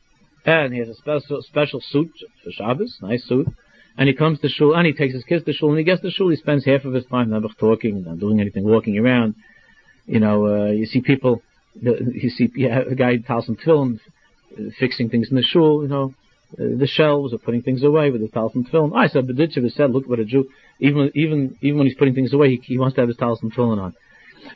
And 0.46 0.74
he 0.74 0.80
has 0.80 0.90
a 0.90 0.96
special 0.96 1.42
special 1.44 1.82
suit 1.82 2.12
for 2.44 2.52
Shabbos, 2.52 2.98
nice 3.02 3.24
suit. 3.28 3.48
And 3.98 4.08
he 4.08 4.16
comes 4.16 4.40
to 4.40 4.50
shul 4.50 4.74
and 4.74 4.88
he 4.88 4.94
takes 4.94 5.14
his 5.14 5.24
kids 5.24 5.46
to 5.46 5.54
shul. 5.54 5.70
And 5.70 5.78
he 5.78 5.84
gets 5.84 6.02
to 6.02 6.10
shul, 6.10 6.30
he 6.30 6.36
spends 6.36 6.66
half 6.66 6.86
of 6.86 6.94
his 6.94 7.06
time 7.06 7.30
not 7.30 7.44
talking, 7.60 8.04
not 8.04 8.20
doing 8.20 8.40
anything, 8.40 8.64
walking 8.64 8.98
around. 8.98 9.36
You 10.08 10.20
know, 10.20 10.48
uh, 10.48 10.72
you 10.72 10.86
see 10.86 11.02
people, 11.02 11.44
you 11.80 12.30
see 12.30 12.50
yeah, 12.56 12.80
a 12.80 12.96
guy 12.96 13.18
tells 13.18 13.48
him 13.48 13.58
film, 13.58 14.00
fixing 14.80 15.10
things 15.10 15.30
in 15.30 15.36
the 15.36 15.44
shul. 15.44 15.84
You 15.84 15.90
know, 15.90 16.14
uh, 16.54 16.78
the 16.78 16.88
shelves 16.88 17.34
or 17.34 17.38
putting 17.38 17.62
things 17.62 17.84
away 17.84 18.12
with 18.12 18.22
the 18.22 18.28
talsum 18.28 18.66
film. 18.66 18.94
I 18.94 19.08
said, 19.08 19.28
Berditchev 19.28 19.72
said, 19.72 19.92
look 19.92 20.08
what 20.08 20.20
a 20.20 20.26
Jew, 20.26 20.50
even 20.80 21.12
even 21.16 21.58
even 21.62 21.78
when 21.78 21.88
he's 21.88 21.98
putting 21.98 22.16
things 22.16 22.34
away, 22.34 22.52
he, 22.52 22.62
he 22.64 22.78
wants 22.78 22.96
to 22.96 23.02
have 23.02 23.08
his 23.10 23.18
talsum 23.18 23.52
film 23.52 23.80
on. 23.80 23.94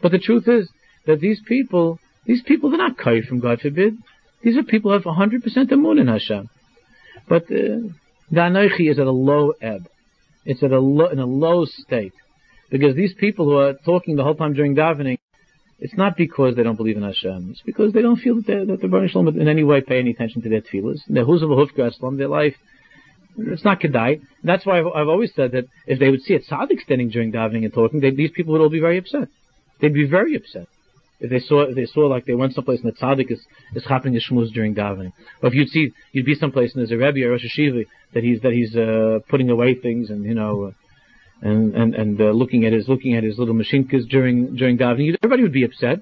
But 0.01 0.11
the 0.11 0.19
truth 0.19 0.47
is 0.47 0.69
that 1.05 1.19
these 1.19 1.41
people 1.47 1.99
these 2.25 2.41
people, 2.41 2.69
they're 2.69 2.79
not 2.79 2.97
kai 2.97 3.21
from 3.21 3.39
God 3.39 3.61
forbid. 3.61 3.97
These 4.43 4.57
are 4.57 4.63
people 4.63 4.91
who 4.91 4.95
have 4.95 5.03
100% 5.03 5.71
amun 5.71 5.99
in 5.99 6.07
Hashem. 6.07 6.49
But 7.27 7.43
uh, 7.43 7.89
the 8.31 8.41
Anoichi 8.41 8.91
is 8.91 8.99
at 8.99 9.07
a 9.07 9.11
low 9.11 9.53
ebb. 9.61 9.87
It's 10.43 10.63
at 10.63 10.71
a 10.71 10.79
low, 10.79 11.07
in 11.07 11.19
a 11.19 11.25
low 11.25 11.65
state. 11.65 12.13
Because 12.69 12.95
these 12.95 13.13
people 13.13 13.45
who 13.45 13.57
are 13.57 13.73
talking 13.85 14.15
the 14.15 14.23
whole 14.23 14.35
time 14.35 14.53
during 14.53 14.75
davening, 14.75 15.17
it's 15.79 15.95
not 15.95 16.15
because 16.15 16.55
they 16.55 16.63
don't 16.63 16.77
believe 16.77 16.97
in 16.97 17.03
Hashem. 17.03 17.49
It's 17.51 17.61
because 17.61 17.93
they 17.93 18.01
don't 18.01 18.17
feel 18.17 18.35
that, 18.35 18.65
that 18.67 18.81
the 18.81 18.87
Baruch 18.87 19.11
Shalom 19.11 19.27
in 19.39 19.47
any 19.47 19.63
way 19.63 19.81
pay 19.81 19.99
any 19.99 20.11
attention 20.11 20.41
to 20.43 20.49
their 20.49 20.61
tefillahs. 20.61 21.01
Their 21.07 21.25
huzav 21.25 21.49
hufka 21.49 22.17
their 22.17 22.27
life, 22.27 22.55
it's 23.37 23.65
not 23.65 23.81
kedai. 23.81 24.21
That's 24.43 24.65
why 24.65 24.79
I've, 24.79 24.87
I've, 24.87 25.07
always 25.09 25.33
said 25.35 25.51
that 25.51 25.65
if 25.85 25.99
they 25.99 26.09
would 26.09 26.21
see 26.21 26.35
a 26.35 26.39
tzaddik 26.39 26.79
standing 26.81 27.09
during 27.09 27.33
davening 27.33 27.65
and 27.65 27.73
talking, 27.73 27.99
they, 27.99 28.11
these 28.11 28.31
people 28.31 28.53
would 28.53 28.61
all 28.61 28.69
be 28.69 28.79
very 28.79 28.97
upset. 28.97 29.27
They'd 29.81 29.93
be 29.93 30.07
very 30.07 30.35
upset 30.35 30.67
if 31.19 31.29
they 31.29 31.39
saw 31.39 31.63
if 31.63 31.75
they 31.75 31.85
saw 31.85 32.07
like 32.07 32.25
they 32.25 32.35
went 32.35 32.53
someplace 32.53 32.81
and 32.81 32.91
the 32.91 32.97
tzaddik 32.97 33.31
is, 33.31 33.45
is 33.73 33.85
happening 33.85 34.17
a 34.17 34.45
during 34.53 34.75
davening, 34.75 35.13
or 35.41 35.49
if 35.49 35.53
you'd 35.53 35.69
see 35.69 35.91
you'd 36.11 36.25
be 36.25 36.35
someplace 36.35 36.73
and 36.73 36.81
there's 36.81 36.91
a 36.91 36.97
rebbe 36.97 37.25
or 37.25 37.31
Rosh 37.31 37.45
Yeshiva 37.45 37.85
that 38.13 38.23
he's 38.23 38.41
that 38.41 38.53
he's 38.53 38.75
uh, 38.75 39.19
putting 39.29 39.49
away 39.49 39.75
things 39.75 40.09
and 40.09 40.23
you 40.23 40.33
know. 40.33 40.73
Uh, 41.43 41.49
and 41.49 41.75
and 41.75 41.95
and 41.95 42.21
uh, 42.21 42.25
looking 42.25 42.65
at 42.65 42.73
his 42.73 42.87
looking 42.87 43.15
at 43.15 43.23
his 43.23 43.37
little 43.37 43.55
machinkas 43.55 44.07
during 44.09 44.55
during 44.55 44.77
davening, 44.77 45.15
everybody 45.21 45.43
would 45.43 45.53
be 45.53 45.63
upset. 45.63 45.99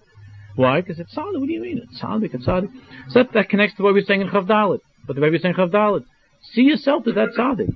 Why? 0.56 0.82
Because 0.82 1.00
it's 1.00 1.16
tzaddik. 1.16 1.40
What 1.40 1.48
do 1.48 1.54
you 1.54 1.62
mean? 1.62 1.80
It's. 1.80 2.02
It's 2.02 2.46
tzaddik. 2.46 2.70
So 3.10 3.24
that, 3.24 3.34
that 3.34 3.50
connects 3.50 3.76
to 3.78 3.84
what 3.84 3.94
we 3.94 4.02
are 4.02 4.06
saying 4.06 4.22
in 4.22 4.30
Chavdalit. 4.30 4.80
But 5.08 5.16
the 5.16 5.22
way 5.22 5.30
we're 5.32 5.40
saying 5.40 5.56
Chavdalit, 5.56 6.06
see 6.54 6.62
yourself 6.62 7.08
as 7.08 7.16
that 7.16 7.30
tzaddik. 7.38 7.74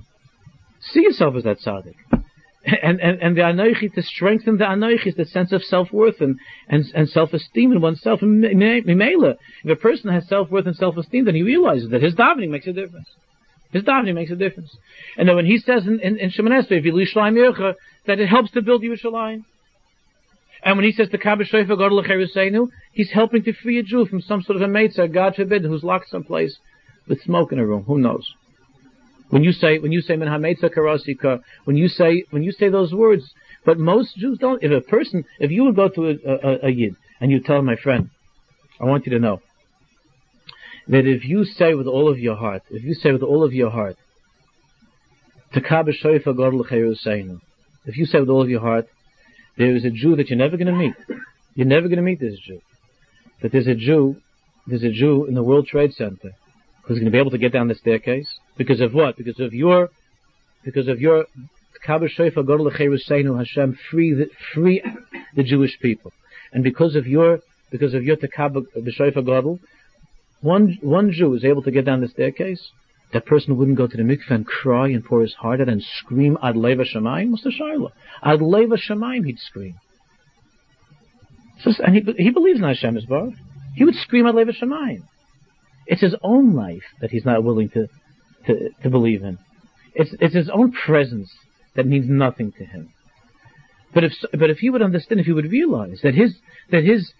See 0.80 1.02
yourself 1.02 1.34
as 1.34 1.42
that 1.44 1.58
tzaddik 1.58 1.96
and, 2.82 3.00
and, 3.00 3.20
and 3.22 3.36
the 3.36 3.42
anoichi, 3.42 3.92
to 3.94 4.02
strengthen 4.02 4.58
the 4.58 4.64
anoichi 4.64 5.08
is 5.08 5.14
the 5.14 5.24
sense 5.24 5.52
of 5.52 5.62
self-worth 5.62 6.20
and, 6.20 6.38
and, 6.68 6.84
and 6.94 7.08
self-esteem 7.08 7.72
in 7.72 7.80
oneself. 7.80 8.22
And 8.22 8.44
if 8.44 9.70
a 9.70 9.76
person 9.76 10.12
has 10.12 10.28
self-worth 10.28 10.66
and 10.66 10.76
self-esteem, 10.76 11.24
then 11.24 11.34
he 11.34 11.42
realizes 11.42 11.90
that 11.90 12.02
his 12.02 12.14
davening 12.14 12.50
makes 12.50 12.66
a 12.66 12.72
difference. 12.72 13.08
His 13.70 13.82
davening 13.82 14.14
makes 14.14 14.30
a 14.30 14.36
difference. 14.36 14.76
And 15.16 15.28
then 15.28 15.36
when 15.36 15.46
he 15.46 15.58
says 15.58 15.86
in, 15.86 16.00
in, 16.00 16.16
in 16.18 16.30
Esrei, 16.30 17.74
that 18.06 18.20
it 18.20 18.26
helps 18.28 18.50
to 18.52 18.62
build 18.62 18.82
Yerushalayim. 18.82 19.44
And 20.62 20.76
when 20.76 20.84
he 20.84 20.92
says 20.92 21.08
to 21.10 21.18
Kabbalah 21.18 21.44
Shofar 21.44 21.76
God 21.76 21.92
he's 22.92 23.10
helping 23.12 23.44
to 23.44 23.52
free 23.52 23.78
a 23.78 23.82
Jew 23.82 24.06
from 24.06 24.20
some 24.20 24.42
sort 24.42 24.56
of 24.56 24.62
a 24.62 24.66
Meitzah, 24.72 25.12
God 25.12 25.36
forbid, 25.36 25.62
who's 25.62 25.84
locked 25.84 26.08
someplace 26.08 26.58
with 27.06 27.22
smoke 27.22 27.52
in 27.52 27.58
a 27.58 27.66
room. 27.66 27.84
Who 27.84 27.98
knows? 27.98 28.26
When 29.30 29.44
you 29.44 29.52
say 29.52 29.78
when 29.78 29.92
you 29.92 30.00
say 30.00 30.16
Menhametza 30.16 30.70
Karasika, 30.70 31.40
when 31.64 31.76
you 31.76 31.88
say 31.88 32.24
when 32.30 32.42
you 32.42 32.50
say 32.50 32.70
those 32.70 32.94
words, 32.94 33.30
but 33.64 33.78
most 33.78 34.16
Jews 34.16 34.38
don't. 34.38 34.62
If 34.62 34.72
a 34.72 34.80
person, 34.80 35.24
if 35.38 35.50
you 35.50 35.64
would 35.64 35.76
go 35.76 35.88
to 35.90 36.08
a, 36.08 36.14
a, 36.26 36.68
a 36.68 36.70
yid 36.70 36.96
and 37.20 37.30
you 37.30 37.40
tell 37.40 37.60
my 37.60 37.76
friend, 37.76 38.08
I 38.80 38.84
want 38.84 39.06
you 39.06 39.12
to 39.12 39.18
know 39.18 39.42
that 40.88 41.06
if 41.06 41.24
you 41.24 41.44
say 41.44 41.74
with 41.74 41.86
all 41.86 42.08
of 42.08 42.18
your 42.18 42.36
heart, 42.36 42.62
if 42.70 42.82
you 42.82 42.94
say 42.94 43.12
with 43.12 43.22
all 43.22 43.44
of 43.44 43.52
your 43.52 43.70
heart, 43.70 43.96
if 45.52 45.62
you 47.96 48.06
say 48.06 48.20
with 48.20 48.28
all 48.28 48.42
of 48.42 48.50
your 48.50 48.60
heart, 48.60 48.86
there 49.56 49.74
is 49.76 49.84
a 49.84 49.90
Jew 49.90 50.16
that 50.16 50.28
you're 50.28 50.38
never 50.38 50.56
going 50.56 50.66
to 50.66 50.72
meet. 50.72 50.94
You're 51.54 51.66
never 51.66 51.88
going 51.88 51.96
to 51.96 52.02
meet 52.02 52.20
this 52.20 52.38
Jew. 52.46 52.60
But 53.42 53.52
there's 53.52 53.66
a 53.66 53.74
Jew, 53.74 54.16
there's 54.66 54.82
a 54.82 54.92
Jew 54.92 55.26
in 55.26 55.34
the 55.34 55.42
World 55.42 55.66
Trade 55.66 55.92
Center 55.92 56.32
who's 56.84 56.98
going 56.98 57.06
to 57.06 57.10
be 57.10 57.18
able 57.18 57.30
to 57.32 57.38
get 57.38 57.52
down 57.52 57.68
the 57.68 57.74
staircase 57.74 58.28
because 58.56 58.80
of 58.80 58.94
what? 58.94 59.16
Because 59.16 59.40
of 59.40 59.52
your, 59.52 59.90
because 60.64 60.88
of 60.88 61.00
your 61.00 61.26
Hashem 61.84 63.78
free 63.90 64.14
the 64.14 64.26
free 64.52 64.82
the 65.36 65.42
Jewish 65.42 65.78
people, 65.80 66.12
and 66.52 66.64
because 66.64 66.96
of 66.96 67.06
your 67.06 67.40
because 67.70 67.94
of 67.94 68.02
your 68.04 68.16
Tekabah 68.16 68.64
B'Shofar 68.76 69.22
Godel, 69.24 69.60
one, 70.40 70.78
one 70.82 71.10
Jew 71.12 71.34
is 71.34 71.44
able 71.44 71.62
to 71.62 71.70
get 71.70 71.84
down 71.84 72.00
the 72.00 72.08
staircase, 72.08 72.70
that 73.12 73.26
person 73.26 73.56
wouldn't 73.56 73.78
go 73.78 73.86
to 73.86 73.96
the 73.96 74.02
mikveh 74.02 74.30
and 74.30 74.46
cry 74.46 74.88
and 74.88 75.04
pour 75.04 75.22
his 75.22 75.34
heart 75.34 75.60
out 75.60 75.68
and 75.68 75.82
scream 75.82 76.36
ad 76.42 76.56
leva 76.56 76.84
shamayim? 76.84 77.30
What's 77.30 77.44
the 77.44 77.50
shaila? 77.50 77.90
Ad 78.22 78.42
leva 78.42 78.76
shamayim, 78.76 79.24
he'd 79.24 79.38
scream. 79.38 79.76
and 81.64 81.94
he, 81.94 82.22
he 82.22 82.30
believes 82.30 82.58
in 82.58 82.64
Hashem 82.64 82.98
bar. 83.08 83.30
He 83.74 83.84
would 83.84 83.94
scream 83.94 84.26
ad 84.26 84.34
leva 84.34 84.52
shamayim. 84.52 85.02
It's 85.86 86.02
his 86.02 86.14
own 86.22 86.54
life 86.54 86.82
that 87.00 87.10
he's 87.10 87.24
not 87.24 87.42
willing 87.42 87.70
to, 87.70 87.88
to, 88.46 88.68
to 88.82 88.90
believe 88.90 89.22
in. 89.22 89.38
It's, 89.94 90.14
it's 90.20 90.34
his 90.34 90.50
own 90.50 90.72
presence 90.72 91.32
that 91.74 91.86
means 91.86 92.06
nothing 92.08 92.52
to 92.58 92.64
him. 92.64 92.92
But 93.94 94.04
if, 94.04 94.12
but 94.32 94.50
if 94.50 94.58
he 94.58 94.68
would 94.68 94.82
understand, 94.82 95.18
if 95.18 95.26
he 95.26 95.32
would 95.32 95.50
realize 95.50 96.00
that 96.02 96.14
his, 96.14 96.36
that 96.70 96.84
his 96.84 97.12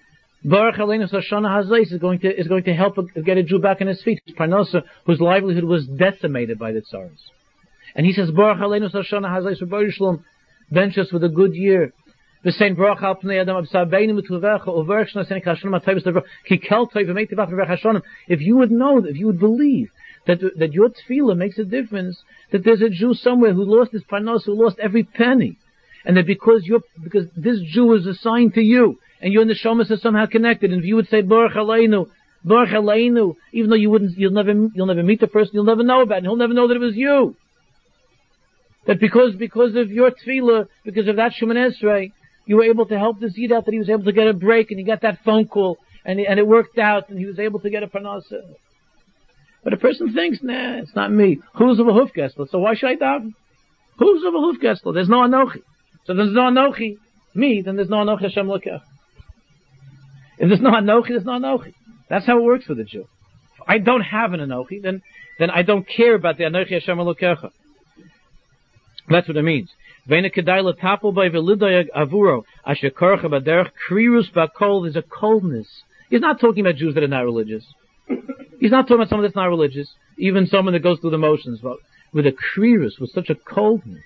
Baruch 0.44 0.76
Aleinu 0.76 1.10
Hashanah 1.10 1.64
Hazais 1.64 1.92
is 1.92 1.98
going 1.98 2.20
to, 2.20 2.40
is 2.40 2.46
going 2.46 2.64
to 2.64 2.74
help 2.74 2.96
get 3.24 3.38
a 3.38 3.42
Jew 3.42 3.58
back 3.58 3.80
on 3.80 3.88
his 3.88 4.02
feet, 4.02 4.22
Parnasa, 4.38 4.82
whose 5.04 5.20
livelihood 5.20 5.64
was 5.64 5.86
decimated 5.86 6.58
by 6.58 6.72
the 6.72 6.80
Tsars. 6.80 7.18
And 7.94 8.06
he 8.06 8.12
says, 8.12 8.30
Baruch 8.30 8.58
Aleinu 8.58 8.92
Hashanah 8.92 9.26
Hazais, 9.26 9.92
Shalom, 9.92 10.24
bench 10.70 10.96
us 10.98 11.12
with 11.12 11.24
a 11.24 11.28
good 11.28 11.54
year. 11.54 11.92
Same 12.46 12.76
Baruch 12.76 13.02
Al 13.02 13.18
Adam 13.32 13.66
Absabeinu 13.66 14.18
Mituvecha, 14.20 14.68
Overch 14.68 15.12
Nasenik 15.14 15.44
Hashanah 15.44 15.82
Matayvus 15.82 16.04
Levrach, 16.04 16.22
Kikel 16.48 16.90
Toiv 16.90 17.08
V'meitivach 17.08 17.50
V'rach 17.50 17.76
Hashanah. 17.76 18.02
If 18.28 18.40
you 18.40 18.56
would 18.58 18.70
know, 18.70 19.04
if 19.04 19.16
you 19.16 19.26
would 19.26 19.40
believe 19.40 19.90
that, 20.26 20.38
that 20.56 20.72
your 20.72 20.88
tefillah 20.90 21.36
makes 21.36 21.58
a 21.58 21.64
difference, 21.64 22.22
that 22.52 22.64
there's 22.64 22.80
a 22.80 22.88
Jew 22.88 23.14
somewhere 23.14 23.52
who 23.52 23.64
lost 23.64 23.92
his 23.92 24.04
parnos, 24.04 24.44
who 24.44 24.54
lost 24.54 24.78
every 24.78 25.02
penny, 25.02 25.58
and 26.04 26.16
that 26.16 26.26
because 26.26 26.62
you 26.64 26.80
because 27.02 27.26
this 27.36 27.58
Jew 27.72 27.92
is 27.94 28.06
assigned 28.06 28.54
to 28.54 28.62
you, 28.62 28.98
and 29.20 29.32
you 29.32 29.40
and 29.40 29.50
the 29.50 29.54
Shomas 29.54 29.90
are 29.90 29.96
somehow 29.96 30.26
connected, 30.26 30.72
and 30.72 30.80
if 30.80 30.86
you 30.86 30.96
would 30.96 31.08
say 31.08 31.22
Baruch 31.22 31.54
Aleinu, 31.54 32.06
Baruch 32.44 32.70
Aleinu, 32.70 33.34
even 33.52 33.70
though 33.70 33.76
you 33.76 33.90
wouldn't, 33.90 34.16
you'll 34.16 34.32
never, 34.32 34.52
you'll 34.74 34.86
never 34.86 35.02
meet 35.02 35.20
the 35.20 35.26
person, 35.26 35.52
you'll 35.54 35.64
never 35.64 35.82
know 35.82 36.02
about 36.02 36.18
it, 36.18 36.24
he'll 36.24 36.36
never 36.36 36.54
know 36.54 36.68
that 36.68 36.76
it 36.76 36.80
was 36.80 36.96
you. 36.96 37.36
That 38.86 39.00
because, 39.00 39.34
because 39.34 39.74
of 39.74 39.90
your 39.90 40.10
tefillah, 40.10 40.66
because 40.84 41.08
of 41.08 41.16
that 41.16 41.32
Shemoneh 41.32 41.72
Esrei, 41.72 42.12
you 42.46 42.56
were 42.56 42.64
able 42.64 42.86
to 42.86 42.98
help 42.98 43.20
the 43.20 43.28
Zid 43.28 43.52
out, 43.52 43.66
that 43.66 43.72
he 43.72 43.78
was 43.78 43.90
able 43.90 44.04
to 44.04 44.12
get 44.12 44.28
a 44.28 44.32
break, 44.32 44.70
and 44.70 44.78
he 44.78 44.84
got 44.84 45.02
that 45.02 45.18
phone 45.24 45.46
call, 45.46 45.78
and, 46.04 46.18
and 46.20 46.38
it 46.38 46.46
worked 46.46 46.78
out, 46.78 47.10
and 47.10 47.18
he 47.18 47.26
was 47.26 47.38
able 47.38 47.60
to 47.60 47.70
get 47.70 47.82
a 47.82 47.86
parnasa. 47.86 48.40
But 49.62 49.74
a 49.74 49.76
person 49.76 50.14
thinks, 50.14 50.38
nah, 50.42 50.78
it's 50.78 50.94
not 50.94 51.12
me. 51.12 51.40
Who's 51.56 51.78
of 51.78 51.88
a 51.88 51.92
hoofgessler? 51.92 52.48
So 52.48 52.60
why 52.60 52.74
should 52.74 52.88
I 52.88 52.96
daven? 52.96 53.34
Who's 53.98 54.24
of 54.24 54.32
a 54.34 54.38
hoofgessler? 54.38 54.94
There's 54.94 55.08
no 55.08 55.18
anochi. 55.18 55.62
So 56.06 56.14
there's 56.14 56.32
no 56.32 56.42
anochi. 56.42 56.96
Me, 57.34 57.60
then 57.60 57.76
there's 57.76 57.90
no 57.90 57.96
anochi 57.96 58.22
Hashem 58.22 58.46
Lekech. 58.46 58.80
If 60.38 60.48
there's 60.48 60.60
no 60.60 60.70
anochi, 60.70 61.08
there's 61.08 61.24
no 61.24 61.32
anochi. 61.32 61.74
That's 62.08 62.26
how 62.26 62.38
it 62.38 62.44
works 62.44 62.64
for 62.64 62.74
the 62.74 62.84
Jew. 62.84 63.06
If 63.56 63.64
I 63.66 63.78
don't 63.78 64.02
have 64.02 64.32
an 64.32 64.40
anochi, 64.40 64.80
then, 64.82 65.02
then 65.38 65.50
I 65.50 65.62
don't 65.62 65.86
care 65.86 66.14
about 66.14 66.38
the 66.38 66.44
anochi 66.44 66.70
Hashem 66.70 66.96
Lekech. 66.98 67.50
That's 69.08 69.26
what 69.26 69.36
it 69.36 69.42
means. 69.42 69.70
There's 70.06 70.24
a 74.96 75.02
coldness. 75.02 75.68
He's 76.10 76.20
not 76.20 76.40
talking 76.40 76.60
about 76.64 76.76
Jews 76.76 76.94
that 76.94 77.02
are 77.02 77.08
not 77.08 77.24
religious. 77.24 77.64
He's 78.58 78.70
not 78.70 78.82
talking 78.82 78.96
about 78.96 79.08
someone 79.10 79.24
that's 79.24 79.36
not 79.36 79.46
religious, 79.46 79.92
even 80.18 80.46
someone 80.46 80.72
that 80.72 80.82
goes 80.82 80.98
through 81.00 81.10
the 81.10 81.18
motions, 81.18 81.60
but 81.62 81.76
with 82.12 82.26
a 82.26 82.32
krirus, 82.32 82.98
with 82.98 83.10
such 83.10 83.28
a 83.28 83.34
coldness, 83.34 84.02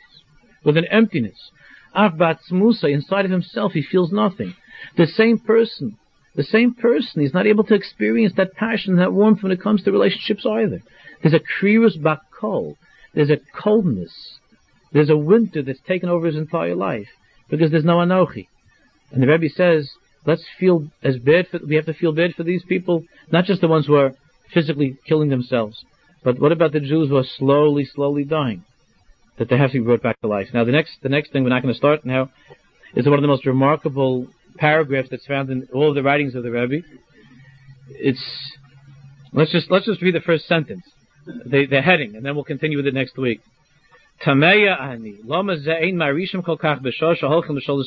with 0.64 0.76
an 0.76 0.86
emptiness. 0.86 1.50
Av 1.94 2.18
Musa, 2.50 2.88
inside 2.88 3.24
of 3.24 3.30
himself, 3.30 3.72
he 3.72 3.82
feels 3.82 4.10
nothing. 4.10 4.54
The 4.96 5.06
same 5.06 5.38
person, 5.38 5.98
the 6.34 6.42
same 6.42 6.74
person, 6.74 7.22
is 7.22 7.34
not 7.34 7.46
able 7.46 7.64
to 7.64 7.74
experience 7.74 8.34
that 8.36 8.54
passion, 8.54 8.96
that 8.96 9.12
warmth 9.12 9.42
when 9.42 9.52
it 9.52 9.60
comes 9.60 9.82
to 9.82 9.92
relationships 9.92 10.46
either. 10.46 10.82
There's 11.22 11.34
a 11.34 11.40
krirus 11.40 11.98
bakol. 11.98 12.76
There's 13.14 13.30
a 13.30 13.38
coldness. 13.54 14.38
There's 14.92 15.10
a 15.10 15.16
winter 15.16 15.62
that's 15.62 15.80
taken 15.86 16.08
over 16.08 16.26
his 16.26 16.36
entire 16.36 16.74
life 16.74 17.08
because 17.50 17.70
there's 17.70 17.84
no 17.84 17.96
anochi. 17.96 18.46
And 19.10 19.22
the 19.22 19.26
Rebbe 19.26 19.48
says, 19.50 19.90
let's 20.26 20.44
feel 20.58 20.88
as 21.02 21.18
bad 21.18 21.48
for, 21.48 21.60
we 21.66 21.76
have 21.76 21.86
to 21.86 21.94
feel 21.94 22.12
bad 22.12 22.34
for 22.34 22.44
these 22.44 22.62
people, 22.64 23.04
not 23.30 23.44
just 23.44 23.60
the 23.60 23.68
ones 23.68 23.86
who 23.86 23.94
are 23.94 24.14
physically 24.52 24.96
killing 25.06 25.28
themselves. 25.28 25.84
But 26.24 26.40
what 26.40 26.52
about 26.52 26.72
the 26.72 26.80
Jews 26.80 27.08
who 27.08 27.16
are 27.16 27.24
slowly, 27.24 27.84
slowly 27.84 28.24
dying? 28.24 28.64
That 29.38 29.48
they 29.48 29.58
have 29.58 29.72
to 29.72 29.80
be 29.80 29.84
brought 29.84 30.02
back 30.02 30.20
to 30.20 30.28
life. 30.28 30.48
Now 30.54 30.64
the 30.64 30.72
next, 30.72 30.98
the 31.02 31.08
next 31.08 31.32
thing 31.32 31.42
we're 31.42 31.50
not 31.50 31.62
going 31.62 31.74
to 31.74 31.78
start 31.78 32.04
now 32.04 32.30
is 32.94 33.06
one 33.06 33.18
of 33.18 33.22
the 33.22 33.28
most 33.28 33.46
remarkable 33.46 34.28
paragraphs 34.56 35.08
that's 35.10 35.26
found 35.26 35.50
in 35.50 35.68
all 35.72 35.88
of 35.88 35.94
the 35.94 36.02
writings 36.02 36.34
of 36.34 36.42
the 36.42 36.50
Rebbe. 36.50 36.86
It's, 37.90 38.22
let's 39.32 39.52
just, 39.52 39.70
let's 39.70 39.86
just 39.86 40.02
read 40.02 40.14
the 40.14 40.20
first 40.20 40.46
sentence, 40.46 40.84
the, 41.26 41.66
the 41.66 41.80
heading, 41.80 42.16
and 42.16 42.24
then 42.24 42.34
we'll 42.34 42.44
continue 42.44 42.76
with 42.76 42.86
it 42.86 42.94
next 42.94 43.16
week. 43.18 43.40
Tameya 44.24 44.80
ani, 44.80 45.16
lama 45.24 45.56
ze'ein 45.56 45.94
marishim 45.94 46.44
kol 46.44 46.58
kach 46.58 46.80
b'shosha 46.80 47.24
holchim 47.24 47.58
b'shol 47.58 47.82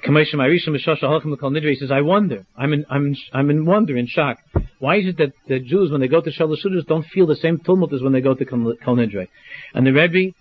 he 0.00 1.76
says, 1.76 1.90
I 1.90 2.00
wonder. 2.02 2.46
I'm 2.56 2.72
in, 2.72 2.86
I'm 2.88 3.06
in, 3.06 3.16
I'm 3.32 3.50
in 3.50 3.66
wonder, 3.66 3.96
in 3.96 4.06
shock. 4.06 4.38
Why 4.78 4.96
is 4.96 5.06
it 5.06 5.18
that 5.18 5.32
the 5.48 5.58
Jews, 5.58 5.90
when 5.90 6.00
they 6.00 6.08
go 6.08 6.20
to 6.20 6.30
Shalashudus, 6.30 6.86
don't 6.86 7.06
feel 7.06 7.26
the 7.26 7.36
same 7.36 7.58
tumult 7.58 7.92
as 7.92 8.02
when 8.02 8.12
they 8.12 8.20
go 8.20 8.34
to 8.34 8.44
Kol 8.44 8.76
Nidre? 8.96 9.28
And 9.74 9.86
the 9.86 9.92
Rebbe, 9.92 10.34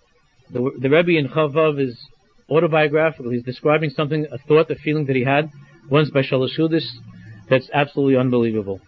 the, 0.52 0.72
the 0.80 0.90
Rebbe 0.90 1.18
in 1.18 1.30
Chavav 1.30 1.80
is 1.82 1.98
autobiographical. 2.50 3.32
He's 3.32 3.44
describing 3.44 3.90
something, 3.90 4.26
a 4.32 4.38
thought, 4.38 4.72
a 4.72 4.76
feeling 4.76 5.06
that 5.06 5.16
he 5.16 5.24
had 5.24 5.52
once 5.90 6.10
by 6.10 6.22
Shalashudis 6.22 6.86
that's 7.50 7.70
absolutely 7.74 8.18
unbelievable. 8.18 8.82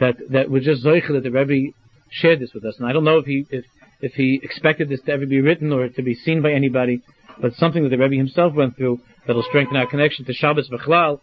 That, 0.00 0.16
that 0.30 0.50
was 0.50 0.64
just 0.64 0.84
Zoicha 0.84 1.08
that 1.08 1.22
the 1.22 1.30
Rebbe 1.30 1.74
shared 2.10 2.40
this 2.40 2.52
with 2.54 2.64
us. 2.64 2.76
And 2.78 2.86
I 2.86 2.92
don't 2.92 3.04
know 3.04 3.18
if 3.18 3.26
he, 3.26 3.46
if, 3.50 3.64
if 4.00 4.12
he 4.14 4.40
expected 4.42 4.88
this 4.88 5.00
to 5.02 5.12
ever 5.12 5.26
be 5.26 5.40
written 5.40 5.72
or 5.72 5.88
to 5.88 6.02
be 6.02 6.14
seen 6.14 6.40
by 6.42 6.52
anybody, 6.52 7.02
but 7.40 7.54
something 7.54 7.82
that 7.82 7.90
the 7.90 7.98
Rebbe 7.98 8.16
himself 8.16 8.54
went 8.54 8.76
through 8.76 9.00
that'll 9.26 9.42
strengthen 9.42 9.76
our 9.76 9.86
connection 9.86 10.24
to 10.24 10.32
Shabbos 10.32 10.68
Bechlal 10.70 11.20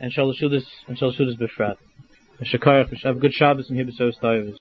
and 0.00 0.12
Shalashudis 0.12 0.64
and 0.86 0.98
Shalashudis 0.98 1.38
Befrat. 1.38 1.76
Shakayach, 2.42 3.02
have 3.02 3.16
a 3.16 3.18
good 3.18 3.34
Shabbos 3.34 3.68
and 3.68 3.78
Hibbos 3.78 4.54